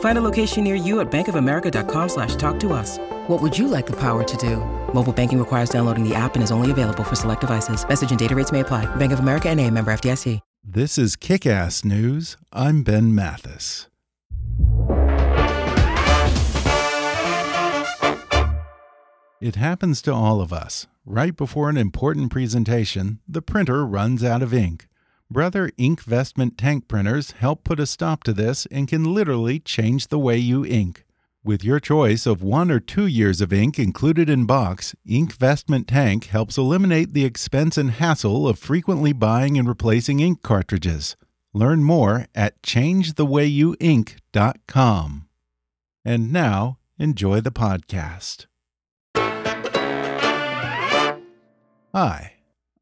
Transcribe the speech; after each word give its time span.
Find 0.00 0.16
a 0.16 0.22
location 0.22 0.64
near 0.64 0.76
you 0.76 1.00
at 1.00 1.10
bankofamerica.com 1.10 2.08
slash 2.08 2.36
talk 2.36 2.58
to 2.60 2.72
us. 2.72 2.98
What 3.26 3.42
would 3.42 3.58
you 3.58 3.66
like 3.68 3.86
the 3.86 3.96
power 3.96 4.22
to 4.22 4.36
do? 4.36 4.58
Mobile 4.94 5.12
banking 5.12 5.38
requires 5.38 5.70
downloading 5.70 6.08
the 6.08 6.14
app 6.14 6.36
and 6.36 6.44
is 6.44 6.52
only 6.52 6.70
available 6.70 7.02
for 7.04 7.16
select 7.16 7.40
devices. 7.40 7.86
Message 7.86 8.10
and 8.10 8.18
data 8.18 8.36
rates 8.36 8.52
may 8.52 8.60
apply. 8.60 8.86
Bank 8.96 9.12
of 9.12 9.18
America 9.18 9.48
and 9.48 9.60
a 9.60 9.68
member 9.70 9.92
FDIC. 9.92 10.40
This 10.66 10.96
is 10.96 11.14
Kick 11.14 11.46
Ass 11.46 11.84
News. 11.84 12.38
I'm 12.50 12.84
Ben 12.84 13.14
Mathis. 13.14 13.86
It 19.42 19.56
happens 19.56 20.00
to 20.02 20.14
all 20.14 20.40
of 20.40 20.54
us. 20.54 20.86
Right 21.04 21.36
before 21.36 21.68
an 21.68 21.76
important 21.76 22.30
presentation, 22.32 23.20
the 23.28 23.42
printer 23.42 23.84
runs 23.84 24.24
out 24.24 24.42
of 24.42 24.54
ink. 24.54 24.86
Brother 25.34 25.70
Inkvestment 25.76 26.56
tank 26.56 26.86
printers 26.86 27.32
help 27.32 27.64
put 27.64 27.80
a 27.80 27.86
stop 27.86 28.22
to 28.22 28.32
this 28.32 28.66
and 28.66 28.86
can 28.86 29.02
literally 29.02 29.58
change 29.58 30.06
the 30.06 30.20
way 30.20 30.38
you 30.38 30.64
ink. 30.64 31.04
With 31.42 31.64
your 31.64 31.80
choice 31.80 32.24
of 32.24 32.44
one 32.44 32.70
or 32.70 32.78
two 32.78 33.08
years 33.08 33.40
of 33.40 33.52
ink 33.52 33.76
included 33.76 34.30
in 34.30 34.46
box, 34.46 34.94
Inkvestment 35.04 35.88
Tank 35.88 36.26
helps 36.26 36.56
eliminate 36.56 37.14
the 37.14 37.24
expense 37.24 37.76
and 37.76 37.90
hassle 37.90 38.46
of 38.46 38.60
frequently 38.60 39.12
buying 39.12 39.58
and 39.58 39.66
replacing 39.66 40.20
ink 40.20 40.40
cartridges. 40.42 41.16
Learn 41.52 41.82
more 41.82 42.26
at 42.36 42.62
changethewayouink.com. 42.62 45.28
And 46.04 46.32
now, 46.32 46.78
enjoy 46.96 47.40
the 47.40 47.50
podcast. 47.50 48.46
Hi, 51.92 52.33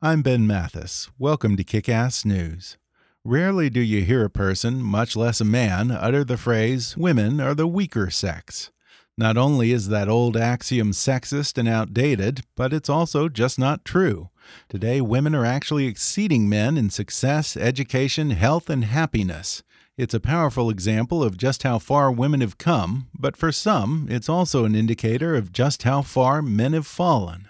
I'm 0.05 0.22
Ben 0.22 0.48
Mathis. 0.48 1.08
Welcome 1.17 1.56
to 1.56 1.62
Kick 1.62 1.89
Ass 1.89 2.25
News. 2.25 2.77
Rarely 3.25 3.70
do 3.70 3.78
you 3.78 4.03
hear 4.03 4.25
a 4.25 4.31
person, 4.31 4.83
much 4.83 5.14
less 5.14 5.41
a 5.41 5.45
man, 5.45 5.92
utter 5.92 6.25
the 6.25 6.36
phrase, 6.36 6.97
women 6.97 7.41
are 7.41 7.55
the 7.55 7.69
weaker 7.69 8.11
sex. 8.11 8.73
Not 9.17 9.36
only 9.36 9.70
is 9.70 9.91
that 9.91 10.08
old 10.08 10.36
axiom 10.36 10.91
sexist 10.91 11.56
and 11.56 11.69
outdated, 11.69 12.41
but 12.56 12.73
it's 12.73 12.89
also 12.89 13.28
just 13.28 13.61
not 13.61 13.84
true. 13.84 14.30
Today, 14.69 15.00
women 15.00 15.36
are 15.36 15.47
actually 15.47 15.86
exceeding 15.86 16.48
men 16.48 16.77
in 16.77 16.91
success, 16.91 17.56
education, 17.56 18.30
health, 18.30 18.69
and 18.69 18.86
happiness. 18.86 19.62
It's 19.97 20.14
a 20.14 20.19
powerful 20.19 20.69
example 20.69 21.23
of 21.23 21.36
just 21.36 21.62
how 21.62 21.79
far 21.79 22.11
women 22.11 22.41
have 22.41 22.58
come, 22.58 23.07
but 23.17 23.36
for 23.36 23.52
some, 23.52 24.08
it's 24.11 24.29
also 24.29 24.64
an 24.64 24.74
indicator 24.74 25.36
of 25.36 25.52
just 25.52 25.85
how 25.85 26.02
far 26.02 26.42
men 26.42 26.73
have 26.73 26.89
fallen. 26.89 27.48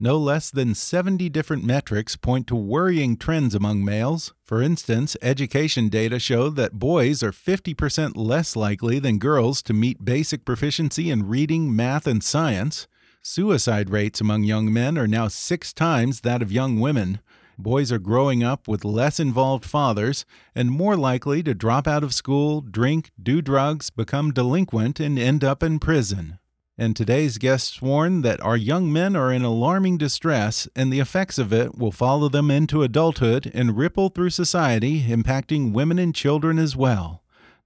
No 0.00 0.18
less 0.18 0.50
than 0.50 0.74
70 0.74 1.28
different 1.28 1.62
metrics 1.62 2.16
point 2.16 2.48
to 2.48 2.56
worrying 2.56 3.16
trends 3.16 3.54
among 3.54 3.84
males. 3.84 4.34
For 4.44 4.60
instance, 4.60 5.16
education 5.22 5.88
data 5.88 6.18
show 6.18 6.50
that 6.50 6.80
boys 6.80 7.22
are 7.22 7.30
50% 7.30 8.16
less 8.16 8.56
likely 8.56 8.98
than 8.98 9.18
girls 9.18 9.62
to 9.62 9.72
meet 9.72 10.04
basic 10.04 10.44
proficiency 10.44 11.10
in 11.10 11.28
reading, 11.28 11.74
math, 11.74 12.08
and 12.08 12.24
science. 12.24 12.88
Suicide 13.22 13.88
rates 13.88 14.20
among 14.20 14.42
young 14.42 14.72
men 14.72 14.98
are 14.98 15.06
now 15.06 15.28
six 15.28 15.72
times 15.72 16.22
that 16.22 16.42
of 16.42 16.50
young 16.50 16.80
women. 16.80 17.20
Boys 17.56 17.92
are 17.92 18.00
growing 18.00 18.42
up 18.42 18.66
with 18.66 18.84
less 18.84 19.20
involved 19.20 19.64
fathers 19.64 20.24
and 20.56 20.72
more 20.72 20.96
likely 20.96 21.40
to 21.44 21.54
drop 21.54 21.86
out 21.86 22.02
of 22.02 22.12
school, 22.12 22.60
drink, 22.60 23.12
do 23.22 23.40
drugs, 23.40 23.90
become 23.90 24.32
delinquent, 24.32 24.98
and 24.98 25.20
end 25.20 25.44
up 25.44 25.62
in 25.62 25.78
prison. 25.78 26.40
And 26.76 26.96
today's 26.96 27.38
guests 27.38 27.80
warn 27.80 28.22
that 28.22 28.40
our 28.40 28.56
young 28.56 28.92
men 28.92 29.14
are 29.14 29.32
in 29.32 29.44
alarming 29.44 29.96
distress, 29.96 30.66
and 30.74 30.92
the 30.92 30.98
effects 30.98 31.38
of 31.38 31.52
it 31.52 31.78
will 31.78 31.92
follow 31.92 32.28
them 32.28 32.50
into 32.50 32.82
adulthood 32.82 33.48
and 33.54 33.76
ripple 33.76 34.08
through 34.08 34.30
society, 34.30 35.02
impacting 35.02 35.72
women 35.72 36.00
and 36.00 36.12
children 36.12 36.58
as 36.58 36.74
well. 36.74 37.22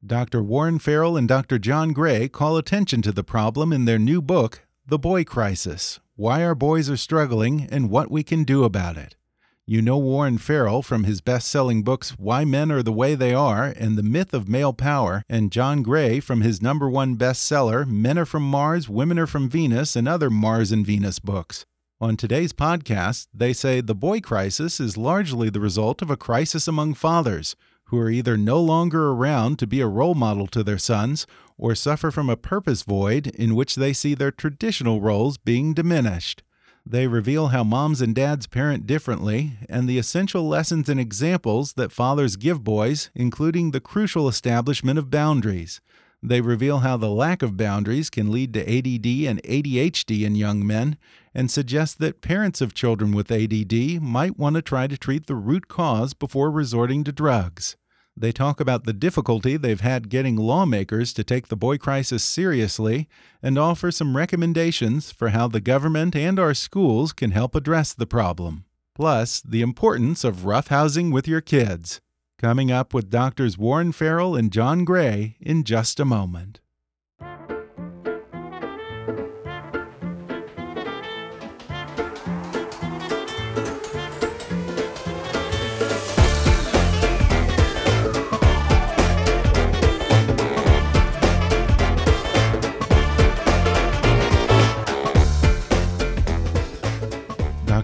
Dr. 0.06 0.42
Warren 0.42 0.78
Farrell 0.78 1.16
and 1.16 1.26
Dr. 1.26 1.58
John 1.58 1.92
Gray 1.92 2.28
call 2.28 2.58
attention 2.58 3.00
to 3.02 3.10
the 3.10 3.24
problem 3.24 3.72
in 3.72 3.86
their 3.86 3.98
new 3.98 4.20
book, 4.20 4.66
The 4.86 4.98
Boy 4.98 5.24
Crisis 5.24 6.00
Why 6.14 6.44
Our 6.44 6.54
Boys 6.54 6.90
Are 6.90 6.96
Struggling 6.98 7.66
and 7.70 7.88
What 7.88 8.10
We 8.10 8.22
Can 8.22 8.44
Do 8.44 8.62
About 8.62 8.98
It. 8.98 9.16
You 9.70 9.82
know 9.82 9.98
Warren 9.98 10.38
Farrell 10.38 10.80
from 10.80 11.04
his 11.04 11.20
best 11.20 11.46
selling 11.46 11.82
books 11.82 12.12
Why 12.12 12.46
Men 12.46 12.72
Are 12.72 12.82
the 12.82 12.90
Way 12.90 13.14
They 13.14 13.34
Are 13.34 13.66
and 13.76 13.98
The 13.98 14.02
Myth 14.02 14.32
of 14.32 14.48
Male 14.48 14.72
Power, 14.72 15.22
and 15.28 15.52
John 15.52 15.82
Gray 15.82 16.20
from 16.20 16.40
his 16.40 16.62
number 16.62 16.88
one 16.88 17.16
bestseller 17.18 17.86
Men 17.86 18.16
Are 18.16 18.24
From 18.24 18.44
Mars, 18.44 18.88
Women 18.88 19.18
Are 19.18 19.26
From 19.26 19.46
Venus, 19.46 19.94
and 19.94 20.08
other 20.08 20.30
Mars 20.30 20.72
and 20.72 20.86
Venus 20.86 21.18
books. 21.18 21.66
On 22.00 22.16
today's 22.16 22.54
podcast, 22.54 23.26
they 23.34 23.52
say 23.52 23.82
the 23.82 23.94
boy 23.94 24.20
crisis 24.20 24.80
is 24.80 24.96
largely 24.96 25.50
the 25.50 25.60
result 25.60 26.00
of 26.00 26.08
a 26.08 26.16
crisis 26.16 26.66
among 26.66 26.94
fathers 26.94 27.54
who 27.88 27.98
are 27.98 28.08
either 28.08 28.38
no 28.38 28.58
longer 28.62 29.10
around 29.10 29.58
to 29.58 29.66
be 29.66 29.82
a 29.82 29.86
role 29.86 30.14
model 30.14 30.46
to 30.46 30.64
their 30.64 30.78
sons 30.78 31.26
or 31.58 31.74
suffer 31.74 32.10
from 32.10 32.30
a 32.30 32.38
purpose 32.38 32.84
void 32.84 33.26
in 33.26 33.54
which 33.54 33.74
they 33.74 33.92
see 33.92 34.14
their 34.14 34.30
traditional 34.30 35.02
roles 35.02 35.36
being 35.36 35.74
diminished. 35.74 36.42
They 36.90 37.06
reveal 37.06 37.48
how 37.48 37.64
moms 37.64 38.00
and 38.00 38.14
dads 38.14 38.46
parent 38.46 38.86
differently 38.86 39.58
and 39.68 39.86
the 39.86 39.98
essential 39.98 40.48
lessons 40.48 40.88
and 40.88 40.98
examples 40.98 41.74
that 41.74 41.92
fathers 41.92 42.36
give 42.36 42.64
boys, 42.64 43.10
including 43.14 43.72
the 43.72 43.80
crucial 43.80 44.26
establishment 44.26 44.98
of 44.98 45.10
boundaries. 45.10 45.82
They 46.22 46.40
reveal 46.40 46.78
how 46.78 46.96
the 46.96 47.10
lack 47.10 47.42
of 47.42 47.58
boundaries 47.58 48.08
can 48.08 48.32
lead 48.32 48.54
to 48.54 48.62
ADD 48.62 49.28
and 49.28 49.42
ADHD 49.42 50.22
in 50.24 50.34
young 50.34 50.66
men 50.66 50.96
and 51.34 51.50
suggest 51.50 51.98
that 51.98 52.22
parents 52.22 52.62
of 52.62 52.72
children 52.72 53.12
with 53.12 53.30
ADD 53.30 54.00
might 54.00 54.38
want 54.38 54.56
to 54.56 54.62
try 54.62 54.86
to 54.86 54.96
treat 54.96 55.26
the 55.26 55.36
root 55.36 55.68
cause 55.68 56.14
before 56.14 56.50
resorting 56.50 57.04
to 57.04 57.12
drugs. 57.12 57.76
They 58.20 58.32
talk 58.32 58.58
about 58.58 58.82
the 58.82 58.92
difficulty 58.92 59.56
they've 59.56 59.80
had 59.80 60.08
getting 60.08 60.34
lawmakers 60.34 61.12
to 61.12 61.22
take 61.22 61.46
the 61.46 61.56
boy 61.56 61.78
crisis 61.78 62.24
seriously 62.24 63.08
and 63.40 63.56
offer 63.56 63.92
some 63.92 64.16
recommendations 64.16 65.12
for 65.12 65.28
how 65.28 65.46
the 65.46 65.60
government 65.60 66.16
and 66.16 66.40
our 66.40 66.52
schools 66.52 67.12
can 67.12 67.30
help 67.30 67.54
address 67.54 67.94
the 67.94 68.06
problem. 68.06 68.64
Plus, 68.96 69.40
the 69.40 69.62
importance 69.62 70.24
of 70.24 70.38
roughhousing 70.38 71.12
with 71.12 71.28
your 71.28 71.40
kids. 71.40 72.00
Coming 72.40 72.72
up 72.72 72.92
with 72.92 73.08
Doctors 73.08 73.56
Warren 73.56 73.92
Farrell 73.92 74.34
and 74.34 74.52
John 74.52 74.84
Gray 74.84 75.36
in 75.40 75.62
just 75.62 76.00
a 76.00 76.04
moment. 76.04 76.58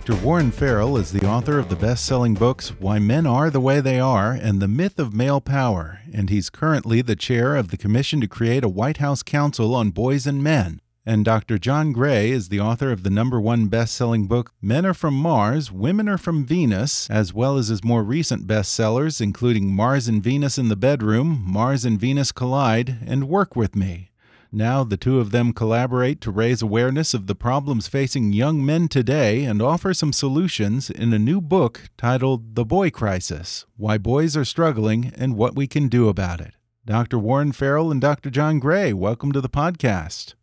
Dr. 0.04 0.22
Warren 0.22 0.50
Farrell 0.50 0.98
is 0.98 1.12
the 1.12 1.26
author 1.26 1.58
of 1.58 1.70
the 1.70 1.76
best 1.76 2.04
selling 2.04 2.34
books 2.34 2.78
Why 2.78 2.98
Men 2.98 3.26
Are 3.26 3.48
the 3.48 3.58
Way 3.58 3.80
They 3.80 3.98
Are 3.98 4.32
and 4.32 4.60
The 4.60 4.68
Myth 4.68 4.98
of 4.98 5.14
Male 5.14 5.40
Power, 5.40 6.00
and 6.12 6.28
he's 6.28 6.50
currently 6.50 7.00
the 7.00 7.16
chair 7.16 7.56
of 7.56 7.70
the 7.70 7.78
commission 7.78 8.20
to 8.20 8.28
create 8.28 8.62
a 8.64 8.68
White 8.68 8.98
House 8.98 9.22
Council 9.22 9.74
on 9.74 9.92
Boys 9.92 10.26
and 10.26 10.42
Men. 10.42 10.82
And 11.06 11.24
Dr. 11.24 11.56
John 11.56 11.92
Gray 11.92 12.30
is 12.30 12.50
the 12.50 12.60
author 12.60 12.92
of 12.92 13.02
the 13.02 13.08
number 13.08 13.40
one 13.40 13.68
best 13.68 13.94
selling 13.94 14.26
book, 14.26 14.52
Men 14.60 14.84
Are 14.84 14.92
From 14.92 15.14
Mars, 15.14 15.72
Women 15.72 16.06
Are 16.10 16.18
From 16.18 16.44
Venus, 16.44 17.08
as 17.08 17.32
well 17.32 17.56
as 17.56 17.68
his 17.68 17.82
more 17.82 18.02
recent 18.02 18.46
bestsellers, 18.46 19.22
including 19.22 19.74
Mars 19.74 20.06
and 20.06 20.22
Venus 20.22 20.58
in 20.58 20.68
the 20.68 20.76
Bedroom, 20.76 21.42
Mars 21.46 21.86
and 21.86 21.98
Venus 21.98 22.30
Collide, 22.30 22.98
and 23.06 23.26
Work 23.26 23.56
With 23.56 23.74
Me. 23.74 24.10
Now, 24.56 24.84
the 24.84 24.96
two 24.96 25.18
of 25.18 25.32
them 25.32 25.52
collaborate 25.52 26.20
to 26.20 26.30
raise 26.30 26.62
awareness 26.62 27.12
of 27.12 27.26
the 27.26 27.34
problems 27.34 27.88
facing 27.88 28.32
young 28.32 28.64
men 28.64 28.86
today 28.86 29.42
and 29.42 29.60
offer 29.60 29.92
some 29.92 30.12
solutions 30.12 30.90
in 30.90 31.12
a 31.12 31.18
new 31.18 31.40
book 31.40 31.90
titled 31.98 32.54
The 32.54 32.64
Boy 32.64 32.90
Crisis 32.90 33.66
Why 33.76 33.98
Boys 33.98 34.36
Are 34.36 34.44
Struggling 34.44 35.12
and 35.16 35.34
What 35.34 35.56
We 35.56 35.66
Can 35.66 35.88
Do 35.88 36.08
About 36.08 36.40
It. 36.40 36.54
Dr. 36.86 37.18
Warren 37.18 37.50
Farrell 37.50 37.90
and 37.90 38.00
Dr. 38.00 38.30
John 38.30 38.60
Gray, 38.60 38.92
welcome 38.92 39.32
to 39.32 39.40
the 39.40 39.48
podcast. 39.48 40.34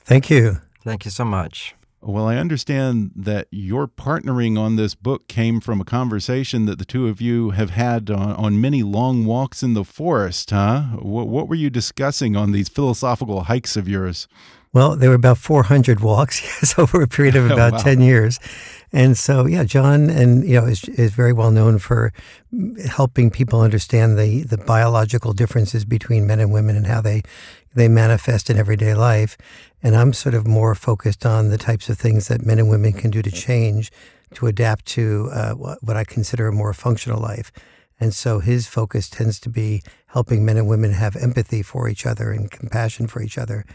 Thank 0.00 0.30
you. 0.30 0.60
Thank 0.82 1.04
you 1.04 1.12
so 1.12 1.24
much. 1.24 1.76
Well, 2.06 2.26
I 2.26 2.36
understand 2.36 3.12
that 3.16 3.48
your 3.50 3.88
partnering 3.88 4.58
on 4.58 4.76
this 4.76 4.94
book 4.94 5.26
came 5.26 5.58
from 5.58 5.80
a 5.80 5.86
conversation 5.86 6.66
that 6.66 6.78
the 6.78 6.84
two 6.84 7.08
of 7.08 7.22
you 7.22 7.50
have 7.50 7.70
had 7.70 8.10
on, 8.10 8.32
on 8.32 8.60
many 8.60 8.82
long 8.82 9.24
walks 9.24 9.62
in 9.62 9.72
the 9.72 9.84
forest, 9.84 10.50
huh? 10.50 10.82
What, 11.00 11.28
what, 11.28 11.48
were 11.48 11.54
you 11.54 11.70
discussing 11.70 12.36
on 12.36 12.52
these 12.52 12.68
philosophical 12.68 13.44
hikes 13.44 13.74
of 13.74 13.88
yours? 13.88 14.28
Well, 14.74 14.96
there 14.96 15.08
were 15.08 15.14
about 15.14 15.38
400 15.38 16.00
walks, 16.00 16.42
yes, 16.42 16.78
over 16.78 17.00
a 17.00 17.08
period 17.08 17.36
of 17.36 17.50
oh, 17.50 17.54
about 17.54 17.72
wow. 17.72 17.78
10 17.78 18.02
years. 18.02 18.38
And 18.92 19.16
so, 19.16 19.46
yeah, 19.46 19.64
John 19.64 20.10
and 20.10 20.46
you 20.46 20.60
know 20.60 20.66
is, 20.66 20.84
is 20.90 21.12
very 21.14 21.32
well 21.32 21.50
known 21.50 21.78
for 21.78 22.12
helping 22.86 23.28
people 23.28 23.60
understand 23.60 24.16
the 24.16 24.44
the 24.44 24.58
biological 24.58 25.32
differences 25.32 25.84
between 25.84 26.28
men 26.28 26.38
and 26.38 26.52
women 26.52 26.76
and 26.76 26.86
how 26.86 27.00
they 27.00 27.22
they 27.74 27.88
manifest 27.88 28.50
in 28.50 28.56
everyday 28.56 28.94
life. 28.94 29.36
And 29.84 29.94
I'm 29.94 30.14
sort 30.14 30.34
of 30.34 30.46
more 30.46 30.74
focused 30.74 31.26
on 31.26 31.50
the 31.50 31.58
types 31.58 31.90
of 31.90 31.98
things 31.98 32.28
that 32.28 32.44
men 32.44 32.58
and 32.58 32.70
women 32.70 32.94
can 32.94 33.10
do 33.10 33.20
to 33.20 33.30
change, 33.30 33.92
to 34.32 34.46
adapt 34.46 34.86
to 34.86 35.28
uh, 35.30 35.52
what 35.52 35.96
I 35.96 36.04
consider 36.04 36.48
a 36.48 36.52
more 36.52 36.72
functional 36.72 37.20
life. 37.20 37.52
And 38.00 38.14
so 38.14 38.40
his 38.40 38.66
focus 38.66 39.10
tends 39.10 39.38
to 39.40 39.50
be 39.50 39.82
helping 40.06 40.42
men 40.42 40.56
and 40.56 40.66
women 40.66 40.92
have 40.92 41.16
empathy 41.16 41.62
for 41.62 41.86
each 41.86 42.06
other 42.06 42.32
and 42.32 42.50
compassion 42.50 43.06
for 43.06 43.22
each 43.22 43.36
other. 43.36 43.66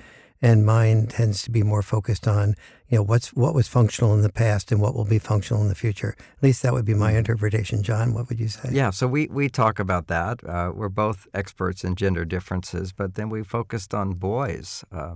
And 0.41 0.65
mine 0.65 1.07
tends 1.07 1.43
to 1.43 1.51
be 1.51 1.63
more 1.63 1.83
focused 1.83 2.27
on, 2.27 2.55
you 2.87 2.97
know, 2.97 3.03
what's 3.03 3.33
what 3.33 3.53
was 3.53 3.67
functional 3.67 4.13
in 4.15 4.21
the 4.21 4.31
past 4.31 4.71
and 4.71 4.81
what 4.81 4.95
will 4.95 5.05
be 5.05 5.19
functional 5.19 5.61
in 5.61 5.67
the 5.67 5.75
future. 5.75 6.15
At 6.17 6.43
least 6.43 6.63
that 6.63 6.73
would 6.73 6.85
be 6.85 6.93
my 6.93 7.09
mm-hmm. 7.09 7.17
interpretation. 7.19 7.83
John, 7.83 8.13
what 8.13 8.29
would 8.29 8.39
you 8.39 8.47
say? 8.47 8.69
Yeah, 8.71 8.89
so 8.89 9.05
we, 9.05 9.27
we 9.27 9.47
talk 9.49 9.79
about 9.79 10.07
that. 10.07 10.43
Uh, 10.43 10.71
we're 10.73 10.89
both 10.89 11.27
experts 11.33 11.83
in 11.83 11.95
gender 11.95 12.25
differences, 12.25 12.93
but 12.93 13.15
then 13.15 13.29
we 13.29 13.43
focused 13.43 13.93
on 13.93 14.13
boys. 14.13 14.83
Uh, 14.91 15.15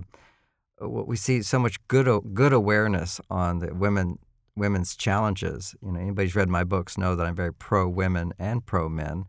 Uh, 0.82 0.88
we 0.88 1.16
see 1.16 1.42
so 1.42 1.58
much 1.58 1.76
good 1.88 2.08
good 2.34 2.52
awareness 2.52 3.20
on 3.30 3.58
the 3.58 3.74
women 3.74 4.18
women's 4.56 4.96
challenges. 4.96 5.74
You 5.82 5.92
know, 5.92 6.00
anybody's 6.00 6.34
read 6.34 6.48
my 6.48 6.64
books 6.64 6.96
know 6.96 7.16
that 7.16 7.26
I'm 7.26 7.34
very 7.34 7.52
pro 7.52 7.88
women 7.88 8.32
and 8.38 8.64
pro 8.64 8.88
men, 8.88 9.24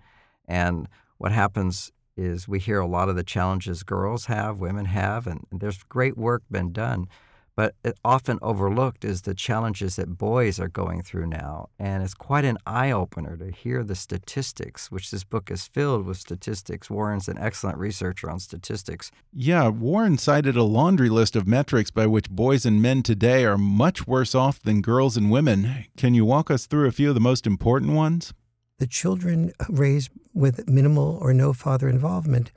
and 0.48 0.88
what 1.18 1.32
happens 1.32 1.92
is 2.18 2.48
we 2.48 2.60
hear 2.60 2.80
a 2.80 2.88
lot 2.88 3.10
of 3.10 3.16
the 3.16 3.24
challenges 3.24 3.84
girls 3.84 4.26
have, 4.26 4.60
women 4.60 4.86
have, 4.86 5.28
and 5.28 5.46
there's 5.52 5.84
great 5.84 6.18
work 6.18 6.44
been 6.50 6.72
done. 6.72 7.08
But 7.56 7.76
often 8.04 8.38
overlooked 8.42 9.06
is 9.06 9.22
the 9.22 9.34
challenges 9.34 9.96
that 9.96 10.18
boys 10.18 10.60
are 10.60 10.68
going 10.68 11.02
through 11.02 11.28
now. 11.28 11.70
And 11.80 12.04
it's 12.04 12.14
quite 12.14 12.44
an 12.44 12.58
eye 12.66 12.92
opener 12.92 13.38
to 13.38 13.50
hear 13.50 13.82
the 13.82 13.96
statistics, 13.96 14.92
which 14.92 15.10
this 15.10 15.24
book 15.24 15.50
is 15.50 15.66
filled 15.66 16.06
with 16.06 16.18
statistics. 16.18 16.90
Warren's 16.90 17.30
an 17.30 17.38
excellent 17.38 17.78
researcher 17.78 18.30
on 18.30 18.40
statistics. 18.40 19.10
Yeah, 19.32 19.70
Warren 19.70 20.18
cited 20.18 20.58
a 20.58 20.64
laundry 20.64 21.08
list 21.08 21.38
of 21.38 21.48
metrics 21.48 21.92
by 21.92 22.08
which 22.08 22.30
boys 22.30 22.66
and 22.66 22.82
men 22.82 23.04
today 23.04 23.46
are 23.46 23.58
much 23.58 24.06
worse 24.06 24.36
off 24.36 24.60
than 24.62 24.82
girls 24.82 25.16
and 25.16 25.32
women. 25.32 25.86
Can 25.96 26.14
you 26.14 26.26
walk 26.26 26.52
us 26.52 26.66
through 26.66 26.88
a 26.88 26.92
few 26.92 27.10
of 27.10 27.16
the 27.16 27.22
most 27.22 27.48
important 27.48 27.94
ones? 27.94 28.34
The 28.80 28.88
children 28.88 29.54
raised 29.70 30.12
with 30.34 30.68
minimal 30.68 31.18
or 31.22 31.34
no 31.34 31.54
father 31.54 31.88
involvement 31.88 32.52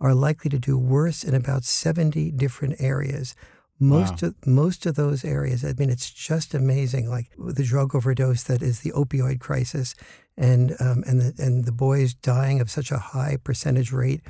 are 0.00 0.14
likely 0.14 0.48
to 0.48 0.58
do 0.58 0.78
worse 0.78 1.22
in 1.22 1.34
about 1.34 1.64
70 1.64 2.30
different 2.30 2.76
areas 2.78 3.34
most 3.80 4.22
wow. 4.22 4.28
of 4.28 4.46
most 4.46 4.86
of 4.86 4.96
those 4.96 5.24
areas, 5.24 5.64
I 5.64 5.72
mean, 5.78 5.90
it's 5.90 6.10
just 6.10 6.54
amazing. 6.54 7.08
Like 7.08 7.26
the 7.38 7.64
drug 7.64 7.94
overdose 7.94 8.42
that 8.44 8.62
is 8.62 8.80
the 8.80 8.92
opioid 8.92 9.40
crisis, 9.40 9.94
and 10.36 10.72
um, 10.80 11.04
and 11.06 11.20
the 11.20 11.42
and 11.42 11.64
the 11.64 11.72
boys 11.72 12.14
dying 12.14 12.60
of 12.60 12.70
such 12.70 12.90
a 12.90 12.98
high 12.98 13.36
percentage 13.42 13.92
rate 13.92 14.22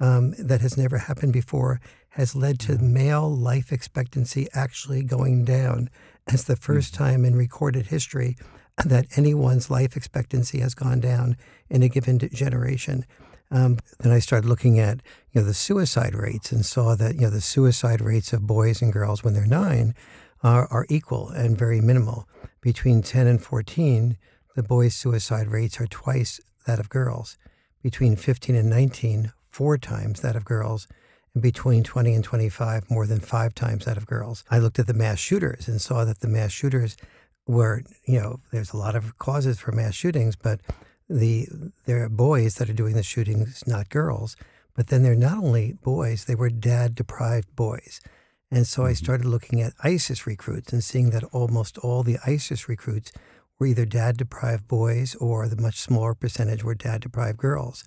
um, 0.00 0.34
that 0.38 0.60
has 0.60 0.76
never 0.76 0.98
happened 0.98 1.32
before 1.32 1.80
has 2.10 2.34
led 2.34 2.58
to 2.58 2.72
mm-hmm. 2.72 2.94
male 2.94 3.30
life 3.30 3.72
expectancy 3.72 4.48
actually 4.54 5.02
going 5.02 5.44
down 5.44 5.90
as 6.32 6.44
the 6.44 6.56
1st 6.56 6.90
mm-hmm. 6.90 7.04
time 7.04 7.24
in 7.24 7.36
recorded 7.36 7.88
history 7.88 8.36
that 8.84 9.06
anyone's 9.16 9.70
life 9.70 9.96
expectancy 9.96 10.60
has 10.60 10.74
gone 10.74 11.00
down 11.00 11.36
in 11.70 11.82
a 11.82 11.88
given 11.88 12.18
generation. 12.32 13.04
Um, 13.50 13.78
then 14.00 14.12
I 14.12 14.18
started 14.18 14.48
looking 14.48 14.78
at 14.78 15.02
you 15.32 15.40
know 15.40 15.46
the 15.46 15.54
suicide 15.54 16.14
rates 16.14 16.52
and 16.52 16.64
saw 16.64 16.94
that 16.96 17.14
you 17.14 17.22
know 17.22 17.30
the 17.30 17.40
suicide 17.40 18.00
rates 18.00 18.32
of 18.32 18.46
boys 18.46 18.82
and 18.82 18.92
girls 18.92 19.22
when 19.22 19.34
they're 19.34 19.46
nine 19.46 19.94
are, 20.42 20.66
are 20.70 20.86
equal 20.88 21.28
and 21.30 21.56
very 21.58 21.80
minimal. 21.80 22.28
Between 22.60 23.02
10 23.02 23.26
and 23.26 23.42
14, 23.42 24.16
the 24.54 24.62
boys' 24.62 24.94
suicide 24.94 25.48
rates 25.48 25.80
are 25.80 25.86
twice 25.86 26.40
that 26.66 26.80
of 26.80 26.88
girls. 26.88 27.38
Between 27.82 28.16
15 28.16 28.56
and 28.56 28.68
19, 28.68 29.32
four 29.50 29.78
times 29.78 30.20
that 30.20 30.36
of 30.36 30.44
girls. 30.44 30.88
And 31.34 31.42
between 31.42 31.84
20 31.84 32.14
and 32.14 32.24
25, 32.24 32.90
more 32.90 33.06
than 33.06 33.20
five 33.20 33.54
times 33.54 33.84
that 33.84 33.96
of 33.96 34.06
girls. 34.06 34.44
I 34.50 34.58
looked 34.58 34.78
at 34.78 34.86
the 34.86 34.94
mass 34.94 35.18
shooters 35.18 35.68
and 35.68 35.80
saw 35.80 36.04
that 36.04 36.20
the 36.20 36.28
mass 36.28 36.50
shooters 36.50 36.96
were, 37.46 37.82
you 38.06 38.20
know, 38.20 38.40
there's 38.52 38.72
a 38.72 38.76
lot 38.76 38.96
of 38.96 39.18
causes 39.18 39.58
for 39.60 39.72
mass 39.72 39.94
shootings, 39.94 40.34
but 40.36 40.60
the 41.08 41.48
there 41.84 42.02
are 42.04 42.08
boys 42.08 42.56
that 42.56 42.68
are 42.68 42.74
doing 42.74 42.94
the 42.94 43.02
shootings, 43.02 43.64
not 43.66 43.88
girls. 43.88 44.36
But 44.74 44.88
then 44.88 45.02
they're 45.02 45.14
not 45.14 45.38
only 45.38 45.72
boys; 45.82 46.24
they 46.24 46.34
were 46.34 46.50
dad 46.50 46.94
deprived 46.94 47.54
boys. 47.56 48.00
And 48.50 48.66
so 48.66 48.82
mm-hmm. 48.82 48.90
I 48.90 48.94
started 48.94 49.26
looking 49.26 49.60
at 49.60 49.72
ISIS 49.82 50.26
recruits 50.26 50.72
and 50.72 50.82
seeing 50.82 51.10
that 51.10 51.24
almost 51.24 51.78
all 51.78 52.02
the 52.02 52.18
ISIS 52.26 52.68
recruits 52.68 53.12
were 53.58 53.66
either 53.66 53.84
dad 53.84 54.16
deprived 54.16 54.68
boys 54.68 55.14
or 55.16 55.48
the 55.48 55.60
much 55.60 55.80
smaller 55.80 56.14
percentage 56.14 56.62
were 56.62 56.74
dad 56.74 57.00
deprived 57.00 57.38
girls. 57.38 57.84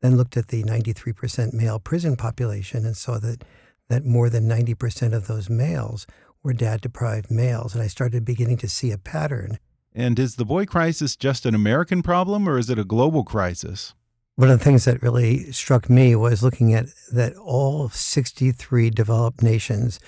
Then 0.00 0.16
looked 0.16 0.36
at 0.36 0.48
the 0.48 0.64
93% 0.64 1.52
male 1.52 1.78
prison 1.78 2.16
population 2.16 2.84
and 2.84 2.96
saw 2.96 3.18
that, 3.18 3.44
that 3.88 4.04
more 4.04 4.28
than 4.28 4.48
90% 4.48 5.12
of 5.12 5.28
those 5.28 5.48
males 5.48 6.06
were 6.42 6.52
dad 6.52 6.80
deprived 6.80 7.30
males. 7.30 7.74
And 7.74 7.82
I 7.82 7.86
started 7.86 8.24
beginning 8.24 8.56
to 8.58 8.68
see 8.68 8.90
a 8.90 8.98
pattern 8.98 9.58
and 9.94 10.18
is 10.18 10.36
the 10.36 10.44
boy 10.44 10.66
crisis 10.66 11.16
just 11.16 11.46
an 11.46 11.54
American 11.54 12.02
problem 12.02 12.48
or 12.48 12.58
is 12.58 12.70
it 12.70 12.78
a 12.78 12.84
global 12.84 13.24
crisis? 13.24 13.94
One 14.36 14.50
of 14.50 14.58
the 14.58 14.64
things 14.64 14.86
that 14.86 15.02
really 15.02 15.52
struck 15.52 15.90
me 15.90 16.16
was 16.16 16.42
looking 16.42 16.72
at 16.72 16.86
that 17.12 17.36
all 17.36 17.90
63 17.90 18.88
developed 18.90 19.42
nations, 19.42 20.00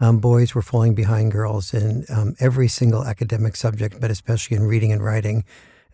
um, 0.00 0.18
boys 0.18 0.54
were 0.54 0.62
falling 0.62 0.94
behind 0.94 1.30
girls 1.30 1.72
in 1.72 2.04
um, 2.08 2.34
every 2.40 2.66
single 2.66 3.04
academic 3.04 3.54
subject, 3.54 4.00
but 4.00 4.10
especially 4.10 4.56
in 4.56 4.64
reading 4.64 4.92
and 4.92 5.02
writing. 5.02 5.44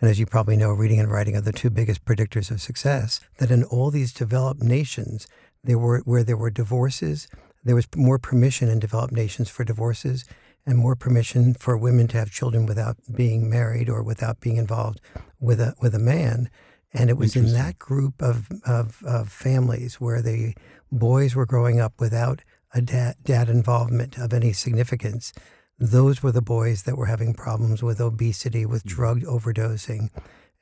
And 0.00 0.10
as 0.10 0.18
you 0.18 0.24
probably 0.24 0.56
know, 0.56 0.72
reading 0.72 0.98
and 0.98 1.10
writing 1.10 1.36
are 1.36 1.42
the 1.42 1.52
two 1.52 1.70
biggest 1.70 2.04
predictors 2.04 2.50
of 2.50 2.62
success. 2.62 3.20
That 3.38 3.50
in 3.50 3.64
all 3.64 3.90
these 3.90 4.12
developed 4.12 4.62
nations, 4.62 5.26
there 5.62 5.78
were 5.78 6.00
where 6.00 6.24
there 6.24 6.36
were 6.36 6.50
divorces, 6.50 7.28
there 7.62 7.74
was 7.74 7.88
more 7.96 8.18
permission 8.18 8.68
in 8.68 8.78
developed 8.78 9.14
nations 9.14 9.48
for 9.50 9.64
divorces 9.64 10.24
and 10.66 10.78
more 10.78 10.96
permission 10.96 11.54
for 11.54 11.76
women 11.76 12.08
to 12.08 12.18
have 12.18 12.30
children 12.30 12.66
without 12.66 12.96
being 13.14 13.50
married 13.50 13.88
or 13.88 14.02
without 14.02 14.40
being 14.40 14.56
involved 14.56 15.00
with 15.38 15.60
a 15.60 15.74
with 15.80 15.94
a 15.94 15.98
man. 15.98 16.48
And 16.92 17.10
it 17.10 17.16
was 17.16 17.34
in 17.34 17.52
that 17.54 17.76
group 17.76 18.22
of, 18.22 18.48
of, 18.64 19.02
of 19.04 19.28
families 19.28 20.00
where 20.00 20.22
the 20.22 20.54
boys 20.92 21.34
were 21.34 21.44
growing 21.44 21.80
up 21.80 21.94
without 21.98 22.42
a 22.72 22.80
dad, 22.80 23.16
dad 23.24 23.48
involvement 23.48 24.16
of 24.16 24.32
any 24.32 24.52
significance. 24.52 25.32
Those 25.76 26.22
were 26.22 26.30
the 26.30 26.40
boys 26.40 26.84
that 26.84 26.96
were 26.96 27.06
having 27.06 27.34
problems 27.34 27.82
with 27.82 28.00
obesity, 28.00 28.64
with 28.64 28.84
mm. 28.84 28.88
drug 28.88 29.22
overdosing, 29.22 30.10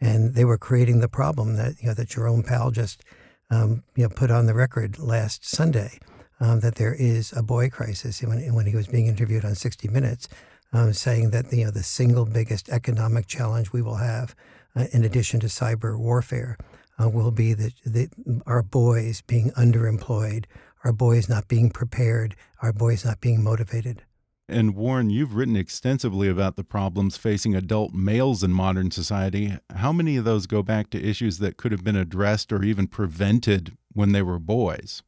and 0.01 0.35
they 0.35 0.47
were 0.47 0.57
creating 0.57 1.01
the 1.01 1.09
problem 1.09 1.57
that 1.57 1.75
you 1.81 1.89
know 1.89 1.95
that 1.95 2.09
Jerome 2.09 2.43
Powell 2.43 2.71
just 2.71 3.05
um, 3.51 3.85
you 3.95 4.05
know 4.05 4.09
put 4.09 4.31
on 4.31 4.47
the 4.47 4.55
record 4.55 4.99
last 4.99 5.47
Sunday 5.47 5.99
um, 6.43 6.61
that 6.61 6.75
there 6.75 6.95
is 6.95 7.33
a 7.33 7.43
boy 7.43 7.71
crisis. 7.71 8.21
When, 8.21 8.41
when 8.53 8.67
he 8.67 8.77
was 8.77 8.89
being 8.89 9.07
interviewed 9.07 9.45
on 9.45 9.55
60 9.55 9.89
Minutes, 9.89 10.29
um, 10.73 10.93
saying 10.93 11.31
that 11.31 11.53
you 11.53 11.65
know 11.65 11.71
the 11.71 11.83
single 11.83 12.27
biggest 12.27 12.69
economic 12.69 13.27
challenge 13.27 13.73
we 13.73 13.83
will 13.83 13.97
have, 13.97 14.35
uh, 14.75 14.87
in 14.93 15.05
addition 15.05 15.39
to 15.41 15.47
cyber 15.47 15.99
warfare, 15.99 16.59
uh, 17.01 17.09
will 17.09 17.31
be 17.31 17.55
that 17.55 17.73
the, 17.85 18.09
our 18.47 18.63
boys 18.63 19.21
being 19.23 19.51
underemployed, 19.53 20.47
our 20.85 20.93
boys 20.93 21.29
not 21.29 21.47
being 21.47 21.71
prepared, 21.71 22.35
our 22.61 22.73
boys 22.73 23.05
not 23.05 23.21
being 23.21 23.43
motivated. 23.43 24.03
And 24.49 24.75
Warren, 24.75 25.09
you've 25.09 25.35
written 25.35 25.57
extensively 25.57 26.29
about 26.29 26.57
the 26.57 26.65
problems 26.65 27.17
facing 27.17 27.55
adult 27.55 27.95
males 27.95 28.43
in 28.43 28.53
modern 28.53 28.91
society. 28.91 29.57
How 29.77 29.93
many 29.93 30.17
of 30.17 30.25
those 30.25 30.47
go 30.47 30.63
back 30.63 30.91
to 30.91 31.03
issues 31.03 31.39
that 31.39 31.57
could 31.57 31.73
have 31.73 31.85
been 31.85 31.97
addressed 31.97 32.53
or 32.53 32.63
even 32.63 32.87
prevented 32.89 33.77
when 33.93 34.13
they 34.13 34.21
were 34.21 34.39
boys? 34.39 35.03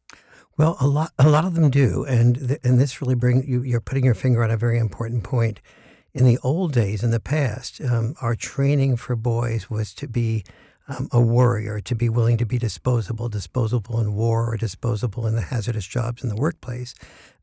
Well, 0.57 0.77
a 0.81 0.87
lot, 0.87 1.13
a 1.19 1.29
lot 1.29 1.45
of 1.45 1.55
them 1.55 1.71
do, 1.71 2.05
and 2.05 2.37
th- 2.49 2.61
and 2.63 2.79
this 2.79 3.01
really 3.01 3.17
brings 3.17 3.47
you. 3.47 3.63
You're 3.63 3.81
putting 3.81 4.05
your 4.05 4.15
finger 4.15 4.45
on 4.45 4.51
a 4.51 4.57
very 4.57 4.79
important 4.79 5.25
point. 5.25 5.61
In 6.13 6.25
the 6.25 6.39
old 6.45 6.73
days, 6.73 7.03
in 7.03 7.11
the 7.11 7.19
past, 7.19 7.81
um, 7.81 8.15
our 8.21 8.37
training 8.37 8.97
for 8.97 9.17
boys 9.17 9.69
was 9.69 9.93
to 9.95 10.07
be 10.07 10.45
um, 10.87 11.09
a 11.11 11.21
warrior, 11.21 11.81
to 11.81 11.95
be 11.97 12.09
willing 12.09 12.37
to 12.37 12.47
be 12.47 12.57
disposable, 12.57 13.29
disposable 13.29 13.99
in 13.99 14.15
war 14.15 14.49
or 14.49 14.57
disposable 14.57 15.27
in 15.27 15.35
the 15.35 15.43
hazardous 15.43 15.87
jobs 15.87 16.23
in 16.23 16.29
the 16.29 16.37
workplace. 16.37 16.95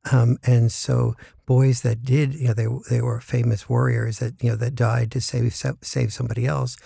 Um, 0.09 0.37
and 0.45 0.71
so 0.71 1.15
boys 1.45 1.81
that 1.81 2.03
did, 2.03 2.33
you 2.33 2.47
know, 2.47 2.53
they 2.53 2.67
they 2.89 3.01
were 3.01 3.19
famous 3.19 3.67
warriors 3.67 4.19
that 4.19 4.41
you 4.41 4.51
know 4.51 4.55
that 4.55 4.75
died 4.75 5.11
to 5.11 5.19
save 5.21 5.53
save 5.81 6.13
somebody 6.13 6.45
else. 6.45 6.77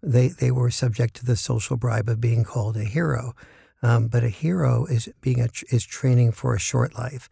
They 0.00 0.28
they 0.28 0.52
were 0.52 0.70
subject 0.70 1.14
to 1.16 1.26
the 1.26 1.36
social 1.36 1.76
bribe 1.76 2.08
of 2.08 2.20
being 2.20 2.44
called 2.44 2.76
a 2.76 2.84
hero. 2.84 3.34
Um, 3.82 4.06
but 4.06 4.22
a 4.22 4.28
hero 4.28 4.86
is 4.86 5.08
being 5.20 5.40
a, 5.40 5.48
is 5.70 5.84
training 5.84 6.32
for 6.32 6.54
a 6.54 6.60
short 6.60 6.94
life. 6.94 7.28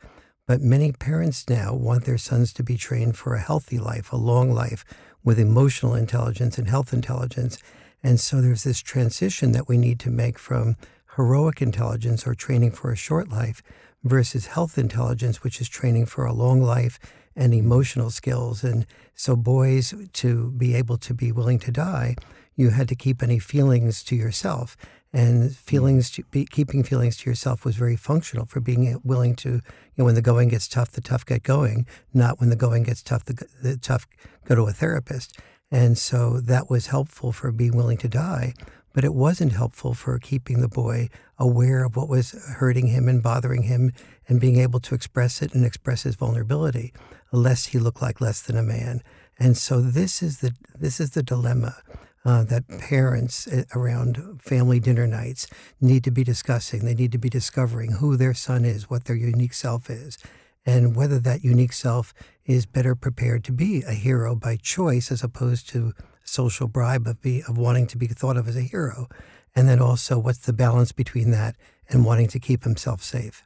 But 0.47 0.61
many 0.61 0.91
parents 0.91 1.49
now 1.49 1.75
want 1.75 2.05
their 2.05 2.19
sons 2.19 2.53
to 2.55 2.65
be 2.65 2.77
trained 2.77 3.17
for 3.17 3.35
a 3.35 3.41
healthy 3.41 3.79
life, 3.79 4.13
a 4.13 4.17
long 4.17 4.53
life 4.53 4.85
with 5.23 5.39
emotional 5.39 5.95
intelligence 5.95 6.59
and 6.59 6.69
health 6.69 6.93
intelligence. 6.93 7.59
And 8.03 8.19
so 8.19 8.41
there's 8.41 8.65
this 8.65 8.81
transition 8.81 9.53
that 9.53 9.69
we 9.69 9.77
need 9.77 10.01
to 10.01 10.11
make 10.11 10.39
from 10.39 10.77
heroic 11.17 11.63
intelligence 11.63 12.27
or 12.27 12.35
training 12.35 12.73
for 12.73 12.91
a 12.91 12.97
short 12.97 13.29
life 13.29 13.63
versus 14.03 14.47
health 14.47 14.79
intelligence, 14.79 15.43
which 15.43 15.61
is 15.61 15.69
training 15.69 16.07
for 16.07 16.25
a 16.25 16.33
long 16.33 16.63
life 16.63 16.99
and 17.37 17.55
emotional 17.55 18.11
skills. 18.11 18.65
And 18.65 18.87
so, 19.15 19.37
boys, 19.37 19.95
to 20.15 20.51
be 20.53 20.75
able 20.75 20.99
to 20.99 21.15
be 21.15 21.31
willing 21.31 21.59
to 21.61 21.71
die, 21.71 22.17
you 22.57 22.71
had 22.71 22.89
to 22.89 22.95
keep 22.95 23.23
any 23.23 23.39
feelings 23.39 24.03
to 24.05 24.17
yourself. 24.17 24.77
And 25.13 25.55
feelings, 25.57 26.11
to 26.13 26.25
be, 26.31 26.45
keeping 26.45 26.85
feelings 26.85 27.17
to 27.19 27.31
yourself 27.31 27.65
was 27.65 27.77
very 27.77 27.97
functional 27.97 28.47
for 28.47 28.61
being 28.61 28.87
eh, 28.87 28.97
willing 29.03 29.35
to, 29.37 29.49
you 29.49 29.63
know, 29.97 30.05
when 30.05 30.15
the 30.15 30.23
going 30.23 30.49
gets 30.49 30.69
tough, 30.69 30.93
the 30.93 31.01
tough 31.01 31.27
get 31.27 31.43
going, 31.43 31.87
not 32.15 32.39
when 32.39 32.51
the 32.51 32.57
going 32.57 32.85
gets 32.85 33.03
tough, 33.03 33.25
the, 33.25 33.45
the 33.61 33.77
tough 33.77 34.07
go 34.45 34.55
to 34.55 34.63
a 34.63 34.73
therapist. 34.73 35.37
And 35.71 35.99
so 35.99 36.41
that 36.41 36.71
was 36.71 36.89
helpful 36.89 37.33
for 37.33 37.51
being 37.51 37.77
willing 37.77 37.99
to 37.99 38.09
die 38.09 38.55
but 38.93 39.05
it 39.05 39.15
wasn't 39.15 39.53
helpful 39.53 39.95
for 39.95 40.19
keeping 40.19 40.61
the 40.61 40.69
boy 40.69 41.09
aware 41.39 41.85
of 41.85 41.97
what 41.97 42.09
was 42.09 42.33
hurting 42.57 42.89
him 42.89 43.09
and 43.09 43.23
bothering 43.23 43.63
him 43.63 43.93
and 44.29 44.41
being 44.41 44.59
able 44.59 44.81
to 44.81 44.95
express 44.95 45.43
it 45.43 45.55
and 45.55 45.65
express 45.65 46.03
his 46.03 46.17
vulnerability, 46.17 46.93
lest 47.33 47.69
he 47.69 47.79
looked 47.79 48.03
like 48.03 48.21
less 48.21 48.43
than 48.43 48.57
a 48.57 48.63
man. 48.63 49.03
And 49.39 49.57
so 49.57 49.81
this 49.81 50.23
is 50.23 50.39
the 50.41 50.55
this 50.79 51.01
is 51.01 51.13
the 51.13 51.23
dilemma 51.23 51.77
uh, 52.25 52.45
that 52.45 52.69
parents 52.79 53.47
uh, 53.47 53.65
around 53.75 54.41
family 54.43 54.81
dinner 54.81 55.07
nights 55.07 55.47
need 55.81 56.05
to 56.05 56.11
be 56.11 56.25
discussing. 56.25 56.85
They 56.85 56.95
need 56.95 57.13
to 57.13 57.19
be 57.19 57.31
discovering 57.31 57.93
who 57.93 58.17
their 58.17 58.35
son 58.35 58.65
is, 58.65 58.91
what 58.91 59.05
their 59.05 59.17
unique 59.17 59.55
self 59.55 59.89
is, 59.89 60.19
and 60.67 60.95
whether 60.95 61.19
that 61.19 61.45
unique 61.45 61.73
self 61.73 62.13
is 62.45 62.67
better 62.67 62.95
prepared 62.95 63.45
to 63.45 63.53
be 63.53 63.83
a 63.83 63.93
hero 63.93 64.35
by 64.35 64.57
choice 64.57 65.11
as 65.11 65.23
opposed 65.23 65.69
to 65.71 65.93
social 66.25 66.69
bribe 66.69 67.07
of 67.07 67.21
be 67.23 67.43
of 67.49 67.57
wanting 67.57 67.87
to 67.89 67.99
be 67.99 68.07
thought 68.07 68.37
of 68.37 68.49
as 68.49 68.57
a 68.57 68.63
hero, 68.63 69.09
and 69.55 69.69
then 69.69 69.81
also 69.81 70.19
what's 70.19 70.39
the 70.39 70.53
balance 70.53 70.93
between 70.93 71.31
that 71.31 71.57
and 71.89 72.05
wanting 72.05 72.29
to 72.29 72.39
keep 72.39 72.65
himself 72.65 73.03
safe. 73.03 73.45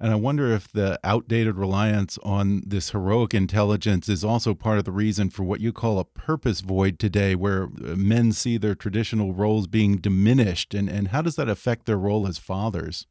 And 0.00 0.12
I 0.12 0.16
wonder 0.16 0.52
if 0.52 0.70
the 0.70 1.00
outdated 1.02 1.56
reliance 1.56 2.18
on 2.22 2.62
this 2.64 2.90
heroic 2.90 3.34
intelligence 3.34 4.08
is 4.08 4.24
also 4.24 4.54
part 4.54 4.78
of 4.78 4.84
the 4.84 4.92
reason 4.92 5.28
for 5.28 5.42
what 5.42 5.60
you 5.60 5.72
call 5.72 5.98
a 5.98 6.04
purpose 6.04 6.60
void 6.60 7.00
today, 7.00 7.34
where 7.34 7.64
uh, 7.64 7.96
men 7.96 8.30
see 8.32 8.58
their 8.58 8.76
traditional 8.76 9.32
roles 9.32 9.66
being 9.66 9.96
diminished. 9.96 10.72
And, 10.72 10.88
and 10.88 11.08
how 11.08 11.22
does 11.22 11.34
that 11.36 11.48
affect 11.48 11.86
their 11.86 11.98
role 11.98 12.28
as 12.28 12.38
fathers? 12.38 13.06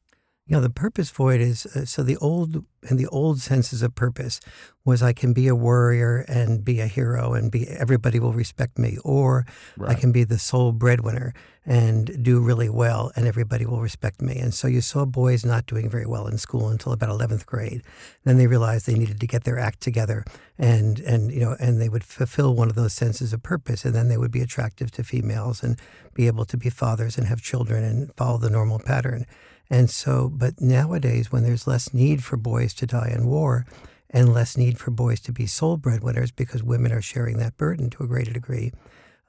You 0.48 0.56
know, 0.56 0.62
the 0.62 0.70
purpose 0.70 1.10
void 1.10 1.42
is 1.42 1.66
uh, 1.66 1.86
so 1.86 2.04
the 2.04 2.16
old 2.18 2.64
and 2.90 2.98
the 2.98 3.08
old 3.08 3.42
senses 3.42 3.82
of 3.82 3.96
purpose 3.96 4.40
was 4.86 5.04
I 5.04 5.12
can 5.12 5.34
be 5.34 5.50
a 5.50 5.56
warrior 5.56 6.20
and 6.30 6.64
be 6.64 6.80
a 6.80 6.88
hero 6.88 7.34
and 7.34 7.52
be 7.52 7.68
everybody 7.68 8.18
will 8.18 8.32
respect 8.32 8.80
me, 8.80 8.98
or 9.04 9.46
right. 9.76 9.92
I 9.92 10.00
can 10.00 10.14
be 10.14 10.24
the 10.24 10.40
sole 10.40 10.72
breadwinner 10.72 11.34
and 11.66 12.24
do 12.24 12.40
really 12.40 12.70
well 12.70 13.12
and 13.18 13.28
everybody 13.28 13.66
will 13.66 13.82
respect 13.82 14.22
me. 14.22 14.38
And 14.38 14.54
so 14.54 14.70
you 14.70 14.80
saw 14.80 15.04
boys 15.04 15.44
not 15.44 15.66
doing 15.66 15.90
very 15.90 16.06
well 16.06 16.28
in 16.28 16.38
school 16.38 16.70
until 16.70 16.94
about 16.94 17.10
11th 17.10 17.46
grade. 17.46 17.84
Then 18.24 18.38
they 18.38 18.48
realized 18.48 18.86
they 18.86 18.94
needed 18.94 19.20
to 19.20 19.28
get 19.28 19.44
their 19.44 19.60
act 19.60 19.82
together 19.82 20.24
and 20.58 21.02
and 21.02 21.30
you 21.30 21.42
know 21.42 21.58
and 21.60 21.82
they 21.82 21.90
would 21.90 22.06
fulfill 22.06 22.56
one 22.56 22.70
of 22.70 22.76
those 22.76 22.94
senses 22.94 23.34
of 23.34 23.44
purpose 23.44 23.84
and 23.84 23.94
then 23.94 24.08
they 24.08 24.18
would 24.18 24.32
be 24.32 24.42
attractive 24.42 24.92
to 24.92 25.04
females 25.04 25.62
and 25.62 25.78
be 26.14 26.28
able 26.28 26.46
to 26.46 26.56
be 26.56 26.70
fathers 26.70 27.18
and 27.18 27.28
have 27.28 27.42
children 27.42 27.84
and 27.84 28.16
follow 28.16 28.38
the 28.38 28.50
normal 28.50 28.80
pattern. 28.80 29.26
And 29.70 29.90
so, 29.90 30.30
but 30.30 30.62
nowadays, 30.62 31.32
when 31.32 31.44
there's 31.44 31.68
less 31.68 31.94
need 31.94 32.24
for 32.24 32.38
boys 32.38 32.74
to 32.76 32.86
die 32.86 33.12
in 33.14 33.26
war 33.26 33.66
and 34.10 34.34
less 34.34 34.56
need 34.56 34.80
for 34.80 34.92
boys 34.92 35.20
to 35.22 35.32
be 35.32 35.46
sole 35.46 35.78
breadwinners 35.78 36.32
because 36.32 36.64
women 36.64 36.92
are 36.92 37.02
sharing 37.02 37.38
that 37.38 37.58
burden 37.58 37.90
to 37.92 38.04
a 38.04 38.08
greater 38.08 38.32
degree, 38.32 38.72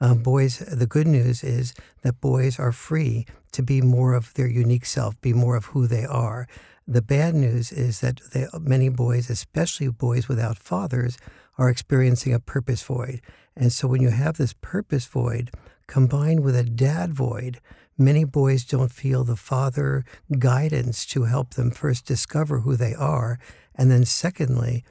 uh, 0.01 0.13
boys, 0.13 0.59
the 0.59 0.87
good 0.87 1.07
news 1.07 1.43
is 1.43 1.73
that 2.03 2.21
boys 2.21 2.57
are 2.57 2.71
free 2.71 3.25
to 3.51 3.61
be 3.61 3.81
more 3.81 4.13
of 4.13 4.33
their 4.35 4.47
unique 4.47 4.85
self, 4.85 5.19
be 5.21 5.33
more 5.33 5.57
of 5.57 5.65
who 5.65 5.87
they 5.87 6.05
are. 6.05 6.47
The 6.87 7.01
bad 7.01 7.35
news 7.35 7.71
is 7.71 7.99
that 7.99 8.21
they, 8.33 8.47
many 8.59 8.89
boys, 8.89 9.29
especially 9.29 9.89
boys 9.89 10.29
without 10.29 10.57
fathers, 10.57 11.17
are 11.57 11.69
experiencing 11.69 12.33
a 12.33 12.39
purpose 12.39 12.81
void. 12.81 13.21
And 13.55 13.73
so 13.73 13.87
when 13.87 14.01
you 14.01 14.09
have 14.09 14.37
this 14.37 14.53
purpose 14.53 15.05
void 15.05 15.51
combined 15.87 16.39
with 16.41 16.55
a 16.55 16.63
dad 16.63 17.13
void, 17.13 17.59
Many 18.01 18.23
boys 18.23 18.63
don't 18.63 18.93
feel 18.93 19.25
the 19.25 19.35
father 19.35 20.05
guidance 20.39 21.05
to 21.07 21.23
help 21.23 21.55
them 21.55 21.69
first 21.69 22.05
discover 22.05 22.61
who 22.61 22.77
they 22.77 22.95
are, 22.95 23.39
and 23.75 23.91
then 23.91 24.05
secondly, 24.05 24.85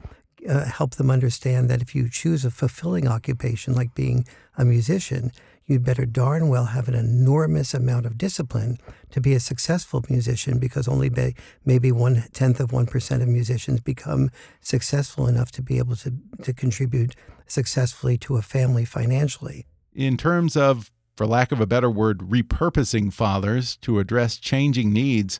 uh, 0.47 0.65
help 0.65 0.91
them 0.91 1.09
understand 1.09 1.69
that 1.69 1.81
if 1.81 1.95
you 1.95 2.07
choose 2.07 2.45
a 2.45 2.51
fulfilling 2.51 3.07
occupation 3.07 3.73
like 3.73 3.95
being 3.95 4.27
a 4.59 4.63
musician, 4.63 5.31
you'd 5.65 5.83
better 5.83 6.05
darn 6.05 6.49
well 6.49 6.65
have 6.65 6.87
an 6.87 6.93
enormous 6.93 7.73
amount 7.73 8.05
of 8.05 8.15
discipline 8.15 8.77
to 9.09 9.19
be 9.19 9.33
a 9.33 9.39
successful 9.39 10.05
musician 10.07 10.59
because 10.59 10.87
only 10.87 11.09
be, 11.09 11.35
maybe 11.65 11.91
one 11.91 12.25
tenth 12.31 12.59
of 12.59 12.69
1% 12.69 13.21
of 13.23 13.27
musicians 13.27 13.81
become 13.81 14.29
successful 14.61 15.25
enough 15.25 15.51
to 15.51 15.63
be 15.63 15.79
able 15.79 15.95
to, 15.95 16.13
to 16.43 16.53
contribute 16.53 17.15
successfully 17.47 18.19
to 18.19 18.37
a 18.37 18.43
family 18.43 18.85
financially. 18.85 19.65
In 19.95 20.15
terms 20.15 20.55
of 20.55 20.91
for 21.19 21.27
lack 21.27 21.51
of 21.51 21.59
a 21.59 21.67
better 21.67 21.89
word, 21.89 22.19
repurposing 22.19 23.11
fathers 23.11 23.75
to 23.75 23.99
address 23.99 24.37
changing 24.37 24.93
needs, 24.93 25.37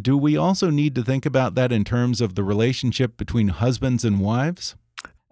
do 0.00 0.18
we 0.18 0.36
also 0.36 0.68
need 0.68 0.96
to 0.96 1.04
think 1.04 1.24
about 1.24 1.54
that 1.54 1.70
in 1.70 1.84
terms 1.84 2.20
of 2.20 2.34
the 2.34 2.42
relationship 2.42 3.16
between 3.16 3.46
husbands 3.46 4.04
and 4.04 4.18
wives? 4.18 4.74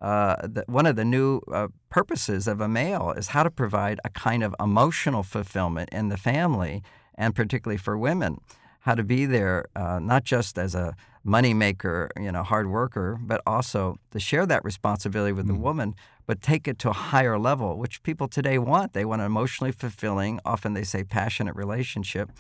Uh, 0.01 0.37
the, 0.47 0.63
one 0.69 0.87
of 0.87 0.95
the 0.95 1.05
new 1.05 1.41
uh, 1.53 1.67
purposes 1.89 2.47
of 2.47 2.61
a 2.61 2.69
male 2.69 3.13
is 3.17 3.31
how 3.31 3.43
to 3.43 3.51
provide 3.51 3.99
a 4.05 4.11
kind 4.11 4.45
of 4.45 4.55
emotional 4.61 5.25
fulfillment 5.25 5.89
in 5.91 6.09
the 6.09 6.17
family, 6.17 6.85
and 7.17 7.35
particularly 7.35 7.77
for 7.77 7.99
women, 7.99 8.39
how 8.83 8.95
to 8.95 9.03
be 9.03 9.27
there 9.27 9.65
uh, 9.75 9.99
not 9.99 10.23
just 10.23 10.57
as 10.57 10.77
a 10.77 10.95
moneymaker, 11.25 12.09
you 12.19 12.33
know, 12.33 12.43
hard 12.43 12.69
worker, 12.71 13.19
but 13.21 13.41
also 13.47 13.97
to 14.11 14.21
share 14.21 14.47
that 14.47 14.65
responsibility 14.65 15.33
with 15.33 15.45
mm. 15.45 15.49
the 15.49 15.55
woman, 15.55 15.95
but 16.27 16.41
take 16.41 16.67
it 16.67 16.79
to 16.79 16.91
a 16.91 16.95
higher 16.95 17.39
level, 17.39 17.79
which 17.79 18.03
people 18.03 18.29
today 18.29 18.59
want. 18.59 18.93
They 18.93 19.05
want 19.05 19.21
an 19.21 19.27
emotionally 19.27 19.73
fulfilling, 19.73 20.41
often 20.45 20.75
they 20.75 20.85
say 20.85 21.05
passionate 21.05 21.55
relationship. 21.57 22.31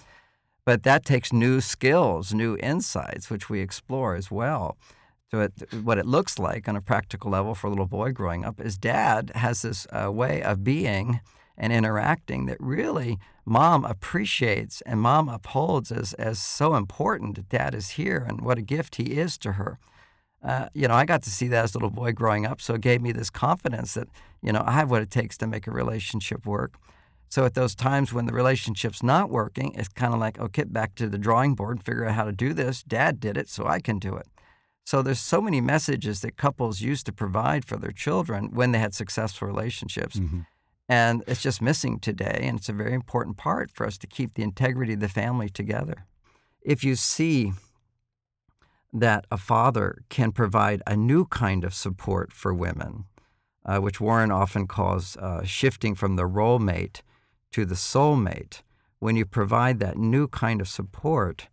But 0.64 0.82
that 0.84 1.04
takes 1.04 1.32
new 1.32 1.60
skills, 1.60 2.32
new 2.32 2.56
insights, 2.58 3.30
which 3.30 3.48
we 3.48 3.60
explore 3.60 4.14
as 4.14 4.30
well. 4.30 4.76
So, 5.30 5.40
it, 5.40 5.52
what 5.82 5.98
it 5.98 6.06
looks 6.06 6.38
like 6.38 6.68
on 6.68 6.76
a 6.76 6.80
practical 6.80 7.30
level 7.30 7.54
for 7.54 7.68
a 7.68 7.70
little 7.70 7.86
boy 7.86 8.12
growing 8.12 8.44
up 8.44 8.60
is 8.60 8.76
dad 8.76 9.30
has 9.36 9.62
this 9.62 9.86
uh, 9.92 10.10
way 10.10 10.42
of 10.42 10.64
being 10.64 11.20
and 11.60 11.74
interacting 11.74 12.46
that 12.46 12.56
really 12.58 13.18
mom 13.44 13.84
appreciates 13.84 14.80
and 14.86 15.00
mom 15.00 15.28
upholds 15.28 15.92
as, 15.92 16.14
as 16.14 16.40
so 16.40 16.74
important 16.74 17.36
that 17.36 17.50
dad 17.50 17.74
is 17.74 17.90
here 17.90 18.24
and 18.26 18.40
what 18.40 18.58
a 18.58 18.62
gift 18.62 18.96
he 18.96 19.18
is 19.18 19.36
to 19.38 19.52
her. 19.52 19.78
Uh, 20.42 20.70
you 20.72 20.88
know, 20.88 20.94
I 20.94 21.04
got 21.04 21.22
to 21.24 21.30
see 21.30 21.48
that 21.48 21.64
as 21.64 21.74
a 21.74 21.78
little 21.78 21.90
boy 21.90 22.12
growing 22.12 22.46
up, 22.46 22.62
so 22.62 22.74
it 22.74 22.80
gave 22.80 23.02
me 23.02 23.12
this 23.12 23.28
confidence 23.28 23.92
that, 23.92 24.08
you 24.42 24.52
know, 24.52 24.64
I 24.66 24.72
have 24.72 24.90
what 24.90 25.02
it 25.02 25.10
takes 25.10 25.36
to 25.36 25.46
make 25.46 25.66
a 25.66 25.70
relationship 25.70 26.46
work. 26.46 26.78
So 27.28 27.44
at 27.44 27.52
those 27.52 27.74
times 27.74 28.12
when 28.12 28.24
the 28.24 28.32
relationship's 28.32 29.02
not 29.02 29.28
working, 29.28 29.74
it's 29.74 29.88
kind 29.88 30.14
of 30.14 30.18
like, 30.18 30.40
okay, 30.40 30.64
back 30.64 30.94
to 30.94 31.08
the 31.08 31.18
drawing 31.18 31.54
board 31.54 31.76
and 31.76 31.84
figure 31.84 32.06
out 32.06 32.14
how 32.14 32.24
to 32.24 32.32
do 32.32 32.54
this. 32.54 32.82
Dad 32.82 33.20
did 33.20 33.36
it, 33.36 33.50
so 33.50 33.66
I 33.66 33.80
can 33.80 33.98
do 33.98 34.16
it. 34.16 34.26
So 34.86 35.02
there's 35.02 35.20
so 35.20 35.42
many 35.42 35.60
messages 35.60 36.22
that 36.22 36.38
couples 36.38 36.80
used 36.80 37.04
to 37.06 37.12
provide 37.12 37.66
for 37.66 37.76
their 37.76 37.92
children 37.92 38.50
when 38.54 38.72
they 38.72 38.78
had 38.78 38.94
successful 38.94 39.46
relationships. 39.46 40.16
Mm-hmm. 40.16 40.40
And 40.90 41.22
it's 41.28 41.40
just 41.40 41.62
missing 41.62 42.00
today. 42.00 42.40
And 42.42 42.58
it's 42.58 42.68
a 42.68 42.72
very 42.72 42.94
important 42.94 43.36
part 43.36 43.70
for 43.70 43.86
us 43.86 43.96
to 43.98 44.08
keep 44.08 44.34
the 44.34 44.42
integrity 44.42 44.94
of 44.94 45.00
the 45.00 45.08
family 45.08 45.48
together. 45.48 46.04
If 46.62 46.82
you 46.82 46.96
see 46.96 47.52
that 48.92 49.24
a 49.30 49.36
father 49.36 50.02
can 50.08 50.32
provide 50.32 50.82
a 50.88 50.96
new 50.96 51.26
kind 51.26 51.62
of 51.62 51.74
support 51.74 52.32
for 52.32 52.52
women, 52.52 53.04
uh, 53.64 53.78
which 53.78 54.00
Warren 54.00 54.32
often 54.32 54.66
calls 54.66 55.16
uh, 55.16 55.44
shifting 55.44 55.94
from 55.94 56.16
the 56.16 56.26
role 56.26 56.58
mate 56.58 57.02
to 57.52 57.64
the 57.64 57.76
soul 57.76 58.16
mate, 58.16 58.64
when 58.98 59.14
you 59.14 59.24
provide 59.24 59.78
that 59.78 59.96
new 59.96 60.26
kind 60.26 60.60
of 60.60 60.66
support, 60.66 61.46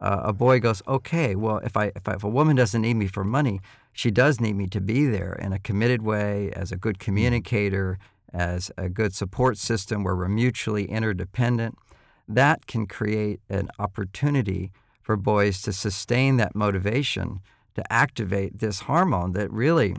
uh, 0.00 0.20
a 0.22 0.32
boy 0.32 0.60
goes, 0.60 0.82
okay, 0.86 1.34
well, 1.34 1.58
if 1.64 1.76
I, 1.76 1.90
if 1.96 2.08
I, 2.08 2.12
if 2.12 2.22
a 2.22 2.28
woman 2.28 2.54
doesn't 2.54 2.82
need 2.82 2.94
me 2.94 3.08
for 3.08 3.24
money, 3.24 3.60
she 3.92 4.12
does 4.12 4.40
need 4.40 4.54
me 4.54 4.68
to 4.68 4.80
be 4.80 5.06
there 5.06 5.32
in 5.32 5.52
a 5.52 5.58
committed 5.58 6.02
way, 6.02 6.52
as 6.52 6.70
a 6.70 6.76
good 6.76 7.00
communicator, 7.00 7.98
as 8.34 8.70
a 8.76 8.88
good 8.88 9.14
support 9.14 9.56
system 9.56 10.04
where 10.04 10.16
we're 10.16 10.28
mutually 10.28 10.84
interdependent, 10.84 11.78
that 12.28 12.66
can 12.66 12.86
create 12.86 13.40
an 13.48 13.70
opportunity 13.78 14.72
for 15.00 15.16
boys 15.16 15.62
to 15.62 15.72
sustain 15.72 16.36
that 16.38 16.54
motivation 16.54 17.40
to 17.74 17.92
activate 17.92 18.58
this 18.58 18.80
hormone 18.80 19.32
that 19.32 19.50
really 19.52 19.94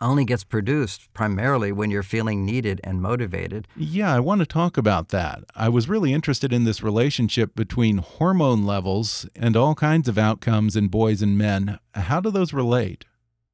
only 0.00 0.24
gets 0.24 0.44
produced 0.44 1.12
primarily 1.12 1.72
when 1.72 1.90
you're 1.90 2.02
feeling 2.02 2.44
needed 2.44 2.80
and 2.82 3.02
motivated. 3.02 3.68
Yeah, 3.76 4.14
I 4.14 4.20
want 4.20 4.40
to 4.40 4.46
talk 4.46 4.78
about 4.78 5.08
that. 5.10 5.44
I 5.54 5.68
was 5.68 5.88
really 5.88 6.14
interested 6.14 6.52
in 6.52 6.64
this 6.64 6.82
relationship 6.82 7.54
between 7.54 7.98
hormone 7.98 8.64
levels 8.64 9.26
and 9.36 9.56
all 9.56 9.74
kinds 9.74 10.08
of 10.08 10.16
outcomes 10.16 10.74
in 10.74 10.88
boys 10.88 11.20
and 11.20 11.36
men. 11.36 11.78
How 11.94 12.20
do 12.20 12.30
those 12.30 12.54
relate? 12.54 13.04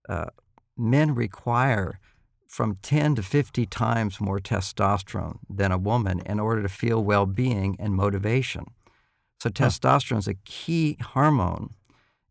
Uh, 0.09 0.27
men 0.77 1.15
require 1.15 1.99
from 2.47 2.77
10 2.83 3.17
to 3.17 3.23
50 3.23 3.67
times 3.67 4.21
more 4.21 4.39
testosterone 4.39 5.39
than 5.49 5.73
a 5.73 5.79
woman 5.79 6.21
in 6.21 6.41
order 6.41 6.63
to 6.63 6.69
feel 6.69 7.03
well 7.03 7.27
being 7.27 7.77
and 7.79 7.95
motivation. 7.95 8.67
So, 9.41 9.51
testosterone 9.51 10.19
is 10.19 10.29
a 10.29 10.35
key 10.45 10.97
hormone 11.13 11.75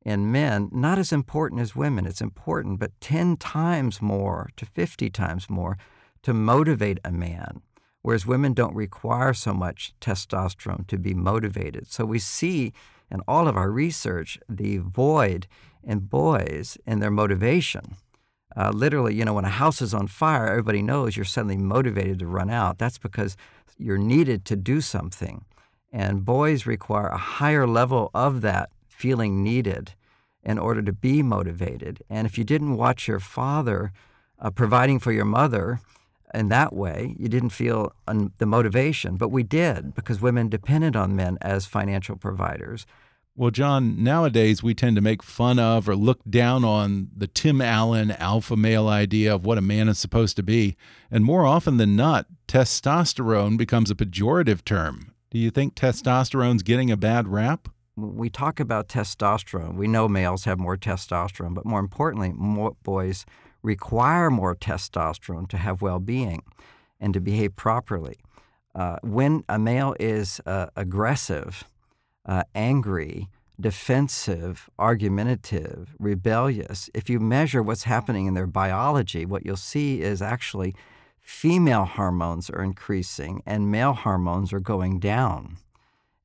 in 0.02 0.32
men, 0.32 0.70
not 0.72 0.98
as 0.98 1.12
important 1.12 1.62
as 1.62 1.76
women. 1.76 2.06
It's 2.06 2.22
important, 2.22 2.80
but 2.80 3.00
10 3.02 3.38
times 3.38 4.02
more 4.02 4.50
to 4.58 4.66
50 4.66 5.10
times 5.10 5.50
more 5.50 5.78
to 6.24 6.34
motivate 6.34 7.00
a 7.04 7.12
man, 7.12 7.62
whereas 8.02 8.26
women 8.26 8.54
don't 8.54 8.76
require 8.76 9.34
so 9.34 9.54
much 9.54 9.94
testosterone 10.02 10.88
to 10.88 10.98
be 10.98 11.14
motivated. 11.14 11.92
So, 11.92 12.06
we 12.06 12.20
see 12.20 12.74
in 13.12 13.22
all 13.28 13.48
of 13.48 13.58
our 13.58 13.72
research 13.72 14.40
the 14.50 14.78
void 14.78 15.48
in 15.84 16.00
boys 16.00 16.78
in 16.88 17.00
their 17.00 17.12
motivation. 17.12 17.96
Uh, 18.58 18.72
literally, 18.74 19.14
you 19.14 19.26
know, 19.26 19.34
when 19.34 19.46
a 19.46 19.50
house 19.50 19.82
is 19.82 19.94
on 19.94 20.08
fire, 20.08 20.48
everybody 20.48 20.82
knows 20.82 21.16
you're 21.16 21.26
suddenly 21.26 21.58
motivated 21.58 22.20
to 22.20 22.28
run 22.28 22.50
out. 22.50 22.78
That's 22.78 22.98
because 22.98 23.36
you're 23.78 23.98
needed 23.98 24.46
to 24.46 24.56
do 24.56 24.82
something. 24.82 25.46
And 25.92 26.26
boys 26.26 26.66
require 26.66 27.08
a 27.08 27.18
higher 27.18 27.68
level 27.68 28.12
of 28.14 28.42
that 28.42 28.70
feeling 28.88 29.44
needed 29.44 29.94
in 30.44 30.58
order 30.58 30.82
to 30.82 30.94
be 30.94 31.24
motivated. 31.24 32.02
And 32.10 32.28
if 32.28 32.38
you 32.38 32.44
didn't 32.44 32.78
watch 32.78 33.08
your 33.08 33.20
father 33.20 33.92
uh, 34.40 34.52
providing 34.52 35.00
for 35.00 35.12
your 35.12 35.26
mother 35.26 35.80
in 36.34 36.50
that 36.50 36.74
way, 36.74 37.16
you 37.18 37.28
didn't 37.28 37.50
feel 37.50 37.94
un- 38.08 38.32
the 38.38 38.46
motivation. 38.46 39.18
But 39.18 39.30
we 39.30 39.44
did 39.44 39.96
because 39.96 40.22
women 40.22 40.50
depended 40.50 40.96
on 40.96 41.16
men 41.16 41.38
as 41.42 41.66
financial 41.66 42.16
providers. 42.16 42.86
Well, 43.38 43.52
John, 43.52 44.02
nowadays 44.02 44.64
we 44.64 44.74
tend 44.74 44.96
to 44.96 45.02
make 45.02 45.22
fun 45.22 45.60
of 45.60 45.90
or 45.90 45.96
look 45.96 46.22
down 46.30 46.64
on 46.64 47.10
the 47.16 47.28
Tim 47.28 47.62
Allen 47.62 48.12
alpha 48.12 48.56
male 48.56 48.88
idea 48.88 49.36
of 49.36 49.46
what 49.46 49.58
a 49.58 49.62
man 49.62 49.90
is 49.90 50.00
supposed 50.00 50.38
to 50.38 50.44
be. 50.44 50.78
And 51.12 51.26
more 51.26 51.46
often 51.46 51.76
than 51.76 51.98
not, 51.98 52.28
testosterone 52.48 53.58
becomes 53.58 53.92
a 53.92 53.96
pejorative 53.96 54.64
term. 54.64 55.12
Do 55.32 55.38
you 55.38 55.52
think 55.52 55.76
testosterone's 55.76 56.64
getting 56.64 56.90
a 56.90 56.98
bad 56.98 57.28
rap? 57.28 57.68
we 57.96 58.30
talk 58.30 58.60
about 58.60 58.88
testosterone. 58.88 59.76
We 59.76 59.88
know 59.88 60.08
males 60.08 60.44
have 60.46 60.60
more 60.60 60.78
testosterone, 60.78 61.54
but 61.54 61.66
more 61.66 61.80
importantly, 61.80 62.34
more 62.34 62.76
boys 62.84 63.26
require 63.62 64.30
more 64.30 64.56
testosterone 64.56 65.48
to 65.50 65.58
have 65.58 65.82
well 65.82 66.00
being 66.00 66.44
and 67.00 67.14
to 67.14 67.20
behave 67.20 67.56
properly. 67.56 68.18
Uh, 68.74 68.98
when 69.02 69.44
a 69.48 69.58
male 69.58 69.96
is 70.00 70.42
uh, 70.46 70.68
aggressive, 70.76 71.64
uh, 72.26 72.44
angry, 72.54 73.30
defensive, 73.60 74.70
argumentative, 74.78 75.96
rebellious, 76.00 76.90
if 76.94 77.10
you 77.10 77.20
measure 77.20 77.62
what's 77.62 77.84
happening 77.84 78.26
in 78.26 78.34
their 78.34 78.48
biology, 78.48 79.26
what 79.26 79.46
you'll 79.46 79.56
see 79.56 80.02
is 80.02 80.22
actually 80.22 80.76
female 81.22 81.86
hormones 81.86 82.50
are 82.50 82.62
increasing 82.62 83.42
and 83.46 83.72
male 83.72 83.94
hormones 83.94 84.52
are 84.52 84.60
going 84.60 85.00
down. 85.00 85.58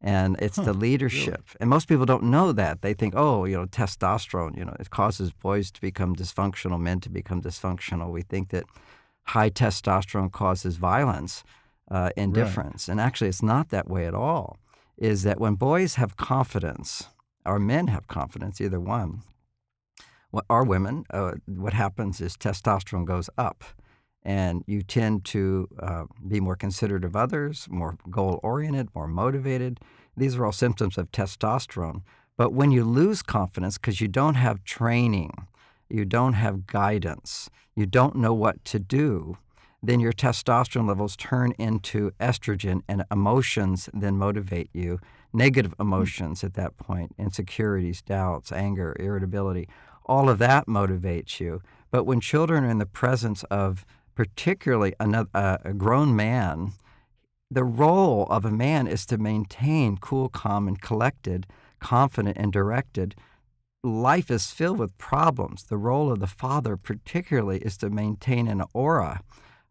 And 0.02 0.36
it's 0.40 0.56
huh, 0.56 0.64
the 0.64 0.72
leadership. 0.72 1.42
Really? 1.48 1.56
And 1.60 1.70
most 1.70 1.86
people 1.86 2.06
don't 2.06 2.24
know 2.24 2.52
that. 2.52 2.80
They 2.80 2.94
think, 2.94 3.12
oh, 3.16 3.44
you 3.44 3.56
know, 3.56 3.66
testosterone, 3.66 4.56
you 4.56 4.64
know, 4.64 4.74
it 4.80 4.88
causes 4.88 5.30
boys 5.30 5.70
to 5.72 5.80
become 5.80 6.16
dysfunctional, 6.16 6.80
men 6.80 7.00
to 7.00 7.10
become 7.10 7.42
dysfunctional. 7.42 8.10
We 8.10 8.22
think 8.22 8.48
that 8.48 8.64
high 9.24 9.50
testosterone 9.50 10.32
causes 10.32 10.76
violence, 10.76 11.44
uh, 11.90 12.10
indifference. 12.16 12.88
Right. 12.88 12.92
And 12.92 13.00
actually, 13.00 13.28
it's 13.28 13.42
not 13.42 13.68
that 13.68 13.90
way 13.90 14.06
at 14.06 14.14
all 14.14 14.58
is 15.00 15.22
that 15.22 15.40
when 15.40 15.54
boys 15.54 15.94
have 15.96 16.16
confidence, 16.16 17.08
or 17.44 17.58
men 17.58 17.88
have 17.88 18.06
confidence, 18.06 18.60
either 18.60 18.78
one, 18.78 19.22
or 20.48 20.62
women, 20.62 21.04
uh, 21.10 21.32
what 21.46 21.72
happens 21.72 22.20
is 22.20 22.36
testosterone 22.36 23.06
goes 23.06 23.28
up. 23.36 23.64
And 24.22 24.62
you 24.66 24.82
tend 24.82 25.24
to 25.26 25.68
uh, 25.78 26.04
be 26.28 26.40
more 26.40 26.54
considerate 26.54 27.06
of 27.06 27.16
others, 27.16 27.66
more 27.70 27.96
goal 28.10 28.38
oriented, 28.42 28.90
more 28.94 29.08
motivated. 29.08 29.80
These 30.14 30.36
are 30.36 30.44
all 30.44 30.52
symptoms 30.52 30.98
of 30.98 31.10
testosterone. 31.10 32.02
But 32.36 32.52
when 32.52 32.70
you 32.70 32.84
lose 32.84 33.22
confidence 33.22 33.78
because 33.78 34.02
you 34.02 34.08
don't 34.08 34.34
have 34.34 34.62
training, 34.62 35.46
you 35.88 36.04
don't 36.04 36.34
have 36.34 36.66
guidance, 36.66 37.48
you 37.74 37.86
don't 37.86 38.16
know 38.16 38.34
what 38.34 38.62
to 38.66 38.78
do, 38.78 39.38
then 39.82 40.00
your 40.00 40.12
testosterone 40.12 40.88
levels 40.88 41.16
turn 41.16 41.52
into 41.58 42.10
estrogen 42.20 42.82
and 42.88 43.04
emotions 43.10 43.88
then 43.94 44.16
motivate 44.16 44.70
you. 44.72 44.98
Negative 45.32 45.74
hmm. 45.76 45.82
emotions 45.82 46.44
at 46.44 46.54
that 46.54 46.76
point, 46.76 47.14
insecurities, 47.18 48.02
doubts, 48.02 48.52
anger, 48.52 48.94
irritability, 48.98 49.68
all 50.04 50.28
of 50.28 50.38
that 50.38 50.66
motivates 50.66 51.40
you. 51.40 51.62
But 51.90 52.04
when 52.04 52.20
children 52.20 52.64
are 52.64 52.70
in 52.70 52.78
the 52.78 52.86
presence 52.86 53.42
of 53.44 53.86
particularly 54.14 54.94
another, 55.00 55.30
uh, 55.34 55.58
a 55.64 55.72
grown 55.72 56.14
man, 56.14 56.72
the 57.50 57.64
role 57.64 58.26
of 58.26 58.44
a 58.44 58.50
man 58.50 58.86
is 58.86 59.06
to 59.06 59.18
maintain 59.18 59.96
cool, 59.96 60.28
calm, 60.28 60.68
and 60.68 60.80
collected, 60.80 61.46
confident, 61.80 62.36
and 62.36 62.52
directed. 62.52 63.14
Life 63.82 64.30
is 64.30 64.50
filled 64.50 64.78
with 64.78 64.96
problems. 64.98 65.64
The 65.64 65.78
role 65.78 66.12
of 66.12 66.20
the 66.20 66.26
father, 66.26 66.76
particularly, 66.76 67.58
is 67.58 67.76
to 67.78 67.88
maintain 67.88 68.46
an 68.46 68.62
aura 68.74 69.22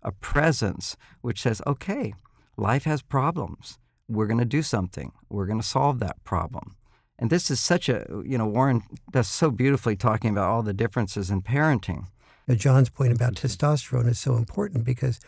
a 0.03 0.11
presence 0.11 0.95
which 1.21 1.41
says, 1.41 1.61
okay, 1.67 2.13
life 2.57 2.83
has 2.83 3.01
problems. 3.01 3.77
We're 4.07 4.27
going 4.27 4.39
to 4.39 4.45
do 4.45 4.61
something. 4.61 5.11
We're 5.29 5.45
going 5.45 5.61
to 5.61 5.67
solve 5.67 5.99
that 5.99 6.23
problem. 6.23 6.75
And 7.17 7.29
this 7.29 7.51
is 7.51 7.59
such 7.59 7.89
a, 7.89 8.05
you 8.25 8.37
know, 8.37 8.47
Warren 8.47 8.83
does 9.11 9.27
so 9.27 9.51
beautifully 9.51 9.95
talking 9.95 10.31
about 10.31 10.49
all 10.49 10.63
the 10.63 10.73
differences 10.73 11.29
in 11.29 11.41
parenting. 11.41 12.07
John's 12.55 12.89
point 12.89 13.13
about 13.13 13.35
testosterone 13.35 14.07
is 14.07 14.19
so 14.19 14.35
important 14.35 14.83
because 14.83 15.19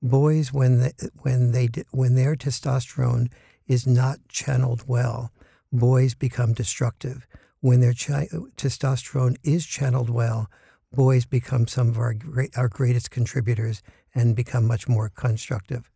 boys, 0.00 0.52
when 0.52 0.80
they, 0.80 0.92
when 1.22 1.52
they 1.52 1.68
when 1.90 2.14
their 2.14 2.36
testosterone 2.36 3.30
is 3.66 3.86
not 3.86 4.18
channeled 4.28 4.84
well, 4.86 5.30
boys 5.72 6.14
become 6.14 6.54
destructive. 6.54 7.26
When 7.60 7.80
their 7.80 7.92
chi- 7.92 8.28
testosterone 8.56 9.36
is 9.42 9.66
channeled 9.66 10.08
well, 10.08 10.48
boys 10.92 11.26
become 11.26 11.66
some 11.66 11.88
of 11.88 11.98
our 11.98 12.14
great, 12.14 12.56
our 12.56 12.68
greatest 12.68 13.10
contributors 13.10 13.82
and 14.14 14.36
become 14.36 14.66
much 14.66 14.88
more 14.88 15.08
constructive. 15.08 15.90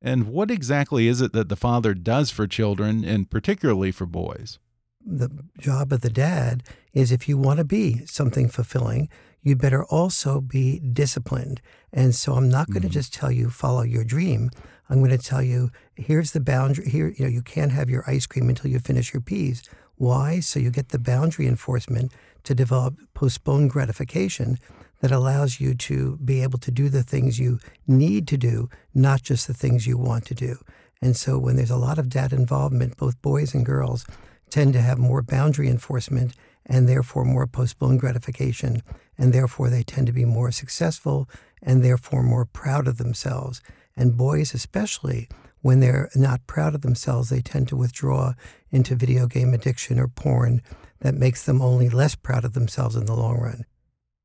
And 0.00 0.28
what 0.28 0.50
exactly 0.50 1.08
is 1.08 1.20
it 1.20 1.32
that 1.32 1.48
the 1.48 1.56
father 1.56 1.92
does 1.94 2.30
for 2.30 2.46
children, 2.46 3.04
and 3.04 3.28
particularly 3.28 3.90
for 3.90 4.06
boys? 4.06 4.58
The 5.04 5.30
job 5.58 5.92
of 5.92 6.02
the 6.02 6.10
dad 6.10 6.62
is 6.92 7.10
if 7.10 7.28
you 7.28 7.36
want 7.36 7.58
to 7.58 7.64
be 7.64 8.04
something 8.06 8.48
fulfilling, 8.48 9.08
you 9.42 9.56
better 9.56 9.84
also 9.84 10.40
be 10.40 10.78
disciplined. 10.78 11.60
And 11.92 12.14
so 12.14 12.34
I'm 12.34 12.48
not 12.48 12.68
going 12.68 12.82
to 12.82 12.88
mm 12.88 12.90
-hmm. 12.90 12.92
just 12.92 13.14
tell 13.14 13.32
you 13.32 13.50
follow 13.50 13.82
your 13.82 14.04
dream. 14.04 14.50
I'm 14.88 14.98
going 14.98 15.18
to 15.18 15.28
tell 15.28 15.42
you 15.42 15.70
here's 15.94 16.30
the 16.30 16.40
boundary. 16.40 16.90
Here, 16.90 17.08
you 17.16 17.24
know, 17.24 17.32
you 17.32 17.42
can't 17.42 17.72
have 17.72 17.90
your 17.90 18.04
ice 18.14 18.26
cream 18.26 18.48
until 18.48 18.70
you 18.70 18.80
finish 18.80 19.12
your 19.12 19.22
peas. 19.22 19.62
Why? 19.96 20.40
So 20.40 20.58
you 20.60 20.70
get 20.70 20.88
the 20.88 20.98
boundary 20.98 21.46
enforcement 21.46 22.12
to 22.42 22.54
develop 22.54 22.94
postponed 23.12 23.70
gratification 23.70 24.58
that 25.00 25.12
allows 25.12 25.60
you 25.60 25.74
to 25.74 26.16
be 26.24 26.42
able 26.42 26.58
to 26.58 26.70
do 26.70 26.88
the 26.88 27.02
things 27.02 27.38
you 27.38 27.58
need 27.86 28.26
to 28.28 28.36
do, 28.36 28.68
not 28.94 29.22
just 29.22 29.46
the 29.46 29.54
things 29.54 29.86
you 29.86 29.96
want 29.96 30.26
to 30.26 30.34
do. 30.34 30.58
And 31.00 31.16
so 31.16 31.38
when 31.38 31.56
there's 31.56 31.70
a 31.70 31.76
lot 31.76 31.98
of 31.98 32.08
data 32.08 32.34
involvement, 32.34 32.96
both 32.96 33.20
boys 33.22 33.54
and 33.54 33.64
girls 33.64 34.04
tend 34.50 34.72
to 34.72 34.80
have 34.80 34.98
more 34.98 35.22
boundary 35.22 35.68
enforcement 35.68 36.34
and 36.66 36.88
therefore 36.88 37.24
more 37.24 37.46
postponed 37.46 38.00
gratification. 38.00 38.82
And 39.16 39.32
therefore 39.32 39.70
they 39.70 39.82
tend 39.82 40.06
to 40.08 40.12
be 40.12 40.24
more 40.24 40.50
successful 40.50 41.28
and 41.62 41.82
therefore 41.82 42.22
more 42.22 42.44
proud 42.44 42.88
of 42.88 42.98
themselves. 42.98 43.62
And 43.96 44.16
boys, 44.16 44.54
especially, 44.54 45.28
when 45.60 45.80
they're 45.80 46.08
not 46.14 46.46
proud 46.46 46.74
of 46.74 46.82
themselves, 46.82 47.30
they 47.30 47.40
tend 47.40 47.68
to 47.68 47.76
withdraw 47.76 48.34
into 48.70 48.94
video 48.94 49.26
game 49.26 49.54
addiction 49.54 49.98
or 49.98 50.08
porn 50.08 50.62
that 51.00 51.14
makes 51.14 51.44
them 51.44 51.60
only 51.60 51.88
less 51.88 52.14
proud 52.14 52.44
of 52.44 52.52
themselves 52.52 52.96
in 52.96 53.06
the 53.06 53.14
long 53.14 53.38
run. 53.38 53.64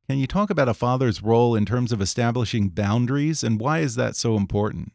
Can 0.09 0.17
you 0.17 0.27
talk 0.27 0.49
about 0.49 0.67
a 0.67 0.73
father's 0.73 1.23
role 1.23 1.55
in 1.55 1.65
terms 1.65 1.93
of 1.93 2.01
establishing 2.01 2.67
boundaries 2.67 3.41
and 3.41 3.59
why 3.59 3.79
is 3.79 3.95
that 3.95 4.17
so 4.17 4.35
important? 4.35 4.91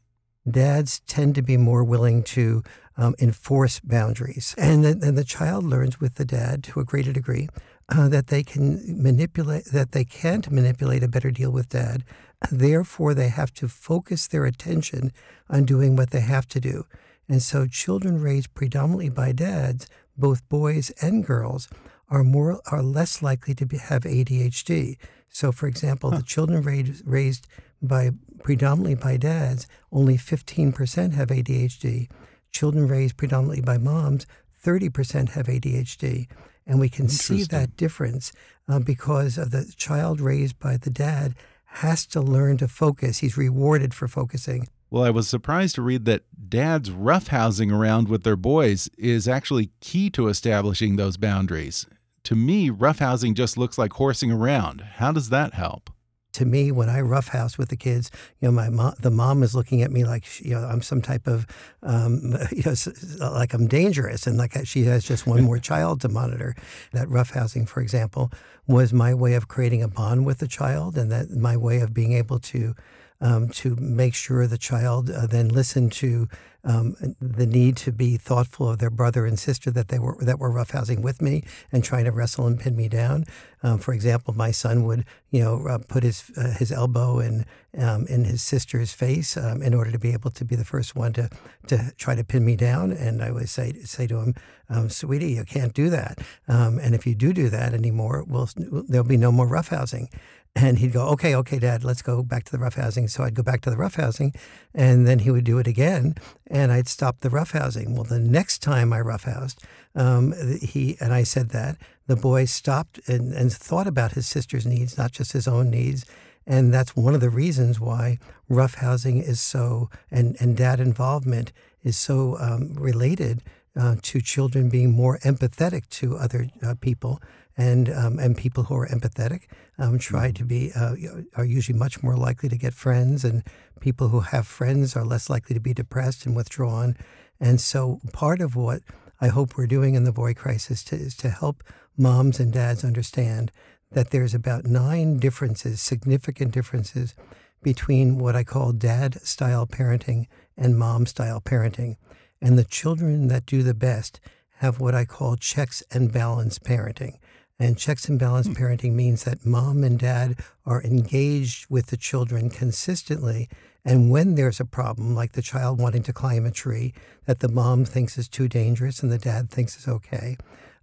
Dads 0.48 1.00
tend 1.06 1.34
to 1.36 1.42
be 1.42 1.56
more 1.56 1.82
willing 1.82 2.22
to 2.24 2.62
um, 2.98 3.14
enforce 3.18 3.80
boundaries. 3.80 4.54
And 4.58 4.84
then, 4.84 5.14
the 5.14 5.24
child 5.24 5.64
learns 5.64 6.00
with 6.00 6.16
the 6.16 6.24
dad 6.24 6.62
to 6.64 6.80
a 6.80 6.84
greater 6.84 7.12
degree 7.12 7.48
uh, 7.88 8.08
that 8.08 8.26
they 8.26 8.42
can 8.42 9.02
manipulate, 9.02 9.66
that 9.66 9.92
they 9.92 10.04
can't 10.04 10.50
manipulate 10.50 11.02
a 11.02 11.08
better 11.08 11.30
deal 11.30 11.50
with 11.50 11.70
dad. 11.70 12.04
Therefore, 12.50 13.14
they 13.14 13.28
have 13.28 13.52
to 13.54 13.68
focus 13.68 14.26
their 14.26 14.44
attention 14.44 15.12
on 15.48 15.64
doing 15.64 15.96
what 15.96 16.10
they 16.10 16.20
have 16.20 16.46
to 16.48 16.60
do. 16.60 16.84
And 17.28 17.42
so, 17.42 17.66
children 17.66 18.20
raised 18.20 18.54
predominantly 18.54 19.10
by 19.10 19.32
dads, 19.32 19.86
both 20.16 20.46
boys 20.48 20.90
and 21.00 21.24
girls, 21.24 21.68
are 22.10 22.24
more 22.24 22.60
are 22.70 22.82
less 22.82 23.22
likely 23.22 23.54
to 23.54 23.66
be, 23.66 23.78
have 23.78 24.02
ADHD. 24.02 24.96
So, 25.28 25.52
for 25.52 25.66
example, 25.66 26.10
huh. 26.10 26.18
the 26.18 26.22
children 26.22 26.62
raised, 26.62 27.06
raised 27.06 27.46
by 27.82 28.10
predominantly 28.42 28.94
by 28.94 29.16
dads, 29.16 29.66
only 29.92 30.16
15% 30.16 31.12
have 31.12 31.28
ADHD. 31.28 32.08
Children 32.50 32.88
raised 32.88 33.16
predominantly 33.16 33.60
by 33.60 33.78
moms, 33.78 34.26
30% 34.64 35.30
have 35.30 35.46
ADHD. 35.46 36.26
And 36.66 36.80
we 36.80 36.88
can 36.88 37.08
see 37.08 37.44
that 37.44 37.76
difference 37.76 38.32
uh, 38.68 38.78
because 38.78 39.38
of 39.38 39.50
the 39.50 39.72
child 39.76 40.20
raised 40.20 40.58
by 40.58 40.76
the 40.76 40.90
dad 40.90 41.34
has 41.64 42.06
to 42.06 42.20
learn 42.20 42.56
to 42.58 42.68
focus. 42.68 43.18
He's 43.18 43.36
rewarded 43.36 43.94
for 43.94 44.08
focusing. 44.08 44.68
Well, 44.90 45.04
I 45.04 45.10
was 45.10 45.28
surprised 45.28 45.74
to 45.74 45.82
read 45.82 46.06
that 46.06 46.24
dads 46.48 46.90
roughhousing 46.90 47.70
around 47.72 48.08
with 48.08 48.22
their 48.22 48.36
boys 48.36 48.88
is 48.96 49.28
actually 49.28 49.70
key 49.80 50.08
to 50.10 50.28
establishing 50.28 50.96
those 50.96 51.18
boundaries. 51.18 51.86
To 52.28 52.36
me, 52.36 52.68
roughhousing 52.68 53.32
just 53.32 53.56
looks 53.56 53.78
like 53.78 53.94
horsing 53.94 54.30
around. 54.30 54.82
How 54.82 55.12
does 55.12 55.30
that 55.30 55.54
help? 55.54 55.88
to 56.34 56.44
me 56.44 56.70
when 56.70 56.90
I 56.90 57.00
roughhouse 57.00 57.56
with 57.56 57.70
the 57.70 57.76
kids, 57.76 58.10
you 58.38 58.46
know, 58.46 58.52
my 58.52 58.68
mom, 58.68 58.92
the 59.00 59.10
mom 59.10 59.42
is 59.42 59.54
looking 59.54 59.80
at 59.80 59.90
me 59.90 60.04
like 60.04 60.24
you 60.44 60.50
know 60.50 60.60
I'm 60.60 60.82
some 60.82 61.00
type 61.00 61.26
of 61.26 61.46
um, 61.82 62.36
you 62.52 62.62
know 62.64 63.30
like 63.32 63.54
I'm 63.54 63.66
dangerous 63.66 64.26
and 64.26 64.36
like 64.36 64.54
she 64.66 64.84
has 64.84 65.04
just 65.04 65.26
one 65.26 65.42
more 65.42 65.58
child 65.70 66.02
to 66.02 66.08
monitor. 66.10 66.54
That 66.92 67.08
roughhousing, 67.08 67.66
for 67.66 67.80
example, 67.80 68.30
was 68.66 68.92
my 68.92 69.14
way 69.14 69.32
of 69.32 69.48
creating 69.48 69.82
a 69.82 69.88
bond 69.88 70.26
with 70.26 70.36
the 70.38 70.46
child, 70.46 70.98
and 70.98 71.10
that 71.10 71.30
my 71.30 71.56
way 71.56 71.80
of 71.80 71.94
being 71.94 72.12
able 72.12 72.38
to 72.40 72.74
um, 73.20 73.48
to 73.48 73.76
make 73.76 74.14
sure 74.14 74.46
the 74.46 74.58
child 74.58 75.10
uh, 75.10 75.26
then 75.26 75.48
listened 75.48 75.92
to 75.92 76.28
um, 76.64 76.96
the 77.20 77.46
need 77.46 77.76
to 77.78 77.92
be 77.92 78.16
thoughtful 78.16 78.68
of 78.68 78.78
their 78.78 78.90
brother 78.90 79.24
and 79.24 79.38
sister 79.38 79.70
that 79.70 79.88
they 79.88 79.98
were 79.98 80.16
that 80.20 80.38
were 80.38 80.50
roughhousing 80.50 81.00
with 81.02 81.22
me 81.22 81.44
and 81.70 81.84
trying 81.84 82.04
to 82.04 82.10
wrestle 82.10 82.46
and 82.46 82.58
pin 82.58 82.76
me 82.76 82.88
down. 82.88 83.24
Um, 83.62 83.78
for 83.78 83.94
example, 83.94 84.34
my 84.34 84.50
son 84.50 84.84
would 84.84 85.04
you 85.30 85.40
know 85.40 85.66
uh, 85.66 85.78
put 85.78 86.02
his 86.02 86.30
uh, 86.36 86.50
his 86.58 86.72
elbow 86.72 87.20
in 87.20 87.46
um, 87.78 88.06
in 88.06 88.24
his 88.24 88.42
sister's 88.42 88.92
face 88.92 89.36
um, 89.36 89.62
in 89.62 89.72
order 89.72 89.92
to 89.92 89.98
be 89.98 90.12
able 90.12 90.30
to 90.32 90.44
be 90.44 90.56
the 90.56 90.64
first 90.64 90.96
one 90.96 91.12
to 91.14 91.30
to 91.68 91.92
try 91.96 92.14
to 92.14 92.24
pin 92.24 92.44
me 92.44 92.56
down, 92.56 92.90
and 92.90 93.22
I 93.22 93.30
would 93.30 93.48
say 93.48 93.72
say 93.84 94.06
to 94.08 94.18
him, 94.18 94.34
um, 94.68 94.90
"Sweetie, 94.90 95.32
you 95.32 95.44
can't 95.44 95.72
do 95.72 95.88
that. 95.90 96.18
and 96.48 96.94
if 96.94 97.06
you 97.06 97.14
do 97.14 97.32
do 97.32 97.48
that 97.50 97.72
anymore, 97.72 98.24
we'll, 98.26 98.48
there'll 98.56 99.06
be 99.06 99.16
no 99.16 99.32
more 99.32 99.48
roughhousing." 99.48 100.08
And 100.56 100.78
he'd 100.78 100.92
go, 100.92 101.06
okay, 101.10 101.36
okay, 101.36 101.58
Dad, 101.58 101.84
let's 101.84 102.02
go 102.02 102.22
back 102.22 102.44
to 102.44 102.52
the 102.52 102.58
roughhousing. 102.58 103.08
So 103.08 103.22
I'd 103.22 103.34
go 103.34 103.44
back 103.44 103.60
to 103.60 103.70
the 103.70 103.76
roughhousing, 103.76 104.34
and 104.74 105.06
then 105.06 105.20
he 105.20 105.30
would 105.30 105.44
do 105.44 105.58
it 105.58 105.68
again, 105.68 106.16
and 106.48 106.72
I'd 106.72 106.88
stop 106.88 107.20
the 107.20 107.28
roughhousing. 107.28 107.94
Well, 107.94 108.04
the 108.04 108.18
next 108.18 108.58
time 108.58 108.92
I 108.92 108.98
roughhoused, 108.98 109.62
um, 109.94 110.34
he 110.60 110.96
and 111.00 111.12
I 111.12 111.22
said 111.22 111.50
that 111.50 111.76
the 112.08 112.16
boy 112.16 112.46
stopped 112.46 112.98
and, 113.06 113.32
and 113.32 113.52
thought 113.52 113.86
about 113.86 114.12
his 114.12 114.26
sister's 114.26 114.66
needs, 114.66 114.98
not 114.98 115.12
just 115.12 115.32
his 115.32 115.46
own 115.46 115.70
needs. 115.70 116.04
And 116.46 116.72
that's 116.72 116.96
one 116.96 117.14
of 117.14 117.20
the 117.20 117.30
reasons 117.30 117.78
why 117.78 118.18
roughhousing 118.50 119.22
is 119.22 119.40
so, 119.40 119.90
and, 120.10 120.34
and 120.40 120.56
dad 120.56 120.80
involvement 120.80 121.52
is 121.84 121.96
so 121.98 122.38
um, 122.40 122.72
related 122.74 123.42
uh, 123.78 123.96
to 124.02 124.20
children 124.20 124.70
being 124.70 124.90
more 124.90 125.18
empathetic 125.18 125.88
to 125.90 126.16
other 126.16 126.48
uh, 126.62 126.74
people 126.80 127.20
and 127.58 127.90
um, 127.90 128.18
and 128.20 128.36
people 128.36 128.64
who 128.64 128.76
are 128.76 128.86
empathetic 128.86 129.42
um, 129.78 129.98
try 129.98 130.30
to 130.30 130.44
be 130.44 130.70
uh, 130.74 130.94
are 131.34 131.44
usually 131.44 131.76
much 131.76 132.02
more 132.02 132.16
likely 132.16 132.48
to 132.48 132.56
get 132.56 132.72
friends, 132.72 133.24
and 133.24 133.42
people 133.80 134.08
who 134.08 134.20
have 134.20 134.46
friends 134.46 134.96
are 134.96 135.04
less 135.04 135.28
likely 135.28 135.54
to 135.54 135.60
be 135.60 135.74
depressed 135.74 136.24
and 136.24 136.36
withdrawn. 136.36 136.96
And 137.40 137.60
so, 137.60 138.00
part 138.12 138.40
of 138.40 138.54
what 138.54 138.82
I 139.20 139.28
hope 139.28 139.56
we're 139.56 139.66
doing 139.66 139.94
in 139.94 140.04
the 140.04 140.12
boy 140.12 140.34
crisis 140.34 140.84
to, 140.84 140.96
is 140.96 141.16
to 141.16 141.30
help 141.30 141.64
moms 141.96 142.38
and 142.38 142.52
dads 142.52 142.84
understand 142.84 143.50
that 143.90 144.10
there's 144.10 144.34
about 144.34 144.64
nine 144.64 145.18
differences, 145.18 145.80
significant 145.80 146.52
differences, 146.52 147.14
between 147.60 148.18
what 148.18 148.36
I 148.36 148.44
call 148.44 148.72
dad 148.72 149.20
style 149.22 149.66
parenting 149.66 150.26
and 150.56 150.78
mom 150.78 151.06
style 151.06 151.40
parenting. 151.40 151.96
And 152.40 152.56
the 152.56 152.64
children 152.64 153.26
that 153.28 153.46
do 153.46 153.64
the 153.64 153.74
best 153.74 154.20
have 154.58 154.78
what 154.78 154.94
I 154.94 155.04
call 155.04 155.36
checks 155.36 155.82
and 155.90 156.12
balance 156.12 156.60
parenting. 156.60 157.18
And 157.58 157.76
checks 157.76 158.08
and 158.08 158.18
balance 158.18 158.46
hmm. 158.46 158.52
parenting 158.52 158.92
means 158.92 159.24
that 159.24 159.44
mom 159.44 159.82
and 159.82 159.98
dad 159.98 160.36
are 160.64 160.82
engaged 160.82 161.66
with 161.68 161.86
the 161.86 161.96
children 161.96 162.50
consistently. 162.50 163.48
And 163.84 164.10
when 164.10 164.34
there's 164.34 164.60
a 164.60 164.64
problem, 164.64 165.14
like 165.14 165.32
the 165.32 165.42
child 165.42 165.80
wanting 165.80 166.02
to 166.04 166.12
climb 166.12 166.46
a 166.46 166.50
tree 166.50 166.92
that 167.26 167.40
the 167.40 167.48
mom 167.48 167.84
thinks 167.84 168.18
is 168.18 168.28
too 168.28 168.48
dangerous 168.48 169.02
and 169.02 169.10
the 169.10 169.18
dad 169.18 169.50
thinks 169.50 169.76
is 169.76 169.88
okay, 169.88 170.36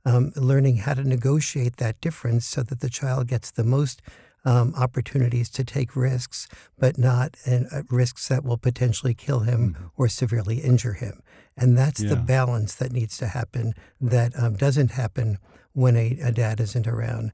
um, 0.05 0.31
learning 0.35 0.77
how 0.77 0.93
to 0.95 1.03
negotiate 1.03 1.77
that 1.77 2.01
difference 2.01 2.45
so 2.45 2.61
that 2.63 2.79
the 2.79 2.89
child 2.89 3.27
gets 3.27 3.51
the 3.51 3.63
most 3.63 4.01
um, 4.45 4.73
opportunities 4.77 5.49
to 5.49 5.63
take 5.63 5.95
risks, 5.95 6.47
but 6.77 6.97
not 6.97 7.35
uh, 7.47 7.81
risks 7.89 8.27
that 8.27 8.43
will 8.43 8.57
potentially 8.57 9.13
kill 9.13 9.39
him 9.39 9.73
mm-hmm. 9.73 9.85
or 9.97 10.07
severely 10.07 10.59
injure 10.59 10.93
him. 10.93 11.21
And 11.57 11.77
that's 11.77 12.01
yeah. 12.01 12.09
the 12.09 12.15
balance 12.15 12.75
that 12.75 12.91
needs 12.91 13.17
to 13.17 13.27
happen 13.27 13.73
that 13.99 14.37
um, 14.37 14.55
doesn't 14.55 14.91
happen 14.91 15.39
when 15.75 15.95
a, 15.95 16.17
a 16.23 16.31
dad 16.31 16.59
isn't 16.59 16.87
around. 16.87 17.31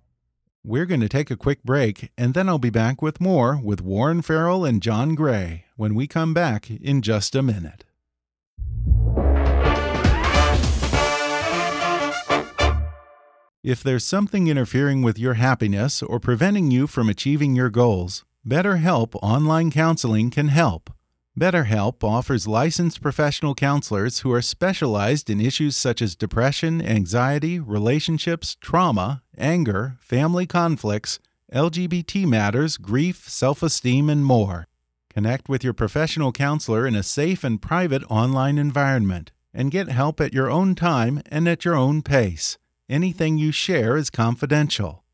We're 0.64 0.86
going 0.86 1.02
to 1.02 1.10
take 1.10 1.32
a 1.32 1.38
quick 1.38 1.64
break, 1.64 2.12
and 2.18 2.34
then 2.34 2.50
I'll 2.50 2.60
be 2.60 2.70
back 2.70 3.02
with 3.02 3.22
more 3.22 3.60
with 3.64 3.82
Warren 3.82 4.22
Farrell 4.22 4.66
and 4.66 4.82
John 4.82 5.16
Gray 5.16 5.66
when 5.76 5.96
we 5.96 6.06
come 6.06 6.34
back 6.34 6.70
in 6.70 7.02
just 7.02 7.36
a 7.36 7.42
minute. 7.42 7.86
If 13.64 13.84
there's 13.84 14.04
something 14.04 14.48
interfering 14.48 15.04
with 15.04 15.20
your 15.20 15.36
happiness 15.36 16.02
or 16.02 16.20
preventing 16.20 16.72
you 16.72 16.88
from 16.88 17.10
achieving 17.10 17.56
your 17.56 17.70
goals, 17.70 18.26
BetterHelp 18.48 19.16
Online 19.22 19.70
Counseling 19.70 20.32
can 20.32 20.48
help. 20.48 20.90
BetterHelp 21.40 22.04
offers 22.04 22.46
licensed 22.46 23.02
professional 23.02 23.56
counselors 23.56 24.20
who 24.20 24.34
are 24.34 24.42
specialized 24.42 25.30
in 25.30 25.40
issues 25.40 25.78
such 25.78 26.02
as 26.02 26.14
depression, 26.14 26.82
anxiety, 26.82 27.58
relationships, 27.58 28.58
trauma, 28.60 29.24
anger, 29.38 29.96
family 30.02 30.46
conflicts, 30.46 31.20
LGBT 31.54 32.26
matters, 32.26 32.76
grief, 32.76 33.30
self 33.30 33.64
esteem, 33.64 34.10
and 34.10 34.26
more. 34.26 34.68
Connect 35.10 35.48
with 35.48 35.64
your 35.64 35.74
professional 35.74 36.34
counselor 36.34 36.86
in 36.86 36.96
a 36.96 37.04
safe 37.04 37.46
and 37.46 37.62
private 37.62 38.04
online 38.10 38.58
environment 38.58 39.32
and 39.54 39.72
get 39.72 39.88
help 39.88 40.20
at 40.20 40.34
your 40.34 40.50
own 40.50 40.76
time 40.76 41.22
and 41.28 41.48
at 41.48 41.64
your 41.64 41.76
own 41.76 42.02
pace. 42.02 42.58
Anything 42.90 43.38
you 43.38 43.54
share 43.54 43.96
is 43.96 44.10
confidential. 44.10 45.01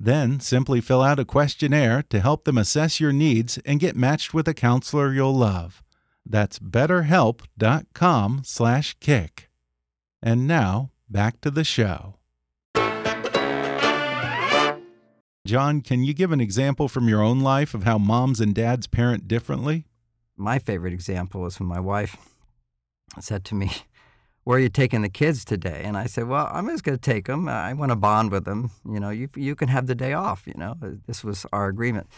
then 0.00 0.40
simply 0.40 0.80
fill 0.80 1.02
out 1.02 1.18
a 1.18 1.26
questionnaire 1.26 2.02
to 2.08 2.20
help 2.20 2.44
them 2.44 2.56
assess 2.56 2.98
your 2.98 3.12
needs 3.12 3.58
and 3.66 3.78
get 3.78 3.94
matched 3.94 4.32
with 4.32 4.48
a 4.48 4.54
counselor 4.54 5.12
you'll 5.12 5.36
love. 5.36 5.82
That's 6.24 6.58
betterhelp.com/kick. 6.58 9.50
And 10.22 10.46
now, 10.46 10.90
back 11.08 11.40
to 11.42 11.50
the 11.50 11.64
show. 11.64 12.16
John, 15.46 15.80
can 15.80 16.04
you 16.04 16.12
give 16.14 16.32
an 16.32 16.40
example 16.40 16.88
from 16.88 17.08
your 17.08 17.22
own 17.22 17.40
life 17.40 17.74
of 17.74 17.84
how 17.84 17.98
moms 17.98 18.40
and 18.40 18.54
dads 18.54 18.86
parent 18.86 19.26
differently? 19.26 19.86
My 20.36 20.58
favorite 20.58 20.92
example 20.92 21.46
is 21.46 21.58
when 21.58 21.68
my 21.68 21.80
wife 21.80 22.16
said 23.18 23.44
to 23.46 23.54
me, 23.54 23.70
where 24.50 24.58
are 24.58 24.62
you 24.62 24.68
taking 24.68 25.02
the 25.02 25.08
kids 25.08 25.44
today? 25.44 25.82
And 25.84 25.96
I 25.96 26.06
said, 26.06 26.26
well, 26.26 26.50
I'm 26.50 26.66
just 26.66 26.82
going 26.82 26.98
to 26.98 27.00
take 27.00 27.28
them. 27.28 27.48
I 27.48 27.72
want 27.72 27.92
to 27.92 27.96
bond 27.96 28.32
with 28.32 28.46
them. 28.46 28.72
You 28.84 28.98
know, 28.98 29.10
you, 29.10 29.28
you 29.36 29.54
can 29.54 29.68
have 29.68 29.86
the 29.86 29.94
day 29.94 30.12
off, 30.12 30.42
you 30.44 30.54
know. 30.56 30.74
This 31.06 31.22
was 31.22 31.46
our 31.52 31.68
agreement. 31.68 32.08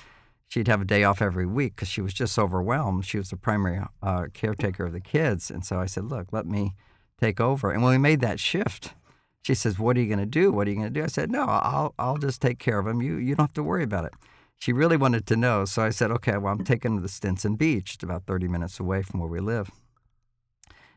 She'd 0.48 0.66
have 0.66 0.80
a 0.80 0.86
day 0.86 1.04
off 1.04 1.20
every 1.20 1.44
week 1.44 1.76
because 1.76 1.88
she 1.88 2.00
was 2.00 2.14
just 2.14 2.38
overwhelmed. 2.38 3.04
She 3.04 3.18
was 3.18 3.28
the 3.28 3.36
primary 3.36 3.84
uh, 4.02 4.28
caretaker 4.32 4.86
of 4.86 4.94
the 4.94 5.00
kids. 5.02 5.50
And 5.50 5.62
so 5.62 5.78
I 5.78 5.84
said, 5.84 6.06
look, 6.06 6.28
let 6.32 6.46
me 6.46 6.74
take 7.20 7.38
over. 7.38 7.70
And 7.70 7.82
when 7.82 7.92
we 7.92 7.98
made 7.98 8.20
that 8.20 8.40
shift, 8.40 8.94
She 9.42 9.54
says, 9.54 9.78
"What 9.78 9.96
are 9.96 10.00
you 10.00 10.06
going 10.06 10.20
to 10.30 10.40
do? 10.40 10.52
What 10.52 10.66
are 10.66 10.70
you 10.70 10.76
going 10.76 10.94
to 10.94 11.00
do?" 11.00 11.04
I 11.04 11.08
said, 11.08 11.30
"No, 11.30 11.44
I'll 11.44 11.94
I'll 11.98 12.16
just 12.16 12.40
take 12.40 12.58
care 12.60 12.78
of 12.78 12.86
them. 12.86 13.02
You 13.02 13.16
you 13.16 13.34
don't 13.34 13.48
have 13.48 13.54
to 13.54 13.62
worry 13.62 13.82
about 13.82 14.04
it." 14.04 14.14
She 14.58 14.72
really 14.72 14.96
wanted 14.96 15.26
to 15.26 15.36
know, 15.36 15.64
so 15.64 15.82
I 15.82 15.90
said, 15.90 16.12
"Okay, 16.12 16.36
well, 16.38 16.52
I'm 16.52 16.64
taking 16.64 16.96
him 16.96 17.02
to 17.02 17.08
Stinson 17.08 17.56
Beach, 17.56 17.94
it's 17.94 18.04
about 18.04 18.24
30 18.26 18.46
minutes 18.48 18.78
away 18.78 19.02
from 19.02 19.18
where 19.20 19.28
we 19.28 19.40
live." 19.40 19.68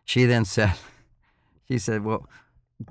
She 0.05 0.25
then 0.25 0.45
said, 0.45 0.75
"She 1.67 1.77
said, 1.77 2.03
well, 2.03 2.27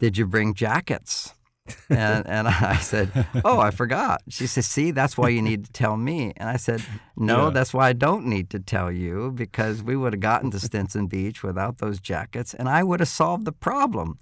did 0.01 0.17
you 0.19 0.27
bring 0.27 0.55
jackets?" 0.55 1.35
and 1.89 2.27
and 2.27 2.47
I 2.47 2.77
said, 2.77 3.27
"Oh, 3.43 3.59
I 3.59 3.71
forgot." 3.71 4.21
She 4.29 4.47
said, 4.47 4.65
"See, 4.65 4.91
that's 4.91 5.17
why 5.17 5.31
you 5.31 5.41
need 5.41 5.65
to 5.65 5.73
tell 5.73 5.97
me." 5.97 6.33
And 6.37 6.49
I 6.49 6.57
said, 6.57 6.83
"No, 7.17 7.45
Yeah. 7.45 7.51
that's 7.51 7.73
why 7.73 7.89
I 7.89 7.95
don't 7.95 8.27
need 8.27 8.51
to 8.51 8.59
tell 8.59 8.93
you 8.93 9.31
because 9.33 9.83
we 9.83 9.97
would 9.97 10.13
have 10.13 10.21
gotten 10.21 10.51
to 10.51 10.61
Stinson 10.61 11.07
Beach 11.07 11.43
without 11.43 11.79
those 11.79 12.01
jackets, 12.01 12.53
and 12.53 12.69
I 12.69 12.83
would 12.83 13.01
have 13.01 13.09
solved 13.09 13.47
the 13.47 13.53
problem." 13.53 14.19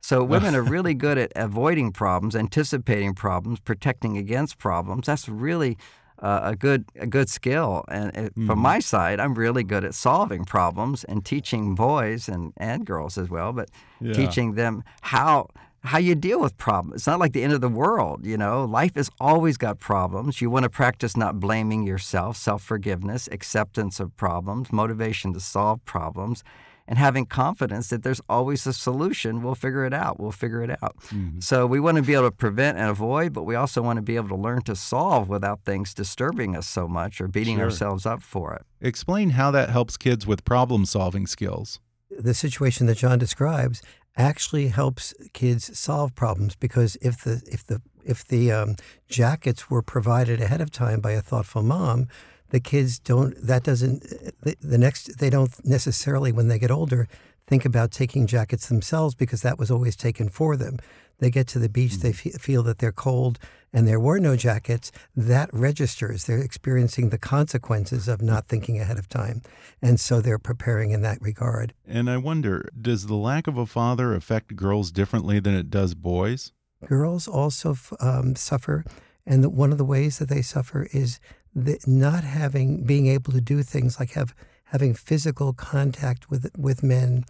So 0.00 0.22
women 0.24 0.54
are 0.54 0.62
really 0.62 0.94
good 0.94 1.18
at 1.18 1.32
avoiding 1.36 1.92
problems, 1.92 2.34
anticipating 2.36 3.12
problems, 3.14 3.60
protecting 3.60 4.16
against 4.16 4.56
problems. 4.56 5.06
That's 5.06 5.28
really 5.28 5.76
uh, 6.20 6.40
a 6.44 6.56
good 6.56 6.84
a 7.00 7.06
good 7.06 7.28
skill. 7.28 7.84
And 7.88 8.16
it, 8.16 8.32
from 8.46 8.58
my 8.58 8.78
side, 8.80 9.20
I'm 9.20 9.34
really 9.34 9.64
good 9.64 9.84
at 9.84 9.94
solving 9.94 10.44
problems 10.44 11.04
and 11.04 11.24
teaching 11.24 11.74
boys 11.74 12.28
and, 12.28 12.52
and 12.56 12.84
girls 12.86 13.18
as 13.18 13.28
well, 13.30 13.52
but 13.52 13.70
Yeah. 14.00 14.14
teaching 14.14 14.54
them 14.54 14.82
how 15.02 15.48
how 15.82 15.98
you 15.98 16.16
deal 16.16 16.40
with 16.40 16.56
problems. 16.56 16.96
It's 16.96 17.06
not 17.06 17.20
like 17.20 17.32
the 17.32 17.44
end 17.44 17.52
of 17.52 17.60
the 17.60 17.68
world, 17.68 18.26
you 18.26 18.36
know. 18.36 18.64
Life 18.64 18.96
has 18.96 19.08
always 19.20 19.56
got 19.56 19.78
problems. 19.78 20.40
You 20.40 20.50
want 20.50 20.64
to 20.64 20.70
practice 20.70 21.16
not 21.16 21.38
blaming 21.38 21.86
yourself, 21.86 22.36
self-forgiveness, 22.36 23.28
acceptance 23.30 24.00
of 24.00 24.16
problems, 24.16 24.72
motivation 24.72 25.32
to 25.34 25.40
solve 25.40 25.84
problems, 25.84 26.42
and 26.88 26.98
having 26.98 27.26
confidence 27.26 27.88
that 27.88 28.02
there's 28.02 28.20
always 28.28 28.66
a 28.66 28.72
solution. 28.72 29.42
We'll 29.42 29.54
figure 29.56 29.84
it 29.84 29.92
out. 29.92 30.20
We'll 30.20 30.32
figure 30.32 30.62
it 30.62 30.70
out. 30.82 30.96
So 31.40 31.66
we 31.66 31.80
want 31.80 31.96
to 31.96 32.02
be 32.02 32.14
able 32.14 32.24
to 32.24 32.30
prevent 32.30 32.78
and 32.78 32.88
avoid, 32.88 33.32
but 33.32 33.42
we 33.44 33.54
also 33.56 33.82
want 33.82 33.96
to 33.96 34.02
be 34.02 34.16
able 34.16 34.28
to 34.28 34.36
learn 34.36 34.62
to 34.62 34.76
solve 34.76 35.28
without 35.28 35.60
things 35.64 35.92
disturbing 35.94 36.54
us 36.56 36.66
so 36.66 36.86
much 36.86 37.20
or 37.20 37.28
beating 37.28 37.56
Sure. 37.56 37.64
ourselves 37.64 38.06
up 38.06 38.22
for 38.22 38.54
it. 38.54 38.62
Explain 38.80 39.30
how 39.30 39.50
that 39.50 39.70
helps 39.70 39.96
kids 39.96 40.26
with 40.26 40.44
problem 40.44 40.84
solving 40.86 41.26
skills. 41.26 41.80
the 42.18 42.34
situation 42.34 42.86
that 42.86 42.96
John 42.98 43.18
describes 43.18 43.82
actually 44.16 44.68
helps 44.68 45.12
kids 45.34 45.76
solve 45.78 46.14
problems 46.14 46.54
because 46.56 46.96
if 47.02 47.22
the 47.24 47.42
if 47.50 47.66
the 47.66 47.82
if 48.04 48.24
the 48.26 48.52
um, 48.52 48.76
jackets 49.08 49.68
were 49.68 49.82
provided 49.82 50.40
ahead 50.40 50.60
of 50.60 50.70
time 50.70 51.00
by 51.00 51.12
a 51.12 51.20
thoughtful 51.20 51.62
mom, 51.62 52.06
the 52.50 52.60
kids 52.60 52.98
don't. 52.98 53.34
That 53.44 53.62
doesn't. 53.62 54.02
The, 54.42 54.56
the 54.60 54.78
next 54.78 55.18
they 55.18 55.30
don't 55.30 55.52
necessarily 55.64 56.32
when 56.32 56.48
they 56.48 56.58
get 56.58 56.70
older 56.70 57.08
think 57.46 57.64
about 57.64 57.90
taking 57.90 58.26
jackets 58.26 58.68
themselves 58.68 59.14
because 59.14 59.42
that 59.42 59.58
was 59.58 59.70
always 59.70 59.96
taken 59.96 60.28
for 60.28 60.56
them. 60.56 60.78
They 61.18 61.30
get 61.30 61.46
to 61.48 61.58
the 61.58 61.68
beach, 61.68 61.98
they 61.98 62.12
fe- 62.12 62.32
feel 62.32 62.62
that 62.64 62.78
they're 62.78 62.92
cold, 62.92 63.38
and 63.72 63.88
there 63.88 64.00
were 64.00 64.18
no 64.18 64.36
jackets. 64.36 64.92
That 65.14 65.48
registers. 65.52 66.24
They're 66.24 66.42
experiencing 66.42 67.08
the 67.08 67.18
consequences 67.18 68.06
of 68.06 68.20
not 68.20 68.48
thinking 68.48 68.78
ahead 68.78 68.98
of 68.98 69.08
time, 69.08 69.40
and 69.80 69.98
so 69.98 70.20
they're 70.20 70.38
preparing 70.38 70.90
in 70.90 71.00
that 71.02 71.22
regard. 71.22 71.72
And 71.86 72.10
I 72.10 72.18
wonder, 72.18 72.68
does 72.78 73.06
the 73.06 73.14
lack 73.14 73.46
of 73.46 73.56
a 73.56 73.64
father 73.64 74.14
affect 74.14 74.56
girls 74.56 74.90
differently 74.90 75.40
than 75.40 75.54
it 75.54 75.70
does 75.70 75.94
boys? 75.94 76.52
girls 76.84 77.26
also 77.26 77.70
f- 77.70 77.94
um, 78.00 78.36
suffer, 78.36 78.84
and 79.24 79.56
one 79.56 79.72
of 79.72 79.78
the 79.78 79.84
ways 79.84 80.18
that 80.18 80.28
they 80.28 80.42
suffer 80.42 80.86
is 80.92 81.18
the, 81.56 81.78
not 81.86 82.22
having 82.22 82.84
being 82.84 83.06
able 83.06 83.32
to 83.32 83.40
do 83.40 83.62
things 83.62 83.98
like 83.98 84.12
have 84.12 84.34
having 84.66 84.92
physical 84.94 85.52
contact 85.54 86.30
with 86.30 86.50
with 86.56 86.82
men 86.82 87.24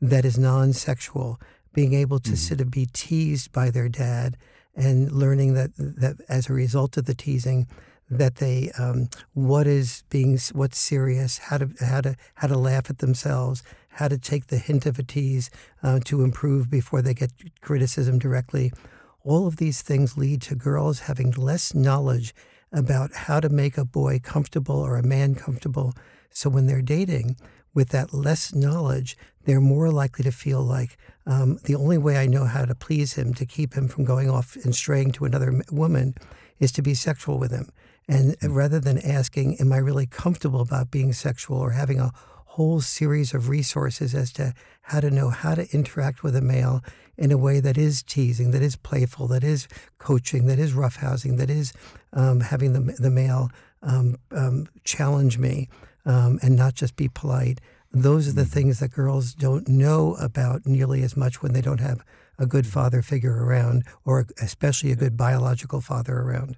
that 0.00 0.24
is 0.24 0.38
non-sexual, 0.38 1.40
being 1.72 1.92
able 1.92 2.20
to 2.20 2.36
sort 2.36 2.60
of 2.60 2.70
be 2.70 2.86
teased 2.92 3.50
by 3.52 3.70
their 3.70 3.88
dad, 3.88 4.36
and 4.76 5.10
learning 5.10 5.54
that 5.54 5.70
that 5.76 6.16
as 6.28 6.48
a 6.48 6.52
result 6.52 6.96
of 6.96 7.06
the 7.06 7.14
teasing. 7.14 7.66
That 8.10 8.36
they, 8.36 8.70
um, 8.78 9.08
what 9.32 9.66
is 9.66 10.04
being, 10.10 10.38
what's 10.52 10.78
serious, 10.78 11.38
how 11.38 11.56
to 11.58 11.70
how 11.80 12.02
to 12.02 12.14
how 12.34 12.48
to 12.48 12.58
laugh 12.58 12.90
at 12.90 12.98
themselves, 12.98 13.62
how 13.88 14.08
to 14.08 14.18
take 14.18 14.48
the 14.48 14.58
hint 14.58 14.84
of 14.84 14.98
a 14.98 15.02
tease 15.02 15.48
uh, 15.82 15.98
to 16.04 16.22
improve 16.22 16.68
before 16.68 17.00
they 17.00 17.14
get 17.14 17.32
criticism 17.62 18.18
directly. 18.18 18.70
All 19.24 19.46
of 19.46 19.56
these 19.56 19.80
things 19.80 20.18
lead 20.18 20.42
to 20.42 20.54
girls 20.54 21.00
having 21.00 21.30
less 21.30 21.74
knowledge 21.74 22.34
about 22.72 23.12
how 23.12 23.40
to 23.40 23.48
make 23.48 23.76
a 23.76 23.84
boy 23.84 24.18
comfortable 24.22 24.76
or 24.76 24.96
a 24.96 25.02
man 25.02 25.34
comfortable. 25.34 25.94
So 26.30 26.48
when 26.48 26.66
they're 26.66 26.82
dating, 26.82 27.36
with 27.74 27.90
that 27.90 28.12
less 28.12 28.54
knowledge, 28.54 29.16
they're 29.44 29.60
more 29.60 29.90
likely 29.90 30.22
to 30.24 30.32
feel 30.32 30.62
like 30.62 30.96
um, 31.26 31.58
the 31.64 31.74
only 31.74 31.98
way 31.98 32.16
I 32.16 32.26
know 32.26 32.44
how 32.44 32.64
to 32.64 32.74
please 32.74 33.14
him, 33.14 33.34
to 33.34 33.46
keep 33.46 33.74
him 33.74 33.88
from 33.88 34.04
going 34.04 34.30
off 34.30 34.56
and 34.56 34.74
straying 34.74 35.12
to 35.12 35.24
another 35.24 35.62
woman, 35.70 36.14
is 36.60 36.72
to 36.72 36.82
be 36.82 36.94
sexual 36.94 37.38
with 37.38 37.50
him. 37.50 37.70
And 38.08 38.36
rather 38.42 38.78
than 38.78 38.98
asking, 38.98 39.58
Am 39.60 39.72
I 39.72 39.78
really 39.78 40.06
comfortable 40.06 40.60
about 40.60 40.90
being 40.90 41.12
sexual 41.12 41.58
or 41.58 41.70
having 41.70 41.98
a 41.98 42.12
whole 42.46 42.80
series 42.80 43.32
of 43.32 43.48
resources 43.48 44.14
as 44.14 44.32
to 44.32 44.52
how 44.82 45.00
to 45.00 45.10
know 45.10 45.30
how 45.30 45.54
to 45.54 45.66
interact 45.72 46.22
with 46.22 46.36
a 46.36 46.42
male 46.42 46.82
in 47.16 47.32
a 47.32 47.38
way 47.38 47.60
that 47.60 47.78
is 47.78 48.02
teasing, 48.02 48.50
that 48.50 48.62
is 48.62 48.76
playful, 48.76 49.26
that 49.28 49.44
is 49.44 49.68
coaching, 49.98 50.46
that 50.46 50.58
is 50.58 50.72
roughhousing, 50.74 51.38
that 51.38 51.48
is 51.48 51.72
um, 52.12 52.40
having 52.40 52.72
the, 52.72 52.80
the 52.98 53.10
male 53.10 53.50
um, 53.82 54.16
um, 54.30 54.68
challenge 54.84 55.38
me 55.38 55.68
um, 56.04 56.38
and 56.42 56.56
not 56.56 56.74
just 56.74 56.96
be 56.96 57.08
polite. 57.08 57.60
Those 57.92 58.28
are 58.28 58.32
the 58.32 58.46
things 58.46 58.80
that 58.80 58.92
girls 58.92 59.34
don't 59.34 59.68
know 59.68 60.14
about 60.20 60.66
nearly 60.66 61.02
as 61.02 61.16
much 61.16 61.42
when 61.42 61.52
they 61.52 61.60
don't 61.60 61.80
have 61.80 62.04
a 62.38 62.46
good 62.46 62.66
father 62.66 63.02
figure 63.02 63.44
around, 63.44 63.84
or 64.04 64.26
especially 64.40 64.90
a 64.90 64.96
good 64.96 65.16
biological 65.16 65.80
father 65.80 66.18
around. 66.18 66.56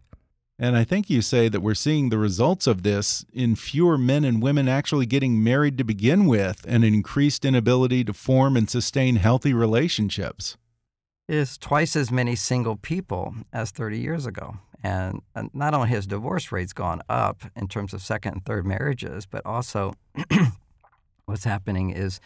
And 0.57 0.77
I 0.77 0.85
think 0.85 1.11
you 1.11 1.21
say 1.21 1.49
that 1.49 1.61
we're 1.61 1.75
seeing 1.75 2.11
the 2.11 2.19
results 2.19 2.69
of 2.69 2.85
this 2.85 3.25
in 3.33 3.57
fewer 3.57 3.99
men 3.99 4.25
and 4.25 4.40
women 4.40 4.69
actually 4.69 5.05
getting 5.05 5.43
married 5.43 5.77
to 5.79 5.85
begin 5.85 6.27
with 6.27 6.64
and 6.69 6.85
an 6.85 6.95
increased 6.95 7.45
inability 7.45 8.05
to 8.05 8.12
form 8.12 8.57
and 8.57 8.71
sustain 8.71 9.17
healthy 9.17 9.53
relationships. 9.53 10.57
is 11.29 11.59
twice 11.59 11.97
as 11.97 12.12
many 12.12 12.37
single 12.37 12.77
people 12.77 13.35
as 13.53 13.73
30 13.73 13.99
years 13.99 14.27
ago. 14.27 14.59
And 14.85 15.23
not 15.55 15.73
only 15.73 15.88
has 15.88 16.07
divorce 16.07 16.53
rates 16.53 16.75
gone 16.75 17.01
up 17.09 17.40
in 17.57 17.68
terms 17.68 17.94
of 17.94 18.03
second 18.03 18.33
and 18.35 18.44
third 18.44 18.66
marriages, 18.66 19.25
but 19.25 19.44
also 19.47 19.94
what's 21.25 21.44
happening 21.44 21.88
is 21.88 22.20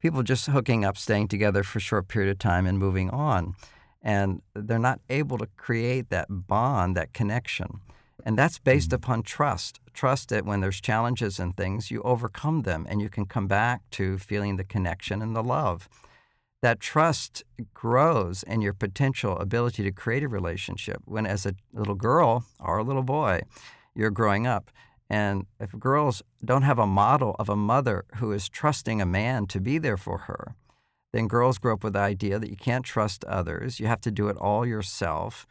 people 0.00 0.22
just 0.22 0.46
hooking 0.46 0.82
up, 0.82 0.96
staying 0.96 1.28
together 1.28 1.62
for 1.62 1.76
a 1.76 1.82
short 1.82 2.08
period 2.08 2.30
of 2.30 2.38
time 2.38 2.64
and 2.66 2.78
moving 2.78 3.10
on. 3.10 3.54
And 4.02 4.40
they're 4.54 4.78
not 4.78 5.00
able 5.10 5.36
to 5.36 5.46
create 5.58 6.08
that 6.08 6.28
bond, 6.30 6.96
that 6.96 7.12
connection. 7.12 7.80
And 8.24 8.38
that's 8.38 8.58
based 8.58 8.90
mm. 8.90 8.94
upon 8.94 9.22
trust. 9.22 9.78
Trust 9.92 10.30
that 10.30 10.46
when 10.46 10.60
there's 10.60 10.80
challenges 10.80 11.38
and 11.38 11.54
things, 11.54 11.90
you 11.90 12.00
overcome 12.00 12.62
them 12.62 12.86
and 12.88 13.02
you 13.02 13.10
can 13.10 13.26
come 13.26 13.46
back 13.46 13.82
to 13.90 14.16
feeling 14.16 14.56
the 14.56 14.64
connection 14.64 15.20
and 15.20 15.36
the 15.36 15.42
love 15.42 15.86
that 16.62 16.80
trust 16.80 17.42
grows 17.74 18.42
in 18.42 18.60
your 18.60 18.74
potential 18.74 19.38
ability 19.38 19.82
to 19.82 19.92
create 19.92 20.22
a 20.22 20.28
relationship. 20.28 20.98
When 21.04 21.26
as 21.26 21.46
a 21.46 21.54
little 21.72 21.94
girl 21.94 22.44
or 22.58 22.78
a 22.78 22.84
little 22.84 23.02
boy 23.02 23.40
you're 23.94 24.10
growing 24.10 24.46
up 24.46 24.70
and 25.08 25.46
if 25.58 25.76
girls 25.78 26.22
don't 26.44 26.62
have 26.62 26.78
a 26.78 26.86
model 26.86 27.34
of 27.40 27.48
a 27.48 27.56
mother 27.56 28.04
who 28.16 28.30
is 28.30 28.48
trusting 28.48 29.02
a 29.02 29.06
man 29.06 29.46
to 29.46 29.60
be 29.60 29.78
there 29.78 29.96
for 29.96 30.18
her 30.18 30.54
then 31.12 31.26
girls 31.26 31.58
grow 31.58 31.72
up 31.74 31.82
with 31.82 31.94
the 31.94 31.98
idea 31.98 32.38
that 32.38 32.48
you 32.48 32.56
can't 32.56 32.84
trust 32.84 33.24
others 33.24 33.80
you 33.80 33.88
have 33.88 34.00
to 34.00 34.12
do 34.12 34.28
it 34.28 34.36
all 34.36 34.64
yourself 34.64 35.44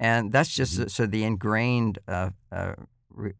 and 0.00 0.32
that's 0.32 0.48
just 0.54 0.88
so 0.90 1.04
the 1.04 1.22
ingrained 1.22 1.98
uh, 2.08 2.30
uh, 2.50 2.72
re- 3.10 3.34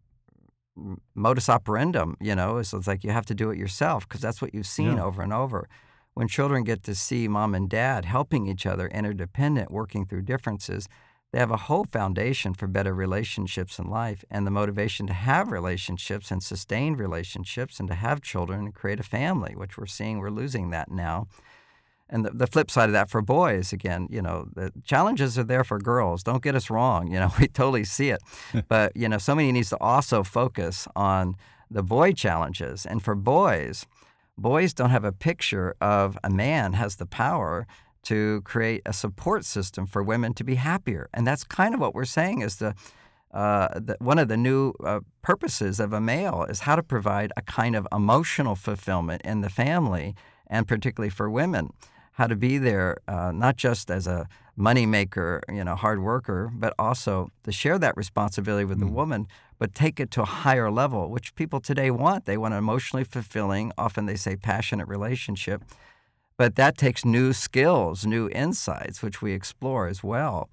modus 1.14 1.46
operandum 1.46 2.14
you 2.20 2.34
know 2.34 2.58
is 2.58 2.74
it's 2.74 2.86
like 2.86 3.02
you 3.02 3.10
have 3.10 3.26
to 3.26 3.34
do 3.34 3.50
it 3.50 3.58
yourself 3.58 4.06
because 4.06 4.20
that's 4.20 4.42
what 4.42 4.52
you've 4.54 4.66
seen 4.66 4.96
Yeah. 4.96 5.04
over 5.04 5.22
and 5.22 5.32
over 5.32 5.66
when 6.14 6.28
children 6.28 6.64
get 6.64 6.82
to 6.84 6.94
see 6.94 7.28
mom 7.28 7.54
and 7.54 7.68
dad 7.68 8.04
helping 8.04 8.46
each 8.46 8.66
other, 8.66 8.88
interdependent, 8.88 9.70
working 9.70 10.06
through 10.06 10.22
differences, 10.22 10.88
they 11.32 11.38
have 11.38 11.50
a 11.50 11.56
whole 11.56 11.86
foundation 11.90 12.52
for 12.52 12.66
better 12.66 12.94
relationships 12.94 13.78
in 13.78 13.88
life 13.88 14.22
and 14.30 14.46
the 14.46 14.50
motivation 14.50 15.06
to 15.06 15.14
have 15.14 15.50
relationships 15.50 16.30
and 16.30 16.42
sustain 16.42 16.94
relationships 16.94 17.80
and 17.80 17.88
to 17.88 17.94
have 17.94 18.20
children 18.20 18.60
and 18.60 18.74
create 18.74 19.00
a 19.00 19.04
family, 19.04 19.54
which 19.56 19.78
we're 19.78 19.86
seeing 19.86 20.18
we're 20.18 20.30
losing 20.30 20.68
that 20.70 20.90
now. 20.90 21.26
And 22.10 22.26
the, 22.26 22.30
the 22.30 22.46
flip 22.46 22.70
side 22.70 22.90
of 22.90 22.92
that 22.92 23.08
for 23.08 23.22
boys, 23.22 23.72
again, 23.72 24.06
you 24.10 24.20
know, 24.20 24.46
the 24.54 24.70
challenges 24.84 25.38
are 25.38 25.44
there 25.44 25.64
for 25.64 25.78
girls. 25.78 26.22
Don't 26.22 26.42
get 26.42 26.54
us 26.54 26.68
wrong. 26.68 27.10
You 27.10 27.18
know, 27.20 27.32
we 27.40 27.48
totally 27.48 27.84
see 27.84 28.10
it. 28.10 28.22
but, 28.68 28.94
you 28.94 29.08
know, 29.08 29.16
somebody 29.16 29.50
needs 29.50 29.70
to 29.70 29.78
also 29.80 30.22
focus 30.22 30.86
on 30.94 31.36
the 31.70 31.82
boy 31.82 32.12
challenges. 32.12 32.84
And 32.84 33.02
for 33.02 33.14
boys, 33.14 33.86
boys 34.38 34.72
don't 34.74 34.90
have 34.90 35.04
a 35.04 35.12
picture 35.12 35.74
of 35.80 36.18
a 36.24 36.30
man 36.30 36.72
has 36.74 36.96
the 36.96 37.06
power 37.06 37.66
to 38.04 38.40
create 38.42 38.82
a 38.84 38.92
support 38.92 39.44
system 39.44 39.86
for 39.86 40.02
women 40.02 40.34
to 40.34 40.44
be 40.44 40.56
happier. 40.56 41.08
And 41.14 41.26
that's 41.26 41.44
kind 41.44 41.74
of 41.74 41.80
what 41.80 41.94
we're 41.94 42.04
saying 42.04 42.42
is 42.42 42.56
the, 42.56 42.74
uh, 43.32 43.68
the 43.78 43.96
one 44.00 44.18
of 44.18 44.28
the 44.28 44.36
new 44.36 44.72
uh, 44.84 45.00
purposes 45.22 45.78
of 45.78 45.92
a 45.92 46.00
male 46.00 46.44
is 46.48 46.60
how 46.60 46.76
to 46.76 46.82
provide 46.82 47.32
a 47.36 47.42
kind 47.42 47.76
of 47.76 47.86
emotional 47.92 48.56
fulfillment 48.56 49.22
in 49.22 49.40
the 49.40 49.48
family 49.48 50.14
and 50.48 50.66
particularly 50.66 51.10
for 51.10 51.30
women. 51.30 51.70
how 52.12 52.26
to 52.26 52.36
be 52.36 52.58
there, 52.58 52.98
uh, 53.08 53.32
not 53.32 53.56
just 53.56 53.90
as 53.90 54.06
a 54.06 54.28
moneymaker, 54.58 55.40
you 55.48 55.64
know, 55.64 55.74
hard 55.74 56.02
worker, 56.02 56.50
but 56.54 56.74
also 56.78 57.30
to 57.44 57.50
share 57.50 57.78
that 57.78 57.96
responsibility 57.96 58.64
with 58.64 58.78
mm. 58.78 58.86
the 58.86 58.92
woman, 58.92 59.26
but 59.62 59.76
take 59.76 60.00
it 60.00 60.10
to 60.10 60.22
a 60.22 60.24
higher 60.24 60.72
level, 60.72 61.08
which 61.08 61.36
people 61.36 61.60
today 61.60 61.88
want. 61.88 62.24
They 62.24 62.36
want 62.36 62.52
an 62.52 62.58
emotionally 62.58 63.04
fulfilling, 63.04 63.70
often 63.78 64.06
they 64.06 64.16
say 64.16 64.34
passionate 64.34 64.88
relationship. 64.88 65.62
But 66.36 66.56
that 66.56 66.76
takes 66.76 67.04
new 67.04 67.32
skills, 67.32 68.04
new 68.04 68.28
insights, 68.30 69.04
which 69.04 69.22
we 69.22 69.30
explore 69.34 69.86
as 69.86 70.02
well. 70.02 70.50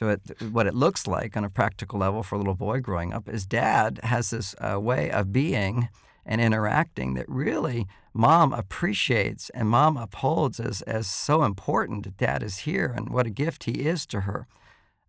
So, 0.00 0.08
it, 0.08 0.42
what 0.50 0.66
it 0.66 0.74
looks 0.74 1.06
like 1.06 1.36
on 1.36 1.44
a 1.44 1.48
practical 1.48 2.00
level 2.00 2.24
for 2.24 2.34
a 2.34 2.38
little 2.38 2.56
boy 2.56 2.80
growing 2.80 3.12
up 3.12 3.28
is 3.28 3.46
dad 3.46 4.00
has 4.02 4.30
this 4.30 4.56
uh, 4.58 4.80
way 4.80 5.08
of 5.08 5.32
being 5.32 5.88
and 6.26 6.40
interacting 6.40 7.14
that 7.14 7.28
really 7.28 7.86
mom 8.12 8.52
appreciates 8.52 9.50
and 9.50 9.68
mom 9.68 9.96
upholds 9.96 10.58
as, 10.58 10.82
as 10.82 11.06
so 11.06 11.44
important 11.44 12.16
dad 12.16 12.42
is 12.42 12.58
here 12.58 12.92
and 12.96 13.10
what 13.10 13.24
a 13.24 13.30
gift 13.30 13.64
he 13.64 13.86
is 13.86 14.04
to 14.06 14.22
her. 14.22 14.48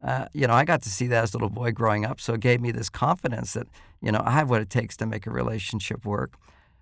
Uh, 0.02 0.28
you 0.34 0.48
know, 0.48 0.54
I 0.54 0.64
got 0.64 0.82
to 0.84 0.90
see 0.90 1.08
that 1.08 1.24
as 1.24 1.34
a 1.34 1.38
little 1.38 1.50
boy 1.50 1.72
growing 1.72 2.06
up, 2.06 2.22
so 2.22 2.34
it 2.34 2.40
gave 2.40 2.62
me 2.62 2.72
this 2.72 2.90
confidence 2.90 3.54
that, 3.54 3.68
you 4.02 4.12
know, 4.12 4.22
I 4.26 4.32
have 4.32 4.50
what 4.50 4.62
it 4.62 4.70
takes 4.70 4.96
to 4.98 5.06
make 5.06 5.28
a 5.28 5.32
relationship 5.32 6.06
work. 6.06 6.36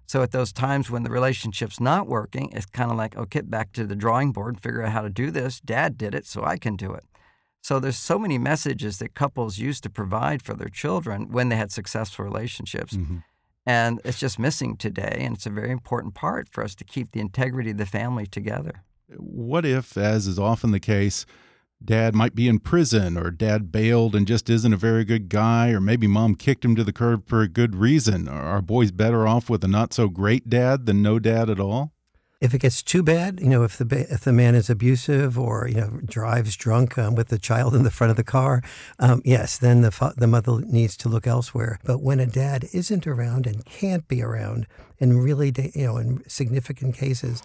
So 0.05 0.21
at 0.21 0.31
those 0.31 0.53
times 0.53 0.89
when 0.89 1.03
the 1.03 1.09
relationship's 1.09 1.79
not 1.79 2.07
working, 2.07 2.49
it's 2.53 2.65
kind 2.65 2.91
of 2.91 2.97
like, 2.97 3.17
okay, 3.17 3.41
back 3.41 3.73
to 3.73 3.85
the 3.85 3.95
drawing 3.95 4.31
board, 4.31 4.61
figure 4.61 4.83
out 4.83 4.91
how 4.91 5.01
to 5.01 5.09
do 5.09 5.31
this. 5.31 5.59
Dad 5.59 5.97
did 5.97 6.15
it, 6.15 6.25
so 6.25 6.43
I 6.43 6.57
can 6.57 6.75
do 6.75 6.93
it. 6.93 7.03
So 7.61 7.79
there's 7.79 7.97
so 7.97 8.17
many 8.17 8.37
messages 8.37 8.99
that 8.99 9.15
couples 9.15 9.57
used 9.57 9.83
to 9.83 9.89
provide 9.89 10.41
for 10.41 10.53
their 10.53 10.69
children 10.69 11.29
when 11.29 11.49
they 11.49 11.57
had 11.57 11.71
successful 11.71 12.23
relationships. 12.23 12.93
Mm-hmm. 12.93 13.17
And 13.65 13.99
it's 14.05 14.19
just 14.19 14.39
missing 14.39 14.77
today. 14.77 15.17
And 15.19 15.35
it's 15.35 15.45
a 15.45 15.49
very 15.49 15.71
important 15.71 16.13
part 16.13 16.47
for 16.47 16.63
us 16.63 16.73
to 16.75 16.85
keep 16.85 17.11
the 17.11 17.19
integrity 17.19 17.71
of 17.71 17.77
the 17.77 17.85
family 17.85 18.25
together. 18.25 18.83
What 19.17 19.65
if, 19.65 19.97
as 19.97 20.27
is 20.27 20.39
often 20.39 20.71
the 20.71 20.79
case, 20.79 21.25
dad 21.83 22.15
might 22.15 22.35
be 22.35 22.47
in 22.47 22.59
prison 22.59 23.17
or 23.17 23.31
dad 23.31 23.71
bailed 23.71 24.15
and 24.15 24.27
just 24.27 24.49
isn't 24.49 24.73
a 24.73 24.77
very 24.77 25.05
good 25.05 25.29
guy, 25.29 25.69
or 25.71 25.79
maybe 25.79 26.07
mom 26.07 26.35
kicked 26.35 26.65
him 26.65 26.75
to 26.75 26.83
the 26.83 26.93
curb 26.93 27.27
for 27.27 27.41
a 27.41 27.47
good 27.47 27.75
reason? 27.75 28.27
Are 28.27 28.61
boys 28.61 28.91
better 28.91 29.27
off 29.27 29.49
with 29.49 29.63
a 29.63 29.67
not 29.67 29.93
so 29.93 30.07
great 30.07 30.49
dad 30.49 30.85
than 30.85 31.01
no 31.01 31.19
dad 31.19 31.49
at 31.49 31.59
all? 31.59 31.91
If 32.39 32.53
it 32.53 32.59
gets 32.59 32.83
too 32.83 33.01
bad, 33.01 33.39
you 33.39 33.47
know, 33.47 33.63
if 33.63 33.77
the 33.77 34.05
if 34.11 34.21
the 34.21 34.31
man 34.31 34.53
is 34.53 34.69
abusive 34.69 35.39
or 35.39 35.67
you 35.67 35.73
know 35.73 35.99
drives 36.05 36.55
drunk 36.55 36.95
um, 36.95 37.15
with 37.15 37.29
the 37.29 37.39
child 37.39 37.73
in 37.73 37.81
the 37.81 37.89
front 37.89 38.11
of 38.11 38.17
the 38.17 38.23
car, 38.23 38.61
um, 38.99 39.23
yes, 39.25 39.57
then 39.57 39.81
the 39.81 40.13
the 40.15 40.27
mother 40.27 40.59
needs 40.61 40.95
to 40.97 41.09
look 41.09 41.25
elsewhere. 41.25 41.79
But 41.83 42.03
when 42.03 42.19
a 42.19 42.27
dad 42.27 42.67
isn't 42.73 43.07
around 43.07 43.47
and 43.47 43.65
can't 43.65 44.07
be 44.07 44.21
around, 44.21 44.67
in 44.99 45.17
really 45.17 45.51
you 45.73 45.87
know 45.87 45.97
in 45.97 46.29
significant 46.29 46.95
cases, 46.95 47.41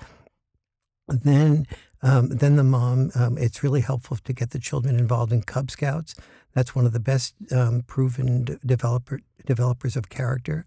then 1.08 1.66
um, 2.02 2.28
then 2.28 2.56
the 2.56 2.64
mom, 2.64 3.10
um, 3.14 3.38
it's 3.38 3.62
really 3.62 3.80
helpful 3.80 4.16
to 4.16 4.32
get 4.32 4.50
the 4.50 4.58
children 4.58 4.98
involved 4.98 5.32
in 5.32 5.42
Cub 5.42 5.70
Scouts. 5.70 6.14
That's 6.54 6.74
one 6.74 6.86
of 6.86 6.92
the 6.92 7.00
best 7.00 7.34
um, 7.50 7.82
proven 7.82 8.58
developer 8.64 9.20
developers 9.46 9.96
of 9.96 10.08
character. 10.08 10.64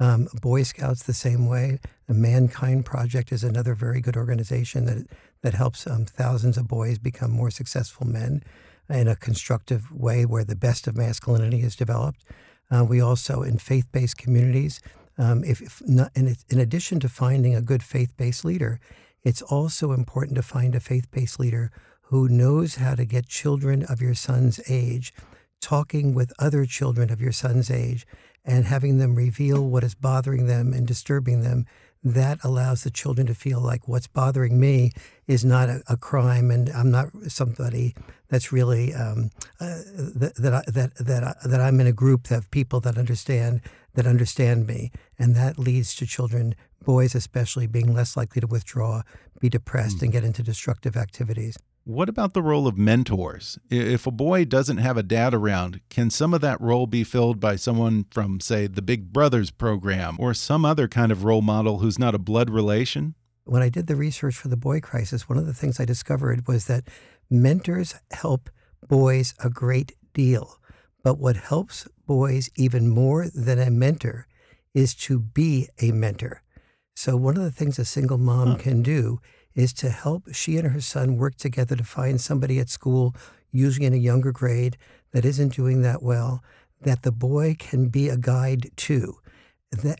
Um, 0.00 0.28
Boy 0.40 0.64
Scouts 0.64 1.04
the 1.04 1.14
same 1.14 1.46
way. 1.46 1.78
The 2.08 2.14
Mankind 2.14 2.84
Project 2.84 3.30
is 3.30 3.44
another 3.44 3.74
very 3.74 4.00
good 4.00 4.16
organization 4.16 4.86
that 4.86 5.06
that 5.42 5.54
helps 5.54 5.86
um, 5.86 6.04
thousands 6.04 6.56
of 6.56 6.68
boys 6.68 6.98
become 6.98 7.30
more 7.30 7.50
successful 7.50 8.06
men 8.06 8.42
in 8.88 9.08
a 9.08 9.16
constructive 9.16 9.92
way 9.92 10.24
where 10.24 10.44
the 10.44 10.56
best 10.56 10.86
of 10.86 10.96
masculinity 10.96 11.60
is 11.60 11.76
developed. 11.76 12.24
Uh, 12.70 12.84
we 12.84 13.00
also 13.00 13.42
in 13.42 13.58
faith-based 13.58 14.16
communities. 14.16 14.80
Um, 15.18 15.44
if, 15.44 15.60
if 15.60 15.82
not, 15.86 16.10
in, 16.14 16.34
in 16.48 16.58
addition 16.58 17.00
to 17.00 17.08
finding 17.08 17.54
a 17.54 17.60
good 17.60 17.82
faith-based 17.82 18.44
leader, 18.44 18.80
it's 19.22 19.42
also 19.42 19.92
important 19.92 20.36
to 20.36 20.42
find 20.42 20.74
a 20.74 20.80
faith-based 20.80 21.38
leader 21.38 21.70
who 22.02 22.28
knows 22.28 22.76
how 22.76 22.94
to 22.94 23.04
get 23.04 23.26
children 23.26 23.84
of 23.84 24.00
your 24.00 24.14
son's 24.14 24.60
age 24.68 25.12
talking 25.60 26.12
with 26.12 26.32
other 26.38 26.66
children 26.66 27.10
of 27.10 27.20
your 27.20 27.32
son's 27.32 27.70
age 27.70 28.06
and 28.44 28.66
having 28.66 28.98
them 28.98 29.14
reveal 29.14 29.68
what 29.68 29.84
is 29.84 29.94
bothering 29.94 30.46
them 30.46 30.72
and 30.72 30.86
disturbing 30.86 31.40
them, 31.42 31.64
that 32.04 32.38
allows 32.42 32.82
the 32.82 32.90
children 32.90 33.28
to 33.28 33.34
feel 33.34 33.60
like 33.60 33.86
what's 33.86 34.08
bothering 34.08 34.58
me 34.58 34.90
is 35.28 35.44
not 35.44 35.68
a, 35.68 35.82
a 35.88 35.96
crime, 35.96 36.50
and 36.50 36.68
I'm 36.70 36.90
not 36.90 37.10
somebody 37.28 37.94
that's 38.28 38.50
really 38.50 38.92
um, 38.92 39.30
uh, 39.60 39.78
that 40.16 40.32
that 40.36 40.52
I, 40.52 40.62
that 40.66 40.96
that, 40.96 41.22
I, 41.22 41.34
that 41.46 41.60
I'm 41.60 41.78
in 41.80 41.86
a 41.86 41.92
group 41.92 42.32
of 42.32 42.50
people 42.50 42.80
that 42.80 42.98
understand 42.98 43.60
that 43.94 44.06
understand 44.06 44.66
me, 44.66 44.90
and 45.18 45.34
that 45.34 45.58
leads 45.58 45.94
to 45.96 46.06
children, 46.06 46.54
boys 46.84 47.14
especially, 47.14 47.66
being 47.66 47.92
less 47.92 48.16
likely 48.16 48.40
to 48.40 48.46
withdraw, 48.46 49.02
be 49.40 49.48
depressed, 49.48 49.98
mm. 49.98 50.02
and 50.02 50.12
get 50.12 50.24
into 50.24 50.42
destructive 50.42 50.96
activities. 50.96 51.56
What 51.84 52.08
about 52.08 52.32
the 52.32 52.42
role 52.42 52.68
of 52.68 52.78
mentors? 52.78 53.58
If 53.68 54.06
a 54.06 54.12
boy 54.12 54.44
doesn't 54.44 54.76
have 54.76 54.96
a 54.96 55.02
dad 55.02 55.34
around, 55.34 55.80
can 55.90 56.10
some 56.10 56.32
of 56.32 56.40
that 56.40 56.60
role 56.60 56.86
be 56.86 57.02
filled 57.02 57.40
by 57.40 57.56
someone 57.56 58.06
from, 58.12 58.38
say, 58.38 58.68
the 58.68 58.82
Big 58.82 59.12
Brothers 59.12 59.50
program 59.50 60.16
or 60.20 60.32
some 60.32 60.64
other 60.64 60.86
kind 60.86 61.10
of 61.10 61.24
role 61.24 61.42
model 61.42 61.78
who's 61.78 61.98
not 61.98 62.14
a 62.14 62.20
blood 62.20 62.50
relation? 62.50 63.16
When 63.44 63.62
I 63.62 63.68
did 63.68 63.88
the 63.88 63.96
research 63.96 64.36
for 64.36 64.46
the 64.46 64.56
boy 64.56 64.80
crisis, 64.80 65.28
one 65.28 65.38
of 65.38 65.46
the 65.46 65.52
things 65.52 65.80
I 65.80 65.84
discovered 65.84 66.46
was 66.46 66.66
that 66.66 66.84
mentors 67.28 67.96
help 68.12 68.48
boys 68.86 69.34
a 69.40 69.50
great 69.50 69.96
deal. 70.14 70.60
But 71.02 71.18
what 71.18 71.36
helps 71.36 71.88
boys 72.12 72.50
even 72.56 72.90
more 72.90 73.28
than 73.34 73.58
a 73.58 73.70
mentor 73.70 74.26
is 74.74 74.94
to 74.94 75.18
be 75.18 75.66
a 75.80 75.92
mentor. 75.92 76.42
So, 76.94 77.16
one 77.16 77.38
of 77.38 77.42
the 77.42 77.50
things 77.50 77.78
a 77.78 77.86
single 77.86 78.18
mom 78.18 78.48
huh. 78.48 78.56
can 78.58 78.82
do 78.82 79.18
is 79.54 79.72
to 79.72 79.88
help 79.88 80.22
she 80.30 80.58
and 80.58 80.68
her 80.68 80.80
son 80.82 81.16
work 81.16 81.36
together 81.36 81.74
to 81.74 81.84
find 81.84 82.20
somebody 82.20 82.58
at 82.58 82.68
school, 82.68 83.14
usually 83.50 83.86
in 83.86 83.94
a 83.94 84.08
younger 84.10 84.30
grade, 84.30 84.76
that 85.12 85.24
isn't 85.24 85.54
doing 85.54 85.80
that 85.80 86.02
well, 86.02 86.42
that 86.82 87.00
the 87.00 87.12
boy 87.12 87.56
can 87.58 87.88
be 87.88 88.10
a 88.10 88.18
guide 88.18 88.70
to. 88.88 89.14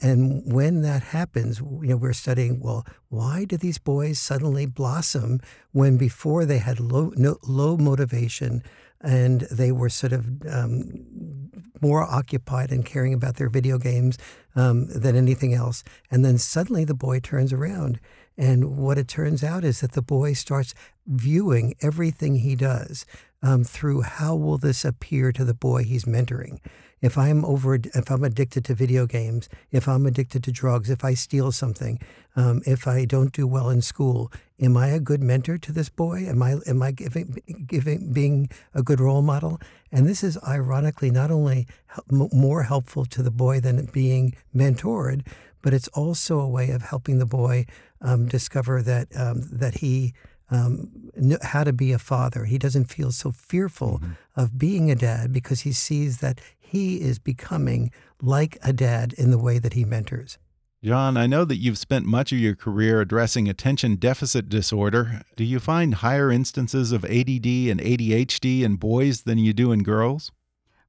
And 0.02 0.52
when 0.52 0.82
that 0.82 1.02
happens, 1.02 1.60
you 1.60 1.88
know, 1.88 1.96
we're 1.96 2.12
studying. 2.12 2.60
Well, 2.60 2.84
why 3.08 3.46
do 3.46 3.56
these 3.56 3.78
boys 3.78 4.18
suddenly 4.18 4.66
blossom 4.66 5.40
when 5.70 5.96
before 5.96 6.44
they 6.44 6.58
had 6.58 6.78
low 6.78 7.12
no, 7.16 7.38
low 7.48 7.78
motivation 7.78 8.62
and 9.02 9.42
they 9.50 9.72
were 9.72 9.88
sort 9.88 10.12
of 10.12 10.26
um, 10.48 11.50
more 11.80 12.02
occupied 12.02 12.70
and 12.70 12.86
caring 12.86 13.12
about 13.12 13.36
their 13.36 13.48
video 13.48 13.78
games 13.78 14.16
um, 14.54 14.86
than 14.86 15.16
anything 15.16 15.52
else, 15.54 15.82
and 16.10 16.24
then 16.24 16.38
suddenly 16.38 16.84
the 16.84 16.94
boy 16.94 17.20
turns 17.20 17.52
around 17.52 17.98
and 18.36 18.76
what 18.76 18.98
it 18.98 19.08
turns 19.08 19.44
out 19.44 19.64
is 19.64 19.80
that 19.80 19.92
the 19.92 20.02
boy 20.02 20.32
starts 20.32 20.74
viewing 21.06 21.74
everything 21.80 22.36
he 22.36 22.56
does 22.56 23.04
um, 23.42 23.64
through 23.64 24.02
how 24.02 24.34
will 24.34 24.58
this 24.58 24.84
appear 24.84 25.32
to 25.32 25.44
the 25.44 25.54
boy 25.54 25.84
he's 25.84 26.04
mentoring. 26.04 26.58
If 27.02 27.18
I'm 27.18 27.44
over, 27.44 27.74
if 27.74 28.10
I'm 28.10 28.22
addicted 28.24 28.64
to 28.66 28.74
video 28.74 29.06
games, 29.06 29.48
if 29.72 29.88
I'm 29.88 30.06
addicted 30.06 30.44
to 30.44 30.52
drugs, 30.52 30.88
if 30.88 31.04
I 31.04 31.14
steal 31.14 31.50
something, 31.50 32.00
um, 32.36 32.62
if 32.64 32.86
I 32.86 33.04
don't 33.04 33.32
do 33.32 33.46
well 33.46 33.68
in 33.68 33.82
school, 33.82 34.32
am 34.60 34.76
I 34.76 34.86
a 34.88 35.00
good 35.00 35.20
mentor 35.20 35.58
to 35.58 35.72
this 35.72 35.88
boy? 35.88 36.24
Am 36.28 36.42
I 36.42 36.56
am 36.66 36.80
I 36.80 36.92
giving 36.92 37.36
giving 37.66 38.12
being 38.12 38.48
a 38.72 38.82
good 38.82 39.00
role 39.00 39.22
model? 39.22 39.60
And 39.90 40.06
this 40.06 40.22
is 40.22 40.38
ironically 40.46 41.10
not 41.10 41.30
only 41.30 41.66
more 42.10 42.62
helpful 42.62 43.04
to 43.06 43.22
the 43.22 43.32
boy 43.32 43.60
than 43.60 43.84
being 43.86 44.34
mentored, 44.54 45.26
but 45.60 45.74
it's 45.74 45.88
also 45.88 46.38
a 46.38 46.48
way 46.48 46.70
of 46.70 46.82
helping 46.82 47.18
the 47.18 47.26
boy 47.26 47.66
um, 48.00 48.26
discover 48.26 48.80
that 48.82 49.08
um, 49.16 49.42
that 49.50 49.78
he 49.78 50.14
um, 50.50 50.90
kn- 51.14 51.38
how 51.42 51.64
to 51.64 51.72
be 51.72 51.92
a 51.92 51.98
father. 51.98 52.44
He 52.44 52.58
doesn't 52.58 52.84
feel 52.84 53.10
so 53.10 53.32
fearful 53.32 53.98
mm-hmm. 53.98 54.12
of 54.36 54.58
being 54.58 54.90
a 54.90 54.94
dad 54.94 55.32
because 55.32 55.62
he 55.62 55.72
sees 55.72 56.18
that 56.18 56.40
he 56.72 57.00
is 57.00 57.18
becoming 57.18 57.90
like 58.20 58.58
a 58.62 58.72
dad 58.72 59.12
in 59.14 59.30
the 59.30 59.38
way 59.38 59.58
that 59.58 59.74
he 59.74 59.84
mentors. 59.84 60.38
John, 60.82 61.16
I 61.16 61.26
know 61.26 61.44
that 61.44 61.58
you've 61.58 61.78
spent 61.78 62.06
much 62.06 62.32
of 62.32 62.38
your 62.38 62.56
career 62.56 63.00
addressing 63.00 63.48
attention 63.48 63.96
deficit 63.96 64.48
disorder. 64.48 65.22
Do 65.36 65.44
you 65.44 65.60
find 65.60 65.94
higher 65.94 66.32
instances 66.32 66.90
of 66.90 67.04
ADD 67.04 67.46
and 67.70 67.80
ADHD 67.80 68.62
in 68.62 68.76
boys 68.76 69.22
than 69.22 69.38
you 69.38 69.52
do 69.52 69.70
in 69.70 69.84
girls? 69.84 70.32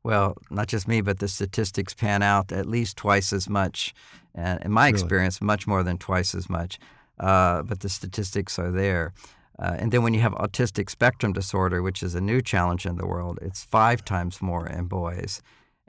Well, 0.01 0.35
not 0.49 0.67
just 0.67 0.87
me, 0.87 1.01
but 1.01 1.19
the 1.19 1.27
statistics 1.27 1.93
pan 1.93 2.23
out 2.23 2.51
at 2.51 2.65
least 2.65 2.97
twice 2.97 3.31
as 3.31 3.47
much. 3.47 3.93
And 4.33 4.59
in 4.63 4.71
my 4.71 4.87
really? 4.87 4.93
experience, 4.93 5.41
much 5.41 5.67
more 5.67 5.83
than 5.83 5.99
twice 5.99 6.33
as 6.33 6.49
much 6.49 6.79
uh, 7.19 7.63
but 7.63 7.81
the 7.81 7.89
statistics 7.89 8.57
are 8.57 8.71
there. 8.71 9.13
Uh, 9.59 9.75
and 9.77 9.91
then 9.91 10.03
when 10.03 10.13
you 10.13 10.19
have 10.19 10.33
autistic 10.33 10.89
spectrum 10.89 11.31
disorder, 11.31 11.81
which 11.81 12.01
is 12.01 12.15
a 12.15 12.21
new 12.21 12.41
challenge 12.41 12.85
in 12.85 12.97
the 12.97 13.05
world, 13.05 13.39
it's 13.41 13.63
five 13.63 14.03
times 14.03 14.41
more 14.41 14.67
in 14.67 14.85
boys. 14.85 15.41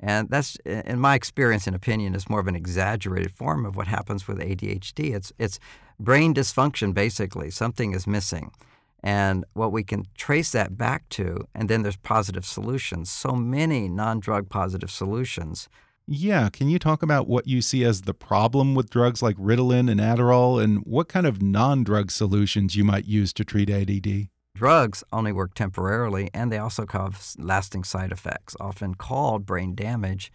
And 0.07 0.29
that's, 0.29 0.57
in 0.67 1.01
my 1.01 1.15
experience 1.15 1.67
and 1.67 1.75
opinion, 1.75 2.15
is 2.15 2.29
more 2.29 2.39
of 2.39 2.47
an 2.47 2.55
exaggerated 2.55 3.33
form 3.33 3.65
of 3.65 3.75
what 3.75 3.87
happens 3.87 4.29
with 4.29 4.39
ADHD. 4.39 5.15
It's, 5.15 5.33
it's 5.39 5.59
brain 5.99 6.35
dysfunction, 6.35 6.93
basically. 6.93 7.51
Something 7.51 7.95
is 7.95 8.07
missing. 8.07 8.53
And 9.03 9.47
what 9.55 9.73
we 9.73 9.83
can 9.83 10.05
trace 10.15 10.53
that 10.53 10.77
back 10.77 11.09
to, 11.11 11.49
and 11.55 11.71
then 11.71 11.83
there's 11.83 11.97
positive 11.97 12.45
solutions. 12.45 13.11
So 13.11 13.33
many 13.33 13.89
non 13.89 14.21
drug 14.21 14.51
positive 14.51 14.91
solutions 14.91 15.71
Yeah, 16.07 16.51
can 16.51 16.69
you 16.69 16.79
talk 16.79 17.03
about 17.03 17.27
what 17.27 17.47
you 17.47 17.63
see 17.63 17.83
as 17.83 18.03
the 18.03 18.13
problem 18.13 18.75
with 18.75 18.91
drugs 18.91 19.23
like 19.23 19.37
Ritalin 19.37 19.91
and 19.91 20.01
Adderall 20.01 20.63
and 20.63 20.81
what 20.85 21.09
kind 21.09 21.27
of 21.27 21.41
non 21.41 21.83
drug 21.83 22.11
solutions 22.11 22.77
you 22.77 22.85
might 22.85 23.07
use 23.07 23.33
to 23.33 23.45
treat 23.45 23.71
ADD? 23.71 24.29
Drugs 24.55 25.03
only 25.13 25.33
work 25.33 25.55
temporarily 25.55 26.31
and 26.33 26.51
they 26.51 26.59
also 26.59 26.87
cause 26.87 27.37
lasting 27.41 27.83
side 27.83 28.13
effects, 28.13 28.55
often 28.61 28.95
called 28.95 29.45
brain 29.45 29.75
damage. 29.75 30.31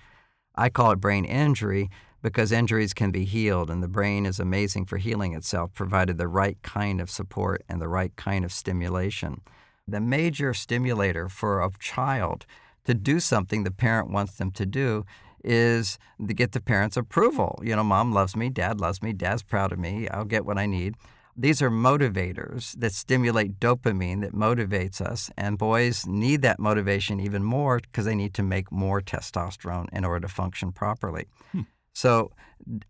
I 0.56 0.68
call 0.68 0.92
it 0.92 1.00
brain 1.00 1.24
injury 1.24 1.90
because 2.22 2.52
injuries 2.52 2.94
can 2.94 3.12
be 3.12 3.24
healed 3.24 3.70
and 3.70 3.82
the 3.82 3.88
brain 3.88 4.26
is 4.26 4.38
amazing 4.38 4.86
for 4.88 4.98
healing 4.98 5.34
itself 5.34 5.74
provided 5.74 6.18
the 6.18 6.28
right 6.28 6.58
kind 6.64 7.00
of 7.00 7.10
support 7.10 7.64
and 7.70 7.82
the 7.82 7.88
right 7.88 8.14
kind 8.18 8.44
of 8.44 8.52
stimulation. 8.52 9.40
The 9.88 10.02
major 10.02 10.54
stimulator 10.54 11.30
for 11.30 11.62
a 11.62 11.72
child 11.80 12.46
to 12.84 12.94
do 12.94 13.22
something 13.22 13.64
the 13.64 13.72
parent 13.72 14.10
wants 14.12 14.36
them 14.36 14.52
to 14.52 14.66
do 14.66 15.06
is 15.46 15.98
to 16.28 16.34
get 16.34 16.52
the 16.52 16.60
parent's 16.60 16.98
approval. 16.98 17.58
You 17.64 17.74
know, 17.78 17.86
mom 17.86 18.12
loves 18.12 18.36
me, 18.36 18.50
dad 18.50 18.82
loves 18.82 19.02
me, 19.02 19.14
dad's 19.14 19.44
proud 19.44 19.72
of 19.72 19.80
me, 19.80 20.10
I'll 20.10 20.26
get 20.26 20.46
what 20.46 20.58
I 20.58 20.66
need. 20.66 20.96
These 21.42 21.62
are 21.62 21.72
motivators 21.72 22.74
that 22.74 22.92
stimulate 22.92 23.62
dopamine 23.62 24.20
that 24.22 24.34
motivates 24.34 25.00
us, 25.00 25.32
and 25.38 25.58
boys 25.58 26.06
need 26.06 26.42
that 26.42 26.60
motivation 26.60 27.22
even 27.22 27.46
more 27.46 27.80
because 27.80 28.04
they 28.04 28.14
need 28.14 28.34
to 28.34 28.44
make 28.44 28.74
more 28.74 29.00
testosterone 29.00 29.88
in 29.94 30.04
order 30.04 30.28
to 30.28 30.34
function 30.34 30.74
properly. 30.74 31.28
Hmm. 31.54 31.62
So, 31.94 32.32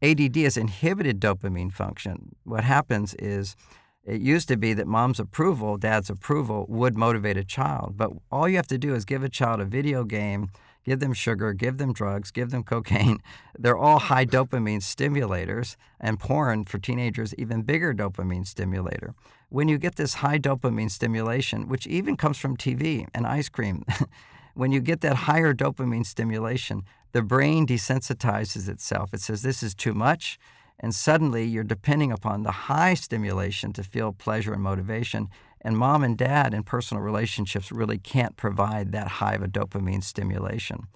ADD 0.02 0.36
has 0.38 0.58
inhibited 0.58 1.20
dopamine 1.20 1.72
function. 1.72 2.36
What 2.44 2.64
happens 2.64 3.14
is 3.20 3.56
it 4.04 4.20
used 4.20 4.48
to 4.48 4.58
be 4.58 4.74
that 4.74 4.88
mom's 4.88 5.20
approval, 5.20 5.78
dad's 5.78 6.10
approval 6.10 6.66
would 6.70 6.98
motivate 6.98 7.38
a 7.38 7.44
child, 7.44 7.98
but 7.98 8.10
all 8.32 8.50
you 8.50 8.56
have 8.56 8.66
to 8.68 8.80
do 8.80 8.96
is 8.96 9.06
give 9.06 9.24
a 9.24 9.30
child 9.30 9.62
a 9.62 9.66
video 9.66 10.04
game 10.04 10.50
give 10.84 11.00
them 11.00 11.14
sugar, 11.14 11.54
give 11.54 11.78
them 11.78 11.94
drugs, 11.94 12.32
give 12.32 12.52
them 12.52 12.64
cocaine. 12.64 13.20
They're 13.58 13.78
all 13.78 14.00
high 14.00 14.26
dopamine 14.26 14.82
stimulators, 14.82 15.76
and 16.00 16.20
porn 16.20 16.66
for 16.66 16.78
teenagers, 16.78 17.34
even 17.36 17.64
bigger 17.64 17.94
dopamine 17.94 18.48
stimulator. 18.48 19.14
When 19.50 19.68
you 19.68 19.78
get 19.78 19.96
this 19.96 20.16
high 20.16 20.40
dopamine 20.40 20.92
stimulation, 20.92 21.68
which 21.68 21.88
even 21.88 22.16
comes 22.16 22.38
from 22.38 22.56
TV 22.56 23.08
and 23.14 23.26
ice 23.26 23.50
cream, 23.50 23.84
when 24.54 24.72
you 24.72 24.80
get 24.80 25.02
that 25.02 25.16
higher 25.16 25.54
dopamine 25.54 26.06
stimulation, 26.06 26.84
the 27.12 27.22
brain 27.22 27.66
desensitizes 27.66 28.70
itself. 28.70 29.14
It 29.14 29.22
says, 29.22 29.42
This 29.42 29.64
is 29.64 29.74
too 29.74 29.94
much. 29.94 30.40
And 30.80 30.96
suddenly 30.96 31.44
you're 31.44 31.64
depending 31.66 32.12
upon 32.12 32.44
the 32.44 32.52
high 32.52 32.94
stimulation 32.94 33.74
to 33.74 33.84
feel 33.84 34.14
pleasure 34.14 34.54
and 34.54 34.64
motivation. 34.64 35.28
And 35.62 35.78
mom 35.78 36.04
and 36.04 36.18
dad 36.18 36.54
in 36.54 36.64
personal 36.64 37.04
relationships 37.04 37.72
really 37.72 37.98
can't 37.98 38.38
provide 38.38 38.92
that 38.92 39.08
high 39.08 39.34
of 39.34 39.44
a 39.44 39.48
dopamine 39.48 40.04
stimulation. 40.04 40.88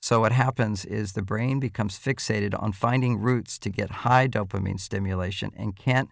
So, 0.00 0.20
what 0.20 0.32
happens 0.32 0.84
is 0.84 1.12
the 1.12 1.22
brain 1.22 1.58
becomes 1.58 1.98
fixated 1.98 2.60
on 2.60 2.72
finding 2.72 3.18
routes 3.18 3.58
to 3.58 3.70
get 3.70 3.90
high 3.90 4.28
dopamine 4.28 4.78
stimulation 4.78 5.50
and 5.56 5.76
can't 5.76 6.10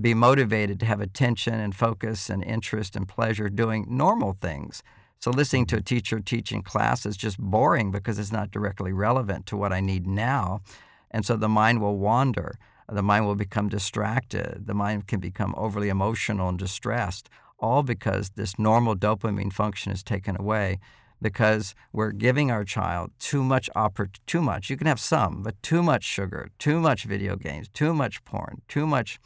be 0.00 0.14
motivated 0.14 0.80
to 0.80 0.86
have 0.86 1.00
attention 1.00 1.54
and 1.54 1.74
focus 1.74 2.30
and 2.30 2.42
interest 2.42 2.96
and 2.96 3.08
pleasure 3.08 3.48
doing 3.48 3.84
normal 3.88 4.32
things. 4.32 4.82
So, 5.20 5.30
listening 5.30 5.66
to 5.66 5.76
a 5.76 5.82
teacher 5.82 6.20
teaching 6.20 6.62
class 6.62 7.04
is 7.04 7.16
just 7.16 7.38
boring 7.38 7.90
because 7.90 8.18
it's 8.18 8.32
not 8.32 8.50
directly 8.50 8.92
relevant 8.92 9.46
to 9.46 9.56
what 9.56 9.72
I 9.72 9.80
need 9.80 10.06
now. 10.06 10.62
And 11.10 11.24
so 11.24 11.36
the 11.36 11.48
mind 11.48 11.80
will 11.80 11.96
wander 11.96 12.58
the 12.90 13.02
mind 13.02 13.26
will 13.26 13.34
become 13.34 13.68
distracted. 13.68 14.66
The 14.66 14.74
mind 14.74 15.06
can 15.06 15.20
become 15.20 15.54
overly 15.56 15.88
emotional 15.88 16.48
and 16.48 16.58
distressed, 16.58 17.28
all 17.58 17.82
because 17.82 18.30
this 18.30 18.58
normal 18.58 18.96
dopamine 18.96 19.52
function 19.52 19.92
is 19.92 20.02
taken 20.02 20.36
away 20.38 20.78
because 21.20 21.74
we're 21.92 22.12
giving 22.12 22.50
our 22.50 22.64
child 22.64 23.10
too 23.18 23.42
much 23.42 23.68
oppor- 23.74 24.18
too 24.26 24.40
much. 24.40 24.70
You 24.70 24.76
can 24.76 24.86
have 24.86 25.00
some, 25.00 25.42
but 25.42 25.60
too 25.62 25.82
much 25.82 26.04
sugar, 26.04 26.48
too 26.58 26.80
much 26.80 27.04
video 27.04 27.36
games, 27.36 27.68
too 27.68 27.92
much 27.92 28.24
porn, 28.24 28.62
too 28.68 28.86
much 28.86 29.18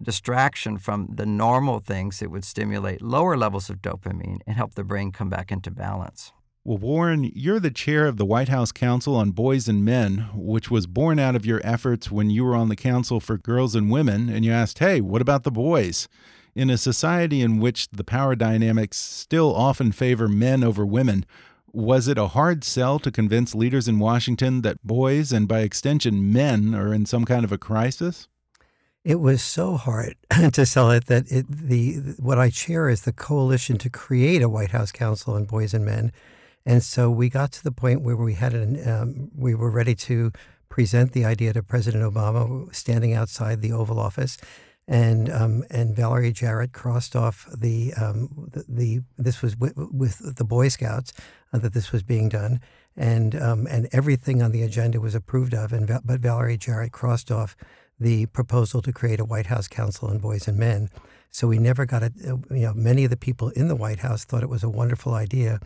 distraction 0.00 0.78
from 0.78 1.08
the 1.12 1.26
normal 1.26 1.80
things 1.80 2.20
that 2.20 2.30
would 2.30 2.44
stimulate 2.44 3.02
lower 3.02 3.36
levels 3.36 3.68
of 3.70 3.82
dopamine 3.82 4.40
and 4.46 4.56
help 4.56 4.74
the 4.74 4.84
brain 4.84 5.10
come 5.10 5.28
back 5.28 5.50
into 5.50 5.70
balance. 5.70 6.32
Well, 6.68 6.76
Warren, 6.76 7.32
you're 7.34 7.60
the 7.60 7.70
chair 7.70 8.04
of 8.04 8.18
the 8.18 8.26
White 8.26 8.50
House 8.50 8.72
Council 8.72 9.16
on 9.16 9.30
Boys 9.30 9.68
and 9.68 9.86
Men, 9.86 10.28
which 10.34 10.70
was 10.70 10.86
born 10.86 11.18
out 11.18 11.34
of 11.34 11.46
your 11.46 11.62
efforts 11.64 12.10
when 12.10 12.28
you 12.28 12.44
were 12.44 12.54
on 12.54 12.68
the 12.68 12.76
Council 12.76 13.20
for 13.20 13.38
Girls 13.38 13.74
and 13.74 13.90
Women, 13.90 14.28
and 14.28 14.44
you 14.44 14.52
asked, 14.52 14.78
hey, 14.78 15.00
what 15.00 15.22
about 15.22 15.44
the 15.44 15.50
boys? 15.50 16.08
In 16.54 16.68
a 16.68 16.76
society 16.76 17.40
in 17.40 17.58
which 17.58 17.88
the 17.88 18.04
power 18.04 18.36
dynamics 18.36 18.98
still 18.98 19.56
often 19.56 19.92
favor 19.92 20.28
men 20.28 20.62
over 20.62 20.84
women, 20.84 21.24
was 21.72 22.06
it 22.06 22.18
a 22.18 22.26
hard 22.26 22.62
sell 22.64 22.98
to 22.98 23.10
convince 23.10 23.54
leaders 23.54 23.88
in 23.88 23.98
Washington 23.98 24.60
that 24.60 24.86
boys, 24.86 25.32
and 25.32 25.48
by 25.48 25.60
extension 25.60 26.30
men, 26.30 26.74
are 26.74 26.92
in 26.92 27.06
some 27.06 27.24
kind 27.24 27.46
of 27.46 27.52
a 27.52 27.56
crisis? 27.56 28.28
It 29.04 29.20
was 29.20 29.42
so 29.42 29.78
hard 29.78 30.16
to 30.52 30.66
sell 30.66 30.90
it 30.90 31.06
that 31.06 31.32
it, 31.32 31.46
the 31.48 31.94
what 32.18 32.38
I 32.38 32.50
chair 32.50 32.90
is 32.90 33.04
the 33.04 33.12
coalition 33.14 33.78
to 33.78 33.88
create 33.88 34.42
a 34.42 34.50
White 34.50 34.72
House 34.72 34.92
Council 34.92 35.32
on 35.32 35.46
Boys 35.46 35.72
and 35.72 35.86
Men 35.86 36.12
and 36.68 36.82
so 36.82 37.10
we 37.10 37.30
got 37.30 37.50
to 37.52 37.64
the 37.64 37.72
point 37.72 38.02
where 38.02 38.14
we 38.14 38.34
had 38.34 38.52
an, 38.52 38.86
um, 38.86 39.30
we 39.34 39.54
were 39.54 39.70
ready 39.70 39.94
to 39.94 40.30
present 40.68 41.12
the 41.12 41.24
idea 41.24 41.54
to 41.54 41.62
President 41.62 42.04
Obama, 42.04 42.72
standing 42.74 43.14
outside 43.14 43.62
the 43.62 43.72
Oval 43.72 43.98
Office, 43.98 44.36
and 44.86 45.30
um, 45.30 45.64
and 45.70 45.96
Valerie 45.96 46.30
Jarrett 46.30 46.72
crossed 46.72 47.16
off 47.16 47.48
the 47.56 47.94
um, 47.94 48.50
the, 48.52 48.64
the, 48.68 49.00
this 49.16 49.40
was 49.40 49.56
with, 49.56 49.72
with, 49.76 50.36
the 50.36 50.44
Boy 50.44 50.68
Scouts 50.68 51.14
uh, 51.54 51.58
that 51.58 51.72
this 51.72 51.90
was 51.90 52.02
being 52.02 52.28
done, 52.28 52.60
and 52.94 53.34
um, 53.34 53.66
and 53.70 53.88
everything 53.90 54.42
on 54.42 54.52
the 54.52 54.62
agenda 54.62 55.00
was 55.00 55.14
approved 55.14 55.54
of, 55.54 55.72
and 55.72 55.86
but 56.04 56.20
Valerie 56.20 56.58
Jarrett 56.58 56.92
crossed 56.92 57.30
off 57.30 57.56
the 57.98 58.26
proposal 58.26 58.82
to 58.82 58.92
create 58.92 59.20
a 59.20 59.24
White 59.24 59.46
House 59.46 59.68
Council 59.68 60.08
on 60.08 60.18
Boys 60.18 60.46
and 60.46 60.58
Men. 60.58 60.90
So 61.30 61.48
we 61.48 61.58
never 61.58 61.86
got 61.86 62.02
it. 62.02 62.12
You 62.22 62.42
know, 62.50 62.74
many 62.74 63.04
of 63.04 63.10
the 63.10 63.16
people 63.16 63.48
in 63.50 63.68
the 63.68 63.76
White 63.76 64.00
House 64.00 64.26
thought 64.26 64.42
it 64.42 64.50
was 64.50 64.62
a 64.62 64.68
wonderful 64.68 65.14
idea 65.14 65.60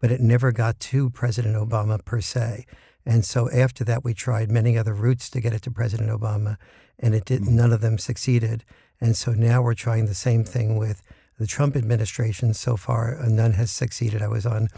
but 0.00 0.10
it 0.10 0.20
never 0.20 0.52
got 0.52 0.78
to 0.80 1.10
President 1.10 1.56
Obama 1.56 2.04
per 2.04 2.20
se. 2.20 2.66
And 3.04 3.24
so 3.24 3.50
after 3.50 3.84
that, 3.84 4.04
we 4.04 4.14
tried 4.14 4.50
many 4.50 4.76
other 4.76 4.92
routes 4.92 5.30
to 5.30 5.40
get 5.40 5.52
it 5.52 5.62
to 5.62 5.70
President 5.70 6.10
Obama, 6.10 6.56
and 6.98 7.14
it 7.14 7.24
did. 7.24 7.42
Mm-hmm. 7.42 7.56
None 7.56 7.72
of 7.72 7.80
them 7.80 7.98
succeeded. 7.98 8.64
And 9.00 9.16
so 9.16 9.32
now 9.32 9.62
we're 9.62 9.74
trying 9.74 10.06
the 10.06 10.14
same 10.14 10.44
thing 10.44 10.76
with 10.76 11.02
the 11.38 11.46
Trump 11.46 11.76
administration. 11.76 12.52
So 12.52 12.76
far, 12.76 13.16
none 13.26 13.52
has 13.52 13.70
succeeded. 13.70 14.22
I 14.22 14.28
was 14.28 14.44
on 14.44 14.68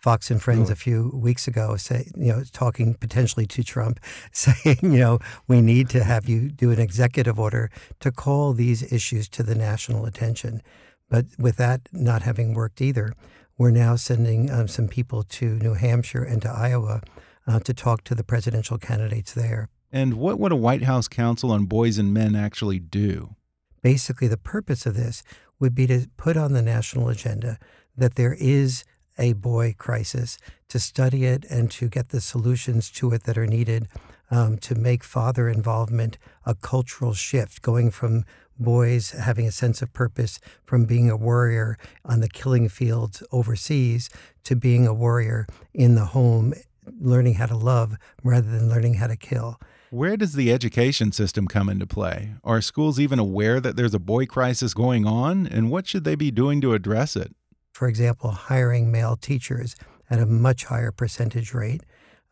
Fox 0.00 0.30
and 0.30 0.42
Friends 0.42 0.70
a 0.70 0.76
few 0.76 1.10
weeks 1.12 1.46
ago, 1.46 1.76
say 1.76 2.10
you 2.16 2.32
know, 2.32 2.42
talking 2.52 2.94
potentially 2.94 3.46
to 3.46 3.62
Trump, 3.62 4.00
saying 4.32 4.78
you 4.82 4.98
know 4.98 5.18
we 5.46 5.60
need 5.60 5.88
to 5.90 6.04
have 6.04 6.28
you 6.28 6.50
do 6.50 6.70
an 6.70 6.80
executive 6.80 7.38
order 7.38 7.70
to 8.00 8.10
call 8.10 8.52
these 8.52 8.92
issues 8.92 9.28
to 9.30 9.42
the 9.42 9.54
national 9.54 10.06
attention. 10.06 10.62
But 11.10 11.26
with 11.38 11.56
that 11.56 11.82
not 11.92 12.22
having 12.22 12.54
worked 12.54 12.80
either, 12.80 13.14
we're 13.60 13.70
now 13.70 13.94
sending 13.94 14.50
um, 14.50 14.66
some 14.66 14.88
people 14.88 15.22
to 15.22 15.58
New 15.58 15.74
Hampshire 15.74 16.24
and 16.24 16.40
to 16.40 16.48
Iowa 16.48 17.02
uh, 17.46 17.60
to 17.60 17.74
talk 17.74 18.04
to 18.04 18.14
the 18.14 18.24
presidential 18.24 18.78
candidates 18.78 19.34
there. 19.34 19.68
And 19.92 20.14
what 20.14 20.38
would 20.38 20.50
a 20.50 20.56
White 20.56 20.84
House 20.84 21.08
Council 21.08 21.52
on 21.52 21.66
Boys 21.66 21.98
and 21.98 22.14
Men 22.14 22.34
actually 22.34 22.78
do? 22.78 23.36
Basically, 23.82 24.28
the 24.28 24.38
purpose 24.38 24.86
of 24.86 24.96
this 24.96 25.22
would 25.58 25.74
be 25.74 25.86
to 25.88 26.06
put 26.16 26.38
on 26.38 26.54
the 26.54 26.62
national 26.62 27.10
agenda 27.10 27.58
that 27.94 28.14
there 28.14 28.32
is 28.32 28.82
a 29.18 29.34
boy 29.34 29.74
crisis, 29.76 30.38
to 30.70 30.78
study 30.78 31.26
it 31.26 31.44
and 31.50 31.70
to 31.72 31.90
get 31.90 32.08
the 32.08 32.22
solutions 32.22 32.90
to 32.92 33.12
it 33.12 33.24
that 33.24 33.36
are 33.36 33.46
needed 33.46 33.88
um, 34.30 34.58
to 34.58 34.74
make 34.74 35.02
father 35.04 35.48
involvement 35.48 36.18
a 36.46 36.54
cultural 36.54 37.14
shift, 37.14 37.62
going 37.62 37.90
from 37.90 38.24
boys 38.58 39.10
having 39.12 39.46
a 39.46 39.52
sense 39.52 39.82
of 39.82 39.92
purpose 39.92 40.38
from 40.64 40.84
being 40.84 41.10
a 41.10 41.16
warrior 41.16 41.78
on 42.04 42.20
the 42.20 42.28
killing 42.28 42.68
fields 42.68 43.22
overseas 43.32 44.10
to 44.44 44.54
being 44.54 44.86
a 44.86 44.94
warrior 44.94 45.46
in 45.72 45.94
the 45.94 46.06
home, 46.06 46.52
learning 47.00 47.34
how 47.34 47.46
to 47.46 47.56
love 47.56 47.96
rather 48.22 48.50
than 48.50 48.68
learning 48.68 48.94
how 48.94 49.06
to 49.06 49.16
kill. 49.16 49.58
Where 49.90 50.16
does 50.16 50.34
the 50.34 50.52
education 50.52 51.10
system 51.10 51.48
come 51.48 51.68
into 51.68 51.86
play? 51.86 52.34
Are 52.44 52.60
schools 52.60 53.00
even 53.00 53.18
aware 53.18 53.58
that 53.58 53.74
there's 53.74 53.94
a 53.94 53.98
boy 53.98 54.26
crisis 54.26 54.72
going 54.72 55.04
on? 55.04 55.48
And 55.48 55.68
what 55.68 55.88
should 55.88 56.04
they 56.04 56.14
be 56.14 56.30
doing 56.30 56.60
to 56.60 56.74
address 56.74 57.16
it? 57.16 57.34
For 57.72 57.88
example, 57.88 58.30
hiring 58.30 58.92
male 58.92 59.16
teachers 59.16 59.74
at 60.08 60.20
a 60.20 60.26
much 60.26 60.64
higher 60.64 60.92
percentage 60.92 61.54
rate. 61.54 61.82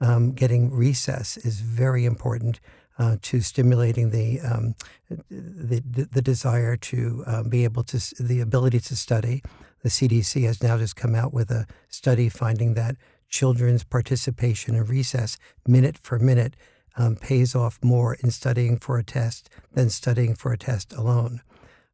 Um, 0.00 0.32
getting 0.32 0.70
recess 0.70 1.36
is 1.36 1.60
very 1.60 2.04
important 2.04 2.60
uh, 2.98 3.16
to 3.22 3.40
stimulating 3.40 4.10
the, 4.10 4.40
um, 4.40 4.74
the, 5.08 5.80
the 6.10 6.22
desire 6.22 6.76
to 6.76 7.24
um, 7.26 7.48
be 7.48 7.64
able 7.64 7.84
to 7.84 7.98
the 8.22 8.40
ability 8.40 8.80
to 8.80 8.96
study. 8.96 9.42
The 9.82 9.88
CDC 9.88 10.44
has 10.44 10.62
now 10.62 10.78
just 10.78 10.96
come 10.96 11.14
out 11.14 11.32
with 11.32 11.50
a 11.50 11.66
study 11.88 12.28
finding 12.28 12.74
that 12.74 12.96
children's 13.28 13.84
participation 13.84 14.74
in 14.74 14.84
recess, 14.84 15.38
minute 15.66 15.98
for 15.98 16.18
minute, 16.18 16.56
um, 16.96 17.14
pays 17.14 17.54
off 17.54 17.78
more 17.82 18.14
in 18.14 18.30
studying 18.30 18.76
for 18.78 18.98
a 18.98 19.04
test 19.04 19.48
than 19.72 19.88
studying 19.90 20.34
for 20.34 20.52
a 20.52 20.58
test 20.58 20.92
alone. 20.92 21.40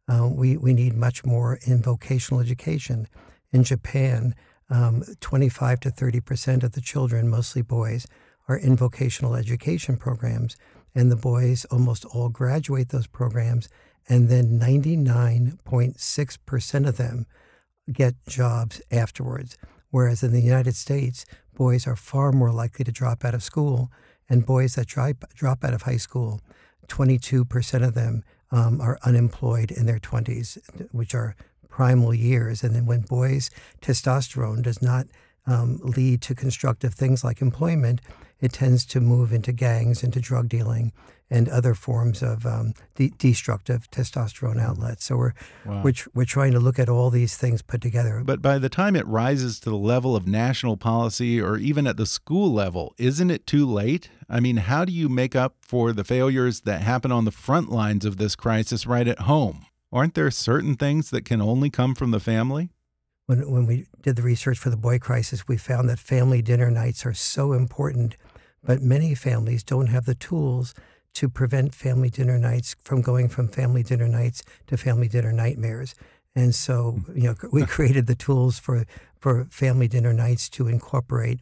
Uh, 0.08 0.28
we, 0.28 0.56
we 0.56 0.72
need 0.72 0.94
much 0.94 1.24
more 1.24 1.58
in 1.66 1.82
vocational 1.82 2.40
education. 2.40 3.08
In 3.52 3.64
Japan, 3.64 4.34
um, 4.74 5.04
25 5.20 5.80
to 5.80 5.90
30 5.90 6.20
percent 6.20 6.62
of 6.64 6.72
the 6.72 6.80
children, 6.80 7.28
mostly 7.28 7.62
boys, 7.62 8.06
are 8.48 8.56
in 8.56 8.76
vocational 8.76 9.34
education 9.34 9.96
programs. 9.96 10.56
And 10.94 11.10
the 11.10 11.16
boys 11.16 11.64
almost 11.66 12.04
all 12.04 12.28
graduate 12.28 12.90
those 12.90 13.06
programs, 13.06 13.70
and 14.08 14.28
then 14.28 14.60
99.6% 14.60 16.88
of 16.88 16.96
them 16.96 17.26
get 17.92 18.14
jobs 18.28 18.80
afterwards. 18.90 19.56
Whereas 19.90 20.22
in 20.22 20.32
the 20.32 20.40
United 20.40 20.76
States, 20.76 21.26
boys 21.54 21.86
are 21.86 21.96
far 21.96 22.32
more 22.32 22.52
likely 22.52 22.84
to 22.84 22.92
drop 22.92 23.24
out 23.24 23.34
of 23.34 23.42
school, 23.42 23.90
and 24.28 24.46
boys 24.46 24.74
that 24.74 24.86
drop, 24.86 25.24
drop 25.34 25.64
out 25.64 25.74
of 25.74 25.82
high 25.82 25.96
school, 25.96 26.40
22% 26.88 27.86
of 27.86 27.94
them 27.94 28.22
um, 28.50 28.80
are 28.80 28.98
unemployed 29.04 29.70
in 29.70 29.86
their 29.86 29.98
20s, 29.98 30.58
which 30.92 31.14
are 31.14 31.36
primal 31.74 32.14
years. 32.14 32.62
And 32.62 32.72
then 32.72 32.86
when 32.86 33.00
boys' 33.00 33.50
testosterone 33.82 34.62
does 34.62 34.80
not 34.80 35.06
um, 35.44 35.80
lead 35.82 36.22
to 36.22 36.32
constructive 36.32 36.94
things 36.94 37.24
like 37.24 37.42
employment, 37.42 38.00
it 38.40 38.52
tends 38.52 38.84
to 38.86 39.00
move 39.00 39.32
into 39.32 39.50
gangs, 39.50 40.04
into 40.04 40.20
drug 40.20 40.48
dealing, 40.48 40.92
and 41.28 41.48
other 41.48 41.74
forms 41.74 42.22
of 42.22 42.46
um, 42.46 42.74
de- 42.94 43.12
destructive 43.18 43.90
testosterone 43.90 44.60
outlets. 44.60 45.04
So 45.04 45.16
we're, 45.16 45.34
wow. 45.66 45.82
we're, 45.82 45.92
tr- 45.92 46.10
we're 46.14 46.24
trying 46.24 46.52
to 46.52 46.60
look 46.60 46.78
at 46.78 46.88
all 46.88 47.10
these 47.10 47.36
things 47.36 47.60
put 47.60 47.80
together. 47.80 48.22
But 48.24 48.40
by 48.40 48.58
the 48.58 48.68
time 48.68 48.94
it 48.94 49.06
rises 49.08 49.58
to 49.60 49.70
the 49.70 49.76
level 49.76 50.14
of 50.14 50.28
national 50.28 50.76
policy 50.76 51.40
or 51.40 51.56
even 51.56 51.88
at 51.88 51.96
the 51.96 52.06
school 52.06 52.52
level, 52.52 52.94
isn't 52.98 53.32
it 53.32 53.48
too 53.48 53.66
late? 53.66 54.10
I 54.28 54.38
mean, 54.38 54.58
how 54.58 54.84
do 54.84 54.92
you 54.92 55.08
make 55.08 55.34
up 55.34 55.56
for 55.60 55.92
the 55.92 56.04
failures 56.04 56.60
that 56.60 56.82
happen 56.82 57.10
on 57.10 57.24
the 57.24 57.32
front 57.32 57.68
lines 57.68 58.04
of 58.04 58.16
this 58.16 58.36
crisis 58.36 58.86
right 58.86 59.08
at 59.08 59.20
home? 59.20 59.66
Aren't 59.94 60.14
there 60.14 60.28
certain 60.32 60.74
things 60.74 61.10
that 61.10 61.24
can 61.24 61.40
only 61.40 61.70
come 61.70 61.94
from 61.94 62.10
the 62.10 62.18
family? 62.18 62.70
When, 63.26 63.48
when 63.48 63.64
we 63.64 63.86
did 64.02 64.16
the 64.16 64.22
research 64.22 64.58
for 64.58 64.68
the 64.68 64.76
boy 64.76 64.98
crisis, 64.98 65.46
we 65.46 65.56
found 65.56 65.88
that 65.88 66.00
family 66.00 66.42
dinner 66.42 66.68
nights 66.68 67.06
are 67.06 67.14
so 67.14 67.52
important, 67.52 68.16
but 68.64 68.82
many 68.82 69.14
families 69.14 69.62
don't 69.62 69.86
have 69.86 70.04
the 70.04 70.16
tools 70.16 70.74
to 71.14 71.28
prevent 71.28 71.76
family 71.76 72.10
dinner 72.10 72.36
nights 72.38 72.74
from 72.82 73.02
going 73.02 73.28
from 73.28 73.46
family 73.46 73.84
dinner 73.84 74.08
nights 74.08 74.42
to 74.66 74.76
family 74.76 75.06
dinner 75.06 75.30
nightmares. 75.30 75.94
And 76.34 76.56
so, 76.56 76.98
you 77.14 77.28
know, 77.28 77.34
we 77.52 77.64
created 77.74 78.08
the 78.08 78.16
tools 78.16 78.58
for, 78.58 78.84
for 79.20 79.44
family 79.44 79.86
dinner 79.86 80.12
nights 80.12 80.48
to 80.50 80.66
incorporate 80.66 81.38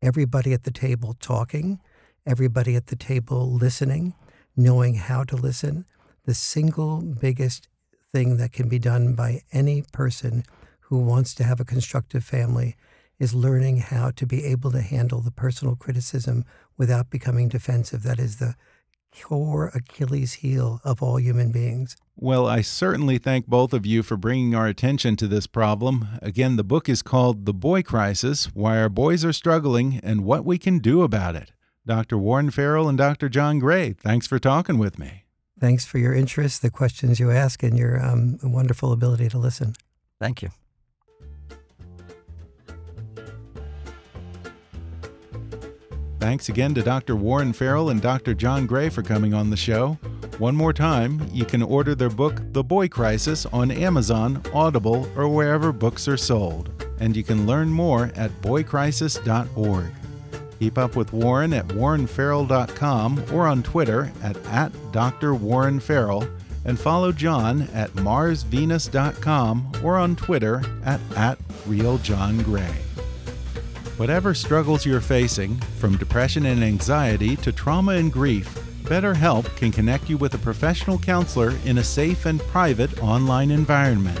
everybody 0.00 0.52
at 0.52 0.62
the 0.62 0.70
table 0.70 1.16
talking, 1.18 1.80
everybody 2.24 2.76
at 2.76 2.86
the 2.86 2.94
table 2.94 3.52
listening, 3.52 4.14
knowing 4.56 4.94
how 4.94 5.24
to 5.24 5.34
listen. 5.34 5.86
The 6.24 6.34
single 6.34 7.02
biggest 7.02 7.68
thing 8.16 8.38
that 8.38 8.50
can 8.50 8.66
be 8.66 8.78
done 8.78 9.12
by 9.12 9.42
any 9.52 9.82
person 9.92 10.42
who 10.88 10.98
wants 10.98 11.34
to 11.34 11.44
have 11.44 11.60
a 11.60 11.66
constructive 11.66 12.24
family 12.24 12.74
is 13.18 13.34
learning 13.34 13.76
how 13.76 14.10
to 14.10 14.24
be 14.24 14.42
able 14.46 14.70
to 14.70 14.80
handle 14.80 15.20
the 15.20 15.30
personal 15.30 15.76
criticism 15.76 16.42
without 16.78 17.10
becoming 17.10 17.46
defensive. 17.46 18.02
That 18.04 18.18
is 18.18 18.36
the 18.36 18.54
core 19.20 19.70
Achilles 19.74 20.34
heel 20.34 20.80
of 20.82 21.02
all 21.02 21.20
human 21.20 21.52
beings. 21.52 21.94
Well, 22.16 22.46
I 22.46 22.62
certainly 22.62 23.18
thank 23.18 23.48
both 23.48 23.74
of 23.74 23.84
you 23.84 24.02
for 24.02 24.16
bringing 24.16 24.54
our 24.54 24.66
attention 24.66 25.16
to 25.16 25.28
this 25.28 25.46
problem. 25.46 26.08
Again, 26.22 26.56
the 26.56 26.64
book 26.64 26.88
is 26.88 27.02
called 27.02 27.44
The 27.44 27.52
Boy 27.52 27.82
Crisis 27.82 28.46
Why 28.54 28.78
Our 28.78 28.88
Boys 28.88 29.26
Are 29.26 29.32
Struggling 29.34 30.00
and 30.02 30.24
What 30.24 30.46
We 30.46 30.56
Can 30.56 30.78
Do 30.78 31.02
About 31.02 31.36
It. 31.36 31.52
Dr. 31.84 32.16
Warren 32.16 32.50
Farrell 32.50 32.88
and 32.88 32.96
Dr. 32.96 33.28
John 33.28 33.58
Gray, 33.58 33.92
thanks 33.92 34.26
for 34.26 34.38
talking 34.38 34.78
with 34.78 34.98
me. 34.98 35.25
Thanks 35.58 35.86
for 35.86 35.98
your 35.98 36.12
interest, 36.12 36.62
the 36.62 36.70
questions 36.70 37.18
you 37.18 37.30
ask, 37.30 37.62
and 37.62 37.78
your 37.78 38.04
um, 38.04 38.38
wonderful 38.42 38.92
ability 38.92 39.28
to 39.30 39.38
listen. 39.38 39.74
Thank 40.20 40.42
you. 40.42 40.50
Thanks 46.20 46.48
again 46.48 46.74
to 46.74 46.82
Dr. 46.82 47.14
Warren 47.14 47.52
Farrell 47.52 47.90
and 47.90 48.02
Dr. 48.02 48.34
John 48.34 48.66
Gray 48.66 48.88
for 48.88 49.02
coming 49.02 49.32
on 49.32 49.48
the 49.48 49.56
show. 49.56 49.98
One 50.38 50.56
more 50.56 50.72
time, 50.72 51.26
you 51.32 51.44
can 51.44 51.62
order 51.62 51.94
their 51.94 52.10
book, 52.10 52.42
The 52.52 52.64
Boy 52.64 52.88
Crisis, 52.88 53.46
on 53.46 53.70
Amazon, 53.70 54.42
Audible, 54.52 55.08
or 55.16 55.28
wherever 55.28 55.72
books 55.72 56.08
are 56.08 56.16
sold. 56.16 56.70
And 57.00 57.16
you 57.16 57.22
can 57.22 57.46
learn 57.46 57.68
more 57.68 58.10
at 58.16 58.30
boycrisis.org. 58.42 59.92
Keep 60.58 60.78
up 60.78 60.96
with 60.96 61.12
Warren 61.12 61.52
at 61.52 61.68
warrenfarrell.com 61.68 63.24
or 63.32 63.46
on 63.46 63.62
Twitter 63.62 64.12
at, 64.22 64.36
at 64.46 64.72
Dr. 64.92 65.34
Warren 65.34 65.80
Farrell, 65.80 66.26
and 66.64 66.78
follow 66.78 67.12
John 67.12 67.62
at 67.72 67.90
marsvenus.com 67.92 69.72
or 69.84 69.96
on 69.96 70.16
Twitter 70.16 70.62
at, 70.84 71.00
at 71.14 71.38
RealJohnGray. 71.68 72.74
Whatever 73.98 74.34
struggles 74.34 74.84
you're 74.84 75.00
facing, 75.00 75.56
from 75.78 75.96
depression 75.96 76.46
and 76.46 76.62
anxiety 76.62 77.36
to 77.36 77.52
trauma 77.52 77.92
and 77.92 78.12
grief, 78.12 78.46
BetterHelp 78.82 79.56
can 79.56 79.72
connect 79.72 80.08
you 80.08 80.16
with 80.16 80.34
a 80.34 80.38
professional 80.38 80.98
counselor 80.98 81.54
in 81.64 81.78
a 81.78 81.84
safe 81.84 82.26
and 82.26 82.40
private 82.40 83.02
online 83.02 83.50
environment. 83.50 84.20